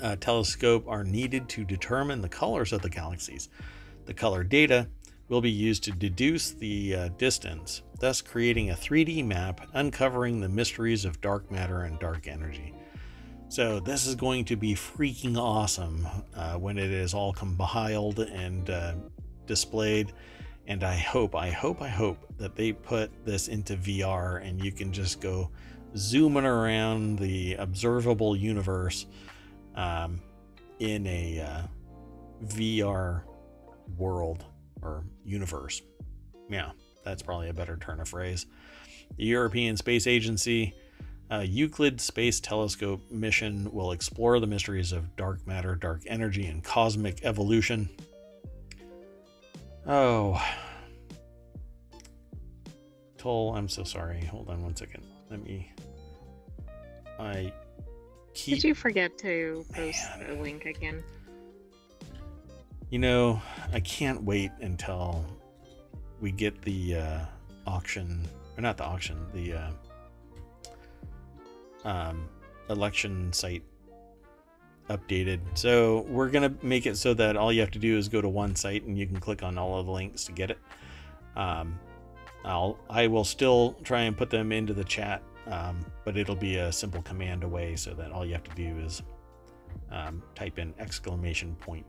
[0.00, 3.50] uh, telescope, are needed to determine the colors of the galaxies.
[4.06, 4.88] The color data
[5.28, 10.48] will be used to deduce the uh, distance, thus creating a 3D map uncovering the
[10.48, 12.72] mysteries of dark matter and dark energy.
[13.50, 16.06] So this is going to be freaking awesome
[16.36, 18.92] uh, when it is all compiled and uh,
[19.46, 20.12] displayed.
[20.66, 24.70] And I hope, I hope, I hope that they put this into VR and you
[24.70, 25.50] can just go
[25.96, 29.06] zooming around the observable universe
[29.74, 30.20] um,
[30.78, 31.62] in a uh,
[32.48, 33.22] VR
[33.96, 34.44] world
[34.82, 35.80] or universe.
[36.50, 36.72] Yeah,
[37.02, 38.44] that's probably a better turn of phrase.
[39.16, 40.74] The European Space Agency
[41.30, 46.64] uh, Euclid Space Telescope mission will explore the mysteries of dark matter, dark energy, and
[46.64, 47.88] cosmic evolution.
[49.86, 50.42] Oh.
[53.18, 54.24] Toll, I'm so sorry.
[54.24, 55.04] Hold on one second.
[55.30, 55.72] Let me.
[57.18, 57.52] I
[58.32, 58.56] keep.
[58.56, 60.28] Did you forget to post Man.
[60.28, 61.02] the link again?
[62.90, 63.42] You know,
[63.72, 65.26] I can't wait until
[66.20, 67.20] we get the uh,
[67.66, 68.26] auction,
[68.56, 69.70] or not the auction, the uh,
[71.88, 72.28] um,
[72.68, 73.62] election site
[74.90, 75.40] updated.
[75.54, 78.28] So we're gonna make it so that all you have to do is go to
[78.28, 80.58] one site and you can click on all of the links to get it.
[81.34, 81.80] Um,
[82.44, 86.56] I'll I will still try and put them into the chat, um, but it'll be
[86.56, 89.02] a simple command away so that all you have to do is
[89.90, 91.86] um, type in exclamation point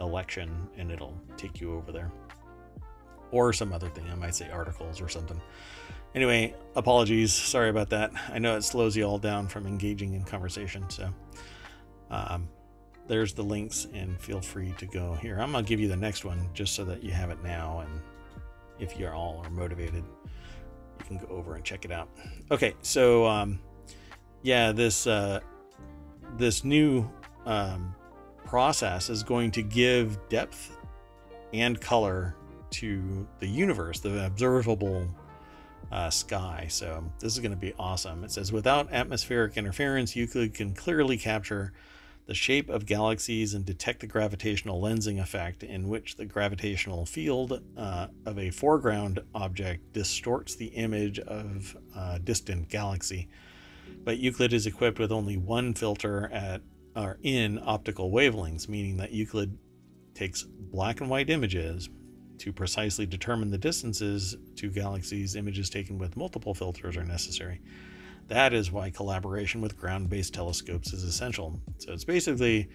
[0.00, 2.10] election and it'll take you over there.
[3.30, 4.06] Or some other thing.
[4.10, 5.40] I might say articles or something.
[6.14, 7.32] Anyway, apologies.
[7.32, 8.12] Sorry about that.
[8.32, 10.88] I know it slows you all down from engaging in conversation.
[10.88, 11.12] So
[12.10, 12.48] um,
[13.08, 15.40] there's the links, and feel free to go here.
[15.40, 17.80] I'm going to give you the next one just so that you have it now.
[17.80, 18.00] And
[18.78, 20.04] if you all are motivated,
[20.98, 22.08] you can go over and check it out.
[22.50, 23.58] Okay, so um,
[24.42, 25.40] yeah, this uh,
[26.36, 27.10] this new
[27.44, 27.94] um,
[28.44, 30.76] process is going to give depth
[31.52, 32.36] and color
[32.70, 35.08] to the universe, the observable
[35.94, 36.66] uh, sky.
[36.68, 38.24] So this is going to be awesome.
[38.24, 41.72] It says without atmospheric interference, Euclid can clearly capture
[42.26, 47.62] the shape of galaxies and detect the gravitational lensing effect in which the gravitational field
[47.76, 53.28] uh, of a foreground object distorts the image of a distant galaxy.
[54.02, 56.62] But Euclid is equipped with only one filter at
[56.96, 59.58] or in optical wavelengths, meaning that Euclid
[60.14, 61.88] takes black and white images,
[62.38, 67.60] to precisely determine the distances to galaxies, images taken with multiple filters are necessary.
[68.28, 71.60] That is why collaboration with ground based telescopes is essential.
[71.78, 72.68] So it's basically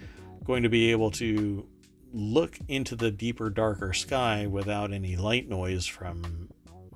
[0.43, 1.67] going to be able to
[2.13, 6.49] look into the deeper, darker sky without any light noise from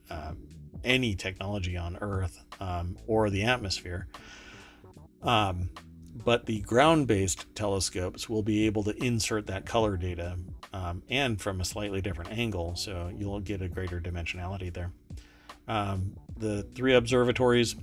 [0.09, 0.33] uh,
[0.83, 4.07] any technology on Earth um, or the atmosphere.
[5.21, 5.69] Um,
[6.15, 10.37] but the ground based telescopes will be able to insert that color data
[10.73, 14.91] um, and from a slightly different angle, so you'll get a greater dimensionality there.
[15.67, 17.75] Um, the three observatories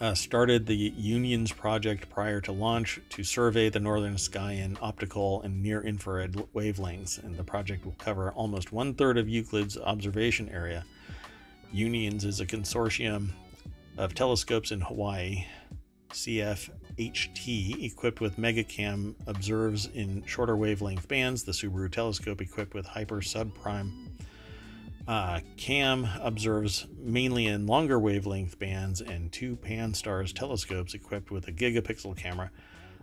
[0.00, 5.42] uh, started the UNIONS project prior to launch to survey the northern sky in optical
[5.42, 10.48] and near infrared wavelengths, and the project will cover almost one third of Euclid's observation
[10.50, 10.84] area.
[11.72, 13.30] UNIONS is a consortium
[13.96, 15.46] of telescopes in Hawaii.
[16.10, 21.44] CF HT, equipped with Megacam, observes in shorter wavelength bands.
[21.44, 24.10] The Subaru telescope, equipped with Hyper Suprime
[25.06, 31.52] uh, Cam, observes mainly in longer wavelength bands, and two Pan-STARRS telescopes, equipped with a
[31.52, 32.50] gigapixel camera,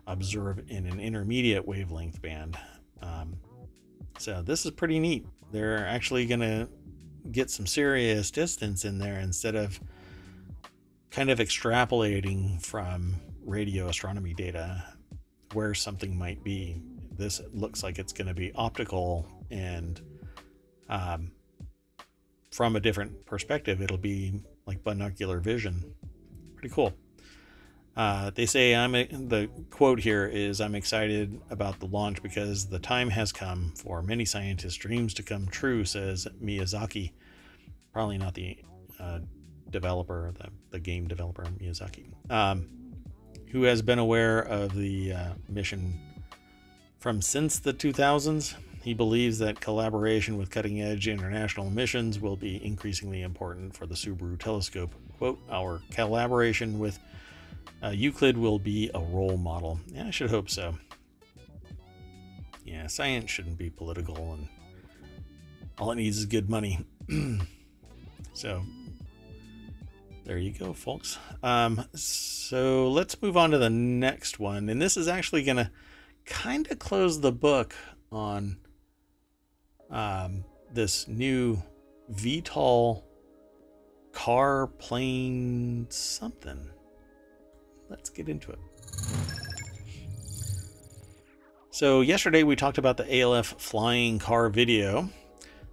[0.05, 2.57] observe in an intermediate wavelength band.
[3.01, 3.37] Um,
[4.19, 5.25] so this is pretty neat.
[5.51, 6.69] They're actually going to
[7.31, 9.79] get some serious distance in there instead of
[11.09, 13.15] kind of extrapolating from
[13.45, 14.83] radio astronomy data
[15.53, 16.81] where something might be.
[17.17, 20.01] This looks like it's going to be optical and
[20.89, 21.31] um,
[22.51, 25.93] from a different perspective, it'll be like binocular vision.
[26.55, 26.93] Pretty cool.
[27.95, 32.79] Uh, they say I'm the quote here is I'm excited about the launch because the
[32.79, 37.11] time has come for many scientists' dreams to come true, says Miyazaki.
[37.93, 38.57] Probably not the
[38.99, 39.19] uh,
[39.69, 42.05] developer, the, the game developer Miyazaki.
[42.29, 42.67] Um,
[43.55, 45.97] who has been aware of the uh, mission
[46.99, 48.53] from since the 2000s.
[48.83, 53.95] He believes that collaboration with cutting edge international missions will be increasingly important for the
[53.95, 54.93] Subaru telescope.
[55.17, 56.99] Quote, Our collaboration with
[57.81, 59.79] uh, Euclid will be a role model.
[59.87, 60.77] Yeah, I should hope so.
[62.65, 64.49] Yeah, science shouldn't be political, and
[65.79, 66.85] all it needs is good money.
[68.33, 68.63] so
[70.25, 71.19] there you go, folks.
[71.43, 74.69] Um, so let's move on to the next one.
[74.69, 75.71] And this is actually going to
[76.25, 77.75] kind of close the book
[78.11, 78.57] on
[79.91, 80.43] um,
[80.73, 81.61] this new
[82.11, 83.03] VTOL
[84.11, 86.69] car, plane, something.
[87.89, 88.59] Let's get into it.
[91.69, 95.09] So, yesterday we talked about the Alef flying car video.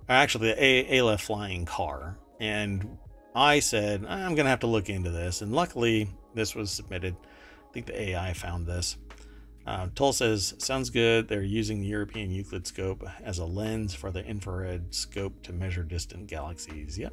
[0.09, 0.61] Actually, the
[0.91, 2.19] Alef flying car.
[2.41, 2.99] And
[3.35, 5.43] I said, I'm going to have to look into this.
[5.43, 7.17] And luckily, this was submitted.
[7.17, 8.97] I think the AI found this.
[9.67, 11.29] Uh, Toll says, sounds good.
[11.29, 15.85] They're using the European Euclid scope as a lens for the infrared scope to measure
[15.85, 16.99] distant galaxies.
[16.99, 17.13] Yep.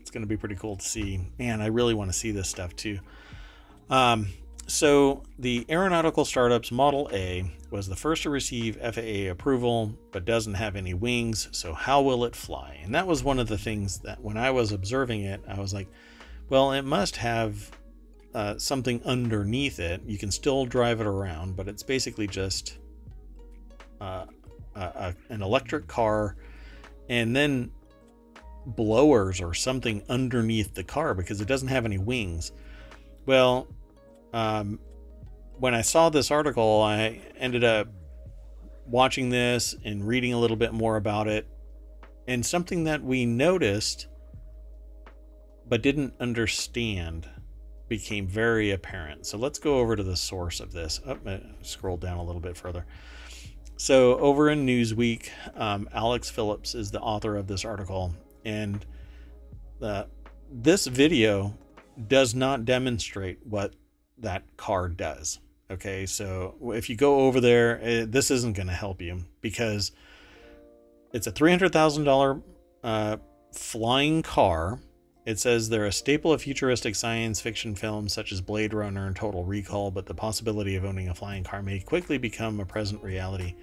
[0.00, 1.20] It's going to be pretty cool to see.
[1.38, 2.98] Man, I really want to see this stuff too.
[3.88, 4.28] Um,
[4.70, 10.54] so, the aeronautical startup's Model A was the first to receive FAA approval, but doesn't
[10.54, 11.48] have any wings.
[11.52, 12.80] So, how will it fly?
[12.82, 15.74] And that was one of the things that when I was observing it, I was
[15.74, 15.88] like,
[16.48, 17.70] well, it must have
[18.34, 20.02] uh, something underneath it.
[20.06, 22.78] You can still drive it around, but it's basically just
[24.00, 24.26] uh,
[24.74, 26.36] a, a, an electric car
[27.08, 27.70] and then
[28.66, 32.52] blowers or something underneath the car because it doesn't have any wings.
[33.26, 33.68] Well,
[34.32, 34.78] um,
[35.58, 37.88] when I saw this article, I ended up
[38.86, 41.46] watching this and reading a little bit more about it.
[42.26, 44.06] And something that we noticed
[45.68, 47.28] but didn't understand
[47.88, 49.26] became very apparent.
[49.26, 51.00] So let's go over to the source of this.
[51.06, 51.18] Oh,
[51.62, 52.86] scroll down a little bit further.
[53.76, 58.84] So over in Newsweek, um, Alex Phillips is the author of this article, and
[59.78, 60.06] the,
[60.52, 61.56] this video
[62.08, 63.74] does not demonstrate what
[64.22, 65.38] that car does.
[65.70, 69.24] Okay, so if you go over there, it, eh, this isn't going to help you
[69.40, 69.92] because
[71.12, 72.42] it's a $300,000
[72.82, 73.16] uh,
[73.52, 74.80] flying car
[75.26, 79.14] it says they're a staple of futuristic science fiction films such as Blade Runner and
[79.14, 83.02] Total Recall, but the possibility of owning a flying car may quickly become a present
[83.02, 83.54] reality,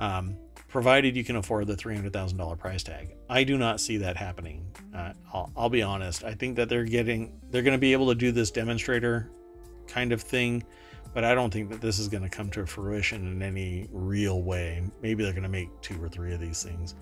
[0.00, 0.36] um,
[0.68, 3.14] provided you can afford the $300,000 price tag.
[3.28, 4.66] I do not see that happening.
[4.94, 6.24] Uh, I'll, I'll be honest.
[6.24, 9.30] I think that they're getting, they're going to be able to do this demonstrator
[9.88, 10.64] kind of thing,
[11.14, 14.42] but I don't think that this is going to come to fruition in any real
[14.42, 14.82] way.
[15.02, 16.94] Maybe they're going to make two or three of these things.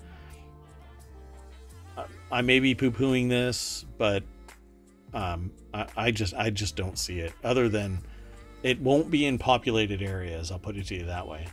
[2.31, 4.23] I may be poo pooing this, but
[5.13, 7.33] um, I, I, just I just don't see it.
[7.43, 7.99] Other than
[8.63, 10.51] it won't be in populated areas.
[10.51, 11.45] I'll put it to you that way.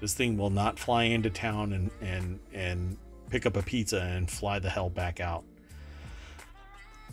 [0.00, 2.96] This thing will not fly into town and and and
[3.30, 5.42] pick up a pizza and fly the hell back out.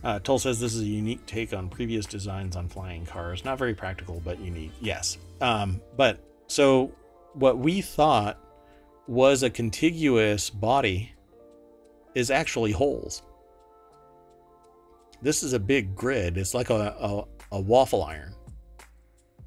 [0.04, 3.44] Uh, Toll says this is a unique take on previous designs on flying cars.
[3.44, 4.72] Not very practical, but unique.
[4.80, 5.18] Yes.
[5.42, 6.92] Um, but so
[7.34, 8.40] what we thought
[9.08, 11.14] was a contiguous body
[12.16, 13.22] is actually holes.
[15.22, 16.38] This is a big grid.
[16.38, 17.24] It's like a, a,
[17.58, 18.34] a waffle iron,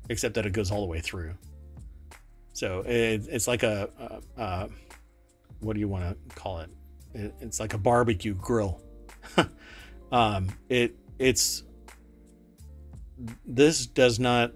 [0.09, 1.35] except that it goes all the way through.
[2.53, 3.89] So it, it's like a,
[4.37, 4.69] a, a,
[5.61, 6.71] what do you want to call it?
[7.15, 8.81] it it's like a barbecue grill.
[10.11, 11.65] um, it it's
[13.45, 14.53] this does not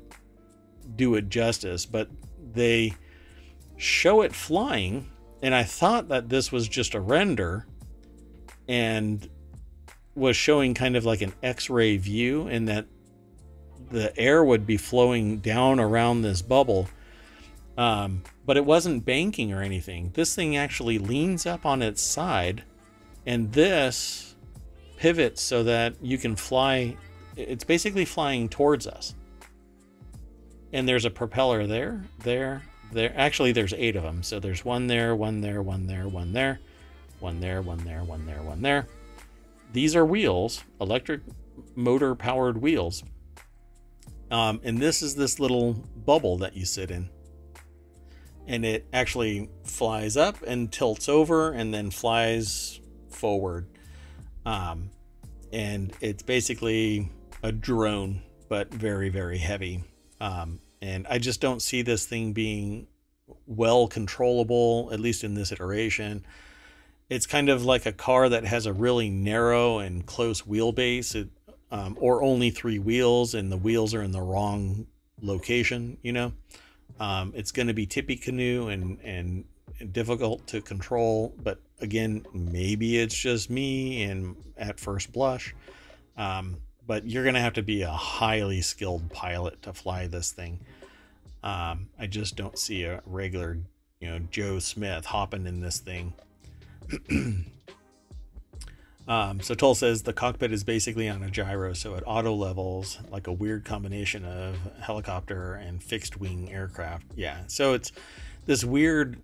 [0.97, 2.09] do it justice, but
[2.53, 2.95] they
[3.77, 5.11] show it flying,
[5.43, 7.67] and I thought that this was just a render
[8.69, 9.29] and
[10.15, 12.87] was showing kind of like an x-ray view and that
[13.91, 16.89] the air would be flowing down around this bubble.
[17.77, 20.13] Um, but it wasn't banking or anything.
[20.15, 22.63] This thing actually leans up on its side
[23.27, 24.34] and this
[25.05, 26.97] pivots so that you can fly
[27.37, 29.15] it's basically flying towards us
[30.73, 32.63] and there's a propeller there there
[32.93, 36.33] there actually there's eight of them so there's one there one there one there one
[36.33, 36.59] there
[37.25, 38.87] one there, one there, one there, one there.
[39.73, 41.23] These are wheels, electric
[41.75, 43.03] motor powered wheels.
[44.31, 47.09] Um, and this is this little bubble that you sit in.
[48.47, 52.79] And it actually flies up and tilts over and then flies
[53.09, 53.69] forward.
[54.45, 54.91] Um,
[55.55, 57.11] and it's basically
[57.43, 59.85] a drone, but very, very heavy.
[60.21, 62.89] Um, and I just don't see this thing being
[63.47, 66.27] well controllable, at least in this iteration.
[67.09, 71.15] It's kind of like a car that has a really narrow and close wheelbase.
[71.15, 71.29] It,
[71.71, 74.87] um, or only three wheels and the wheels are in the wrong
[75.21, 76.33] location you know?
[77.01, 79.45] Um, it's going to be Tippecanoe and, and
[79.93, 85.55] difficult to control but again maybe it's just me and at first blush
[86.17, 86.57] um,
[86.87, 90.61] but you're going to have to be a highly skilled pilot to fly this thing
[91.43, 93.59] um, i just don't see a regular
[94.01, 96.13] you know joe smith hopping in this thing
[99.09, 102.99] um, so Toll says the cockpit is basically on a gyro, so at auto levels,
[103.11, 107.07] like a weird combination of helicopter and fixed wing aircraft.
[107.15, 107.93] Yeah, so it's
[108.47, 109.21] this weird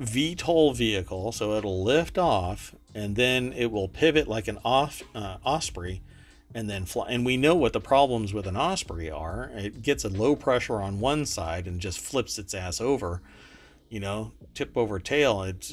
[0.00, 5.38] VTOL vehicle, so it'll lift off and then it will pivot like an off, uh,
[5.44, 6.02] Osprey
[6.54, 7.06] and then fly.
[7.08, 9.50] And we know what the problems with an Osprey are.
[9.54, 13.22] It gets a low pressure on one side and just flips its ass over,
[13.88, 15.42] you know, tip over tail.
[15.42, 15.72] It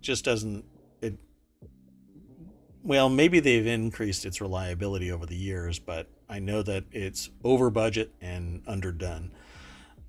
[0.00, 0.64] just doesn't
[1.02, 1.14] It
[2.82, 7.68] well, maybe they've increased its reliability over the years, but I know that it's over
[7.68, 9.32] budget and underdone.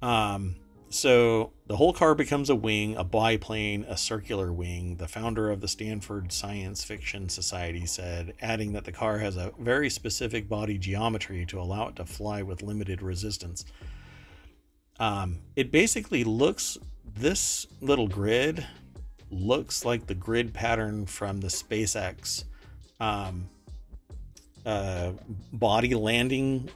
[0.01, 0.55] Um,
[0.91, 4.97] so the whole car becomes a wing, a biplane, a circular wing.
[4.97, 9.53] The founder of the Stanford Science Fiction Society said, adding that the car has a
[9.57, 13.63] very specific body geometry to allow it to fly with limited resistance.
[14.99, 16.77] Um, it basically looks,
[17.15, 18.65] this little grid
[19.31, 22.43] looks like the grid pattern from the SpaceX
[22.99, 23.49] um,
[24.65, 25.13] uh,
[25.53, 26.69] body landing.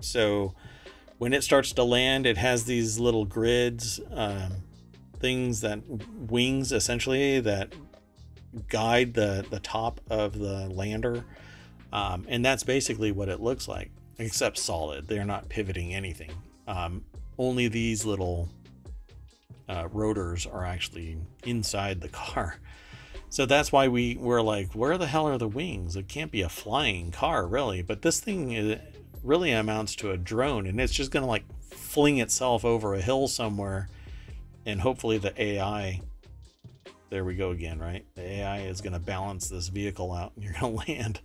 [0.00, 0.54] So
[1.18, 4.52] when it starts to land, it has these little grids, um,
[5.18, 5.80] things that
[6.30, 7.72] wings essentially that
[8.68, 11.24] guide the the top of the lander,
[11.92, 15.08] um, and that's basically what it looks like, except solid.
[15.08, 16.30] They're not pivoting anything.
[16.66, 17.04] Um,
[17.36, 18.48] only these little
[19.68, 22.58] uh, rotors are actually inside the car.
[23.30, 25.96] So that's why we were like, where the hell are the wings?
[25.96, 27.82] It can't be a flying car, really.
[27.82, 28.80] But this thing is,
[29.22, 33.00] really amounts to a drone and it's just going to like fling itself over a
[33.00, 33.88] hill somewhere
[34.66, 36.00] and hopefully the AI
[37.10, 38.04] there we go again, right?
[38.14, 41.20] The AI is going to balance this vehicle out and you're going to land.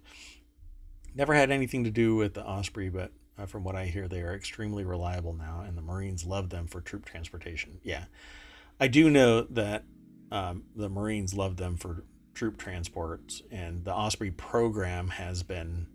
[1.15, 4.22] Never had anything to do with the Osprey, but uh, from what I hear, they
[4.22, 7.80] are extremely reliable now, and the Marines love them for troop transportation.
[7.84, 8.06] Yeah,
[8.80, 9.84] I do know that
[10.32, 12.03] um, the Marines love them for
[12.34, 15.88] troop transports, and the Osprey program has been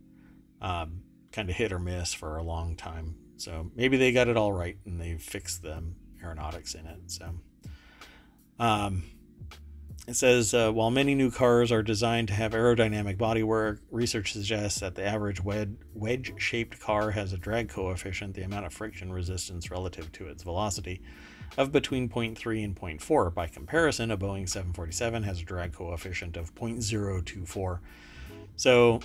[0.60, 1.02] um,
[1.38, 3.14] kind of hit or miss for a long time.
[3.36, 5.84] So maybe they got it all right and they fixed the
[6.20, 6.98] aeronautics in it.
[7.06, 7.30] So,
[8.58, 9.04] um,
[10.08, 14.80] it says uh, while many new cars are designed to have aerodynamic bodywork, research suggests
[14.80, 19.70] that the average wedge shaped car has a drag coefficient, the amount of friction resistance
[19.70, 21.00] relative to its velocity,
[21.56, 23.32] of between 0.3 and 0.4.
[23.32, 27.78] By comparison, a Boeing 747 has a drag coefficient of 0.024.
[28.56, 29.00] So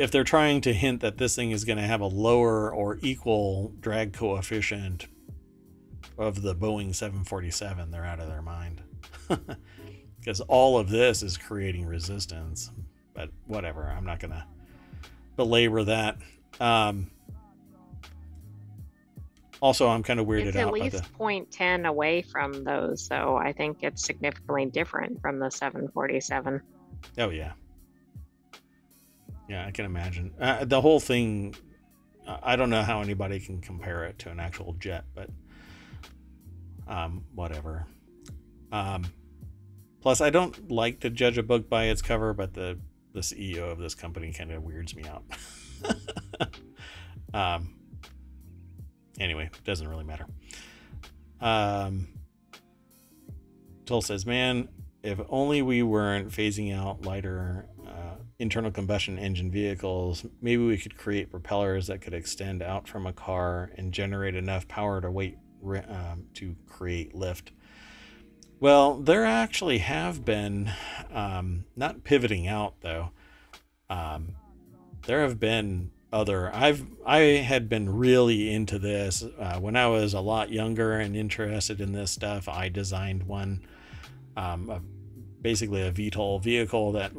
[0.00, 2.98] if they're trying to hint that this thing is going to have a lower or
[3.02, 5.06] equal drag coefficient
[6.16, 8.80] of the Boeing 747, they're out of their mind.
[10.18, 12.70] because all of this is creating resistance.
[13.12, 14.42] But whatever, I'm not going to
[15.36, 16.16] belabor that.
[16.60, 17.10] Um,
[19.60, 20.68] also, I'm kind of weirded it's out.
[20.68, 21.02] At least the...
[21.02, 26.62] 0.10 away from those, so I think it's significantly different from the 747.
[27.18, 27.52] Oh yeah,
[29.50, 30.32] yeah, I can imagine.
[30.40, 31.56] Uh, the whole thing,
[32.24, 35.28] I don't know how anybody can compare it to an actual jet, but
[36.86, 37.84] um, whatever.
[38.70, 39.06] Um,
[40.02, 42.78] plus, I don't like to judge a book by its cover, but the,
[43.12, 45.24] the CEO of this company kind of weirds me out.
[47.34, 47.74] um,
[49.18, 50.26] anyway, it doesn't really matter.
[51.40, 52.06] Um,
[53.84, 54.68] Tull says, man,
[55.02, 57.66] if only we weren't phasing out lighter
[58.40, 63.12] internal combustion engine vehicles, maybe we could create propellers that could extend out from a
[63.12, 67.52] car and generate enough power to weight um, to create lift.
[68.58, 70.72] Well, there actually have been,
[71.12, 73.10] um, not pivoting out though.
[73.88, 74.36] Um,
[75.06, 76.54] there have been other.
[76.54, 81.16] I've I had been really into this uh, when I was a lot younger and
[81.16, 82.48] interested in this stuff.
[82.48, 83.66] I designed one,
[84.36, 84.80] um, a,
[85.40, 87.12] basically a VTOL vehicle that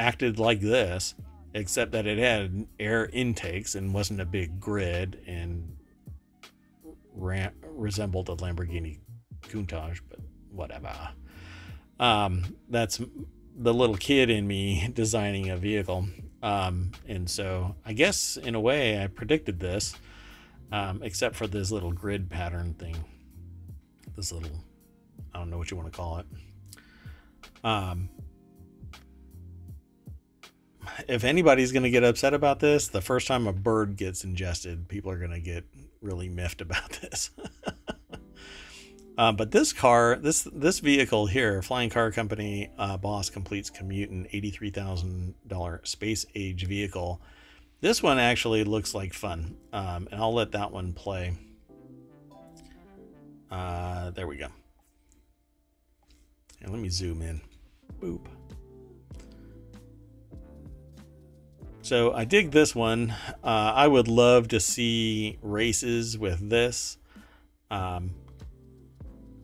[0.00, 1.14] acted like this,
[1.52, 5.76] except that it had air intakes and wasn't a big grid and
[7.14, 8.98] ran, resembled a Lamborghini
[9.42, 10.20] Countach, but
[10.50, 11.10] whatever.
[11.98, 13.00] Um, that's
[13.56, 16.06] the little kid in me designing a vehicle.
[16.42, 19.94] Um, and so I guess in a way I predicted this,
[20.72, 22.96] um, except for this little grid pattern thing.
[24.16, 24.50] This little,
[25.34, 26.26] I don't know what you want to call it.
[27.62, 28.08] Um,
[31.08, 34.88] if anybody's going to get upset about this, the first time a bird gets ingested,
[34.88, 35.64] people are going to get
[36.00, 37.30] really miffed about this.
[39.18, 44.10] uh, but this car, this this vehicle here, Flying Car Company uh, Boss completes commute
[44.10, 47.20] an eighty-three thousand dollar space age vehicle.
[47.80, 51.36] This one actually looks like fun, um, and I'll let that one play.
[53.50, 54.48] Uh, there we go.
[56.62, 57.40] And let me zoom in.
[58.00, 58.26] Boop.
[61.90, 63.12] So I dig this one.
[63.42, 66.98] Uh, I would love to see races with this.
[67.68, 68.14] Um,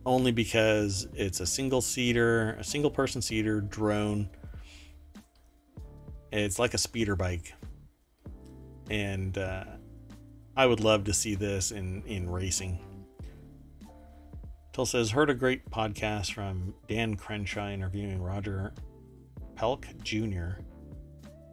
[0.05, 4.29] only because it's a single seater, a single person seater drone.
[6.31, 7.53] It's like a speeder bike.
[8.89, 9.65] And uh,
[10.55, 12.79] I would love to see this in, in racing.
[14.71, 18.73] Till says, heard a great podcast from Dan Crenshaw interviewing Roger
[19.57, 20.61] Pielke Jr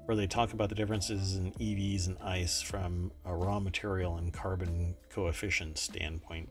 [0.06, 4.32] where they talk about the differences in EVs and ICE from a raw material and
[4.32, 6.48] carbon coefficient standpoint.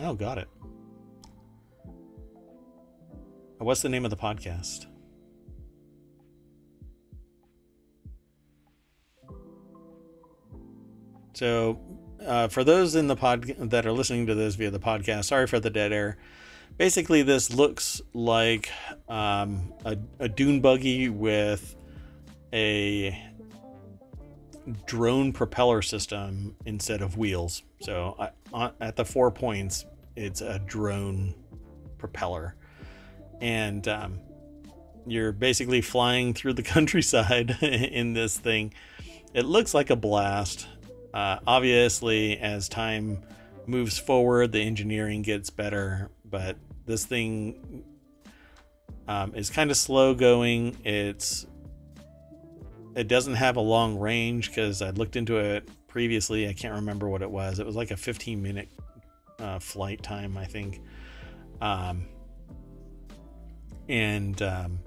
[0.00, 0.48] Oh, got it.
[3.58, 4.86] What's the name of the podcast?
[11.34, 11.80] So,
[12.26, 15.46] uh, for those in the pod that are listening to this via the podcast, sorry
[15.46, 16.18] for the dead air.
[16.76, 18.70] Basically, this looks like
[19.08, 21.76] um, a, a dune buggy with
[22.52, 23.18] a
[24.86, 27.62] drone propeller system instead of wheels.
[27.80, 29.84] So, uh, at the four points,
[30.16, 31.34] it's a drone
[31.98, 32.54] propeller,
[33.40, 34.20] and um,
[35.06, 38.74] you're basically flying through the countryside in this thing.
[39.34, 40.68] It looks like a blast.
[41.14, 43.22] Uh, obviously, as time
[43.66, 46.56] moves forward, the engineering gets better, but
[46.86, 47.84] this thing
[49.08, 50.76] um, is kind of slow going.
[50.84, 51.46] It's
[52.94, 56.48] it doesn't have a long range because I looked into it previously.
[56.48, 57.58] I can't remember what it was.
[57.58, 58.68] It was like a 15 minute
[59.38, 60.80] uh, flight time, I think.
[61.60, 62.06] Um,
[63.88, 64.78] and um,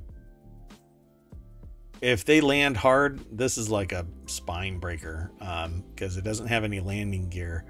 [2.01, 6.63] if they land hard, this is like a spine breaker because um, it doesn't have
[6.63, 7.65] any landing gear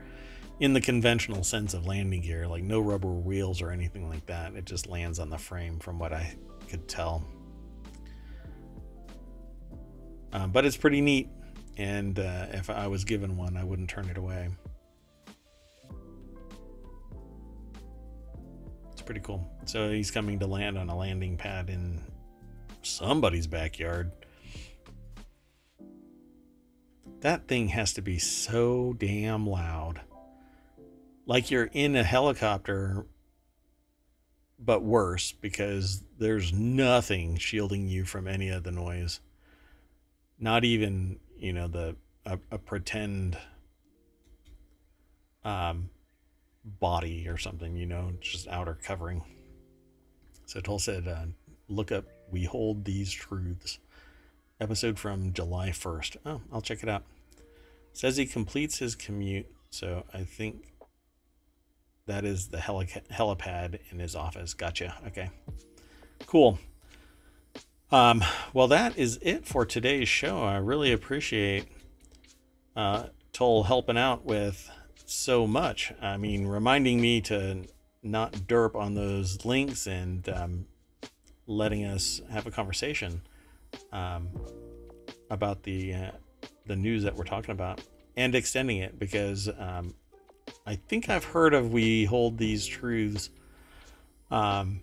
[0.59, 4.53] in the conventional sense of landing gear, like no rubber wheels or anything like that.
[4.55, 6.35] It just lands on the frame, from what I
[6.69, 7.25] could tell.
[10.35, 11.29] Uh, but it's pretty neat,
[11.77, 14.49] and uh, if I was given one, I wouldn't turn it away.
[18.91, 19.49] It's pretty cool.
[19.63, 22.01] So he's coming to land on a landing pad in
[22.81, 24.11] somebody's backyard.
[27.21, 30.01] That thing has to be so damn loud.
[31.25, 33.05] Like you're in a helicopter,
[34.59, 39.21] but worse because there's nothing shielding you from any of the noise.
[40.39, 41.95] Not even, you know, the
[42.25, 43.37] a, a pretend
[45.43, 45.89] um,
[46.63, 49.23] body or something, you know, just outer covering.
[50.45, 51.25] So Toll said, uh,
[51.67, 53.79] look up We Hold These Truths
[54.59, 56.17] episode from July 1st.
[56.25, 57.03] Oh, I'll check it out.
[57.93, 60.73] Says he completes his commute, so I think
[62.07, 64.53] that is the heli- helipad in his office.
[64.53, 64.95] Gotcha.
[65.07, 65.29] Okay.
[66.27, 66.59] Cool.
[67.95, 70.43] Um, well, that is it for today's show.
[70.43, 71.65] I really appreciate
[72.75, 74.69] uh, Toll helping out with
[75.05, 75.93] so much.
[76.01, 77.63] I mean, reminding me to
[78.03, 80.65] not derp on those links and um,
[81.47, 83.21] letting us have a conversation
[83.93, 84.27] um,
[85.29, 86.11] about the uh,
[86.65, 87.79] the news that we're talking about
[88.17, 89.93] and extending it because um,
[90.65, 93.29] I think I've heard of we hold these truths
[94.31, 94.81] um,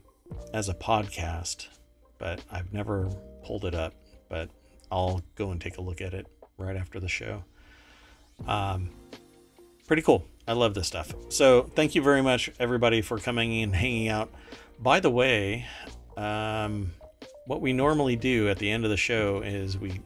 [0.54, 1.66] as a podcast,
[2.22, 3.10] but I've never
[3.44, 3.94] pulled it up.
[4.28, 4.48] But
[4.92, 7.42] I'll go and take a look at it right after the show.
[8.46, 8.90] Um,
[9.88, 10.24] pretty cool.
[10.46, 11.12] I love this stuff.
[11.30, 14.32] So thank you very much, everybody, for coming and hanging out.
[14.78, 15.66] By the way,
[16.16, 16.92] um,
[17.46, 20.00] what we normally do at the end of the show is we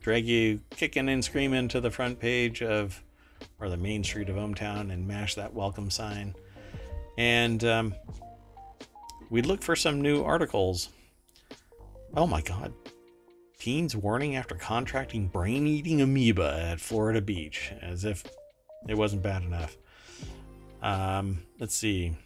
[0.00, 3.02] drag you kicking and screaming to the front page of
[3.60, 6.34] or the main street of ohmTown and mash that welcome sign
[7.18, 7.94] and um,
[9.30, 10.88] we'd look for some new articles
[12.16, 12.72] oh my god
[13.58, 18.24] teens warning after contracting brain-eating amoeba at florida beach as if
[18.88, 19.76] it wasn't bad enough
[20.80, 22.16] um, let's see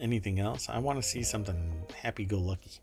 [0.00, 1.72] anything else i want to see something
[2.02, 2.80] happy-go-lucky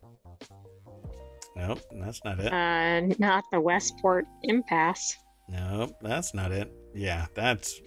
[1.55, 2.51] Nope, that's not it.
[2.51, 5.17] Uh, not the Westport impasse.
[5.49, 6.71] Nope, that's not it.
[6.95, 7.81] Yeah, that's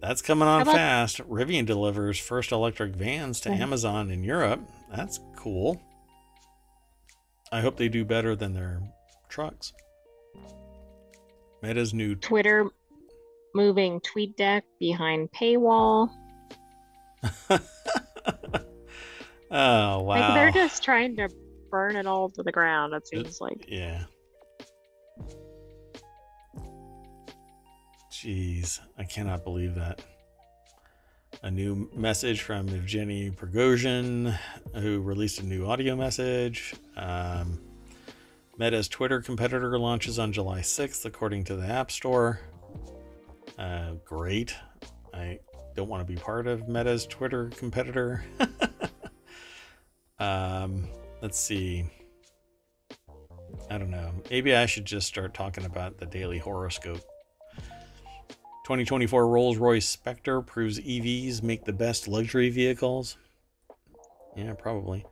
[0.00, 0.74] that's coming on about...
[0.76, 1.18] fast.
[1.28, 3.50] Rivian delivers first electric vans to.
[3.50, 4.60] Amazon in Europe.
[4.94, 5.80] That's cool.
[7.50, 8.80] I hope they do better than their
[9.28, 9.72] trucks.
[11.62, 12.68] Meta's new Twitter
[13.54, 16.10] moving TweetDeck behind paywall.
[17.50, 17.58] oh
[19.50, 20.02] wow!
[20.02, 21.28] Like they're just trying to
[21.70, 23.66] burn it all to the ground, it seems like.
[23.68, 24.04] Yeah.
[28.12, 30.02] Jeez, I cannot believe that.
[31.42, 34.36] A new message from Evgeny Prigozhin,
[34.74, 36.74] who released a new audio message.
[36.96, 37.60] Um,
[38.58, 42.40] Meta's Twitter competitor launches on July 6th, according to the App Store.
[43.56, 44.54] Uh, great.
[45.14, 45.38] I
[45.76, 48.24] don't want to be part of Meta's Twitter competitor.
[50.18, 50.88] um,
[51.20, 51.84] Let's see.
[53.70, 54.12] I don't know.
[54.30, 57.00] Maybe I should just start talking about the daily horoscope.
[58.68, 63.16] 2024 Rolls Royce Spectre proves EVs make the best luxury vehicles.
[64.36, 65.06] Yeah, probably.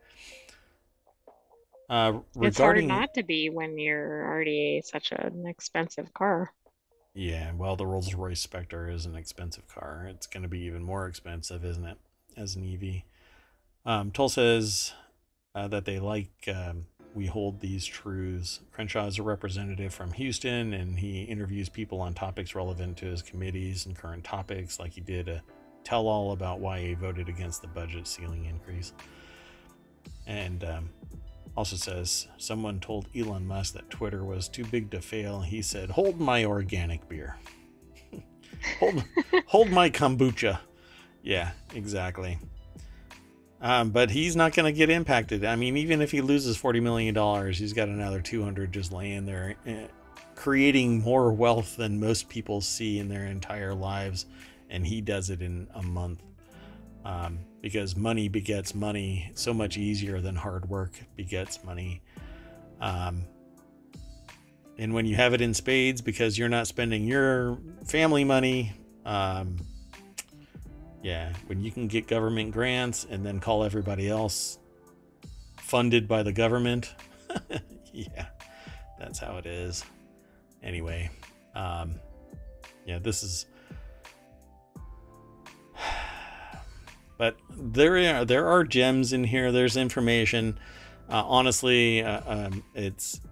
[1.89, 6.53] Uh, It's hard not to be when you're already such an expensive car.
[7.15, 10.07] yeah, well, the Rolls Royce Spectre is an expensive car.
[10.11, 11.97] It's going to be even more expensive, isn't it,
[12.37, 13.05] as an EV?
[13.91, 14.93] Um, Toll says
[15.55, 18.61] uh, that they like um, we hold these truths.
[18.73, 23.23] Crenshaw is a representative from Houston, and he interviews people on topics relevant to his
[23.23, 25.43] committees and current topics, like he did a
[25.83, 28.93] tell all about why he voted against the budget ceiling increase.
[30.27, 30.91] And um,
[31.57, 35.41] also says someone told Elon Musk that Twitter was too big to fail.
[35.41, 37.39] He said, "Hold my organic beer.
[38.79, 39.03] hold,
[39.47, 40.59] hold my kombucha."
[41.23, 42.39] Yeah, exactly.
[43.67, 45.45] Um, but he's not going to get impacted.
[45.45, 48.93] I mean, even if he loses forty million dollars, he's got another two hundred just
[48.93, 49.89] laying there, eh,
[50.37, 54.27] creating more wealth than most people see in their entire lives,
[54.71, 56.23] and he does it in a month.
[57.05, 62.03] Um, because money begets money so much easier than hard work begets money.
[62.81, 63.25] Um,
[64.79, 68.75] and when you have it in spades because you're not spending your family money,
[69.05, 69.57] um,
[71.03, 74.59] yeah, when you can get government grants and then call everybody else
[75.59, 76.95] funded by the government,
[77.93, 78.27] yeah,
[78.99, 79.85] that's how it is.
[80.63, 81.11] Anyway,
[81.55, 82.01] um,
[82.87, 83.47] yeah, this is.
[87.19, 89.51] But there are there are gems in here.
[89.51, 90.59] There's information.
[91.09, 93.23] Uh, honestly, uh, um, it's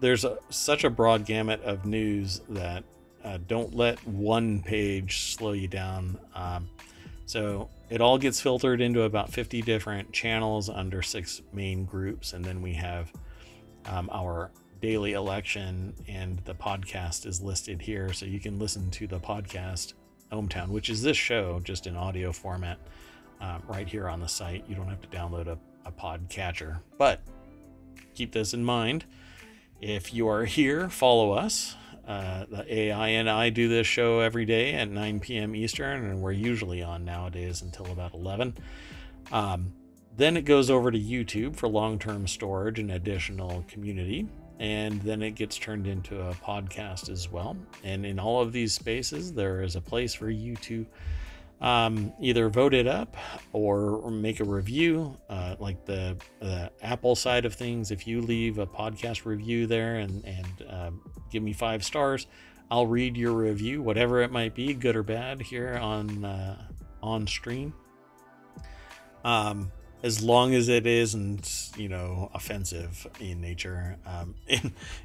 [0.00, 2.84] there's a, such a broad gamut of news that
[3.26, 6.16] uh, don't let one page slow you down.
[6.34, 6.70] Um,
[7.26, 12.44] so it all gets filtered into about 50 different channels under six main groups, and
[12.44, 13.12] then we have
[13.86, 19.08] um, our daily election, and the podcast is listed here, so you can listen to
[19.08, 19.94] the podcast
[20.30, 22.78] ohmTown, which is this show, just in audio format,
[23.40, 24.64] um, right here on the site.
[24.68, 27.22] You don't have to download a, a pod catcher, but
[28.14, 29.04] keep this in mind.
[29.80, 31.74] If you are here, follow us.
[32.06, 35.56] Uh, the AI and I do this show every day at 9 p.m.
[35.56, 38.56] Eastern, and we're usually on nowadays until about 11.
[39.32, 39.72] Um,
[40.16, 44.28] then it goes over to YouTube for long term storage and additional community.
[44.58, 47.56] And then it gets turned into a podcast as well.
[47.84, 50.86] And in all of these spaces, there is a place for you to
[51.60, 53.16] um, either vote it up
[53.52, 55.16] or make a review.
[55.28, 59.96] Uh, like the, the Apple side of things, if you leave a podcast review there
[59.96, 60.90] and, and uh,
[61.30, 62.26] give me five stars,
[62.70, 66.60] I'll read your review, whatever it might be, good or bad, here on uh,
[67.02, 67.72] on stream.
[69.24, 69.70] Um,
[70.02, 73.96] as long as it isn't, you know, offensive in nature.
[74.06, 74.34] Um,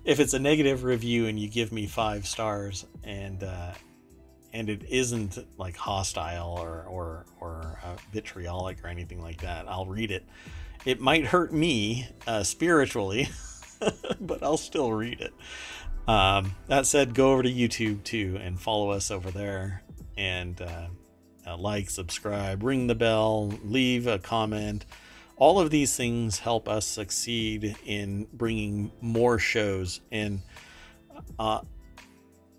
[0.05, 3.73] if it's a negative review and you give me five stars and uh,
[4.53, 9.85] and it isn't like hostile or or or uh, vitriolic or anything like that, I'll
[9.85, 10.25] read it.
[10.85, 13.29] It might hurt me uh, spiritually,
[14.21, 15.33] but I'll still read it.
[16.07, 19.83] Um, that said, go over to YouTube too and follow us over there
[20.17, 20.87] and uh,
[21.45, 24.85] uh, like, subscribe, ring the bell, leave a comment.
[25.37, 30.01] All of these things help us succeed in bringing more shows.
[30.11, 30.41] And
[31.39, 31.61] uh,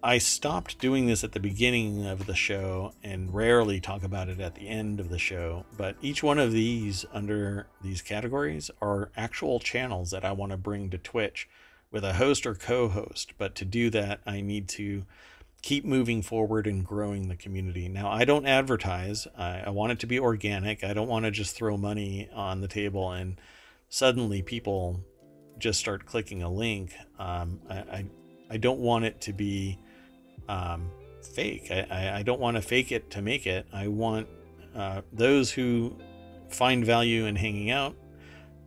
[0.05, 4.41] I stopped doing this at the beginning of the show and rarely talk about it
[4.41, 5.65] at the end of the show.
[5.77, 10.59] But each one of these under these categories are actual channels that I want to
[10.59, 11.49] bring to Twitch
[11.93, 13.35] with a host or co host.
[13.39, 15.05] But to do that, I need to
[15.63, 17.89] keep moving forward and growing the community.
[17.89, 19.29] Now, I don't advertise.
[19.39, 20.83] I, I, want it to be organic.
[20.83, 23.41] I don't want to just throw money on the table and
[23.89, 25.05] suddenly people
[25.59, 26.93] just start clicking a link.
[27.17, 28.05] Um, I, I,
[28.51, 29.79] I don't want it to be
[30.53, 30.91] um,
[31.23, 31.71] fake.
[31.71, 33.67] I, I don't want to fake it to make it.
[33.73, 34.29] I want
[34.75, 35.97] uh, those who
[36.49, 37.97] find value in hanging out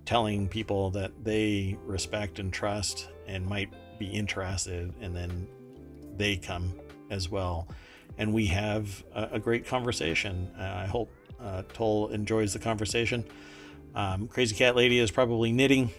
[0.06, 5.48] telling people that they respect and trust and might be interested and then
[6.18, 6.74] they come
[7.10, 7.68] as well.
[8.18, 10.50] And we have a, a great conversation.
[10.58, 13.26] Uh, I hope uh, Toll enjoys the conversation.
[13.94, 15.92] Um, Crazy Cat Lady is probably knitting.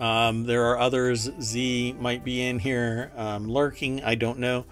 [0.00, 1.30] Um, there are others.
[1.40, 4.02] Z might be in here um, lurking.
[4.02, 4.64] I don't know.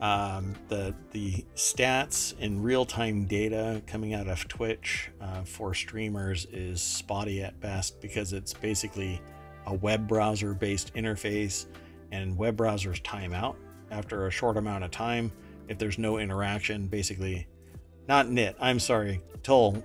[0.00, 6.46] Um, the the stats and real time data coming out of Twitch uh, for streamers
[6.52, 9.20] is spotty at best because it's basically
[9.66, 11.66] a web browser based interface,
[12.12, 13.56] and web browsers time out
[13.90, 15.32] after a short amount of time
[15.68, 17.46] if there's no interaction basically
[18.08, 19.82] not knit i'm sorry toll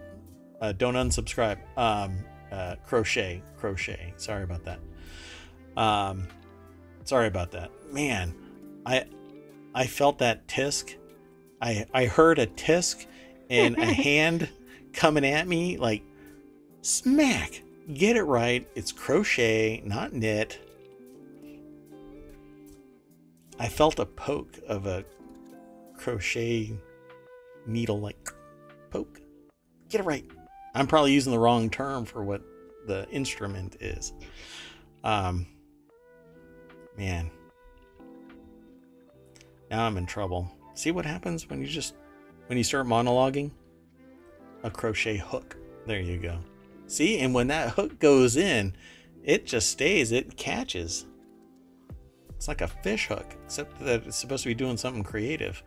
[0.62, 2.18] uh, don't unsubscribe um,
[2.51, 4.80] uh, crochet crochet sorry about that
[5.77, 6.27] um,
[7.03, 8.34] sorry about that man
[8.85, 9.05] i
[9.73, 10.95] i felt that tisk
[11.61, 13.05] i i heard a tisk
[13.49, 14.49] and a hand
[14.93, 16.03] coming at me like
[16.81, 17.61] smack
[17.93, 18.67] Get it right.
[18.73, 20.59] It's crochet, not knit.
[23.59, 25.05] I felt a poke of a
[25.95, 26.73] crochet
[27.67, 28.34] needle, like
[28.89, 29.22] poke.
[29.89, 30.26] Get it right.
[30.76, 32.41] I'm probably using the wrong term for what
[32.85, 34.14] the instrument is.
[35.03, 35.47] Um,
[36.97, 37.31] man.
[39.72, 40.52] Now I'm in trouble.
[40.73, 41.95] See what happens when you just
[42.47, 43.52] when you start monologuing?
[44.64, 45.56] A crochet hook.
[45.88, 46.39] There you go.
[46.88, 48.76] See, and when that hook goes in,
[49.23, 51.06] it just stays, it catches.
[52.35, 55.64] It's like a fish hook, except that it's supposed to be doing something creative.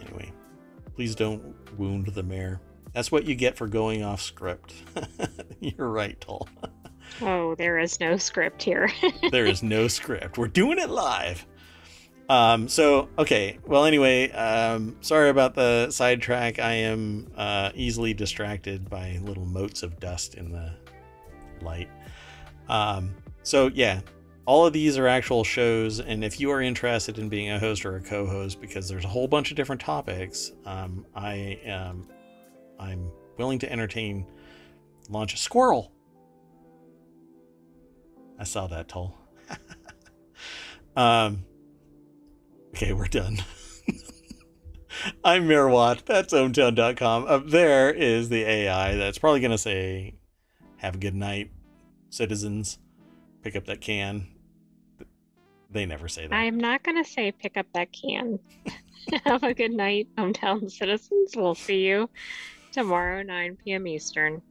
[0.00, 0.30] Anyway,
[0.94, 2.60] please don't wound the mayor.
[2.92, 4.74] That's what you get for going off script.
[5.60, 6.48] You're right, Toll.
[7.22, 8.90] oh, there is no script here.
[9.30, 10.36] there is no script.
[10.36, 11.46] We're doing it live.
[12.28, 13.58] Um, so okay.
[13.66, 16.58] Well, anyway, um, sorry about the sidetrack.
[16.58, 20.72] I am uh, easily distracted by little motes of dust in the
[21.60, 21.88] light.
[22.68, 24.00] Um, so yeah,
[24.44, 27.84] all of these are actual shows, and if you are interested in being a host
[27.84, 32.08] or a co-host, because there's a whole bunch of different topics, um, I am
[32.82, 34.26] I'm willing to entertain
[35.08, 35.92] launch a squirrel.
[38.38, 39.16] I saw that toll.
[40.96, 41.44] um
[42.74, 43.36] Okay, we're done.
[45.24, 46.06] I'm Mirwat.
[46.06, 47.26] That's ohmtown.com.
[47.26, 50.14] Up there is the AI that's probably going to say,
[50.78, 51.50] Have a good night,
[52.08, 52.78] citizens.
[53.42, 54.26] Pick up that can.
[55.70, 56.34] They never say that.
[56.34, 58.38] I'm not going to say pick up that can.
[59.24, 61.32] Have a good night, ohmtown citizens.
[61.36, 62.08] We'll see you
[62.72, 63.86] tomorrow, 9 p.m.
[63.86, 64.42] Eastern.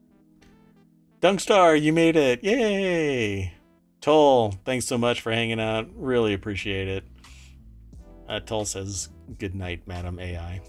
[1.22, 2.44] Dunkstar, you made it.
[2.44, 3.54] Yay!
[4.00, 5.88] Toll, thanks so much for hanging out.
[5.96, 7.04] Really appreciate it.
[8.28, 10.62] Uh, Tull says, Good night, Madam AI.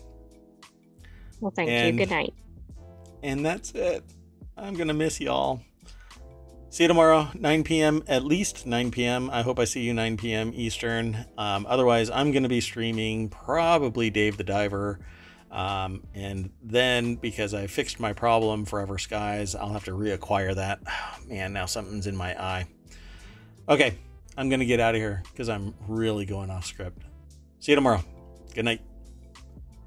[1.40, 2.06] Well, thank and, you.
[2.06, 2.34] Good night.
[3.22, 4.04] And that's it.
[4.56, 5.62] I'm going to miss y'all.
[6.68, 9.28] See you tomorrow, 9 p.m., at least 9 p.m.
[9.30, 10.52] I hope I see you 9 p.m.
[10.54, 11.26] Eastern.
[11.36, 14.98] Um, otherwise, I'm going to be streaming probably Dave the Diver.
[15.52, 20.80] Um, and then, because I fixed my problem, Forever Skies, I'll have to reacquire that.
[20.88, 22.66] Oh, man, now something's in my eye.
[23.68, 23.98] Okay,
[24.36, 27.02] I'm going to get out of here because I'm really going off script.
[27.60, 28.02] See you tomorrow.
[28.54, 28.80] Good night.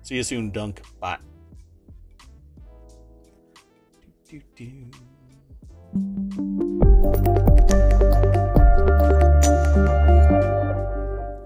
[0.03, 0.81] See you soon, Dunk.
[0.99, 1.17] Bye.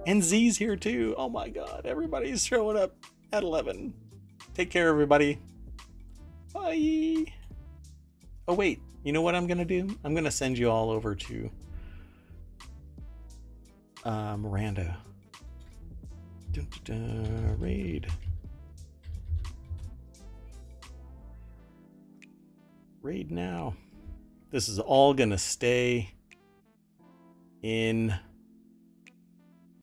[0.05, 1.15] And Z's here too.
[1.17, 2.93] Oh my god, everybody's showing up
[3.31, 3.93] at 11.
[4.53, 5.39] Take care, everybody.
[6.53, 7.25] Bye.
[8.47, 8.81] Oh, wait.
[9.03, 9.97] You know what I'm going to do?
[10.03, 11.49] I'm going to send you all over to
[14.03, 14.97] uh, Miranda.
[16.51, 18.07] Dun, dun, dun, raid.
[23.01, 23.75] Raid now.
[24.51, 26.11] This is all going to stay
[27.61, 28.13] in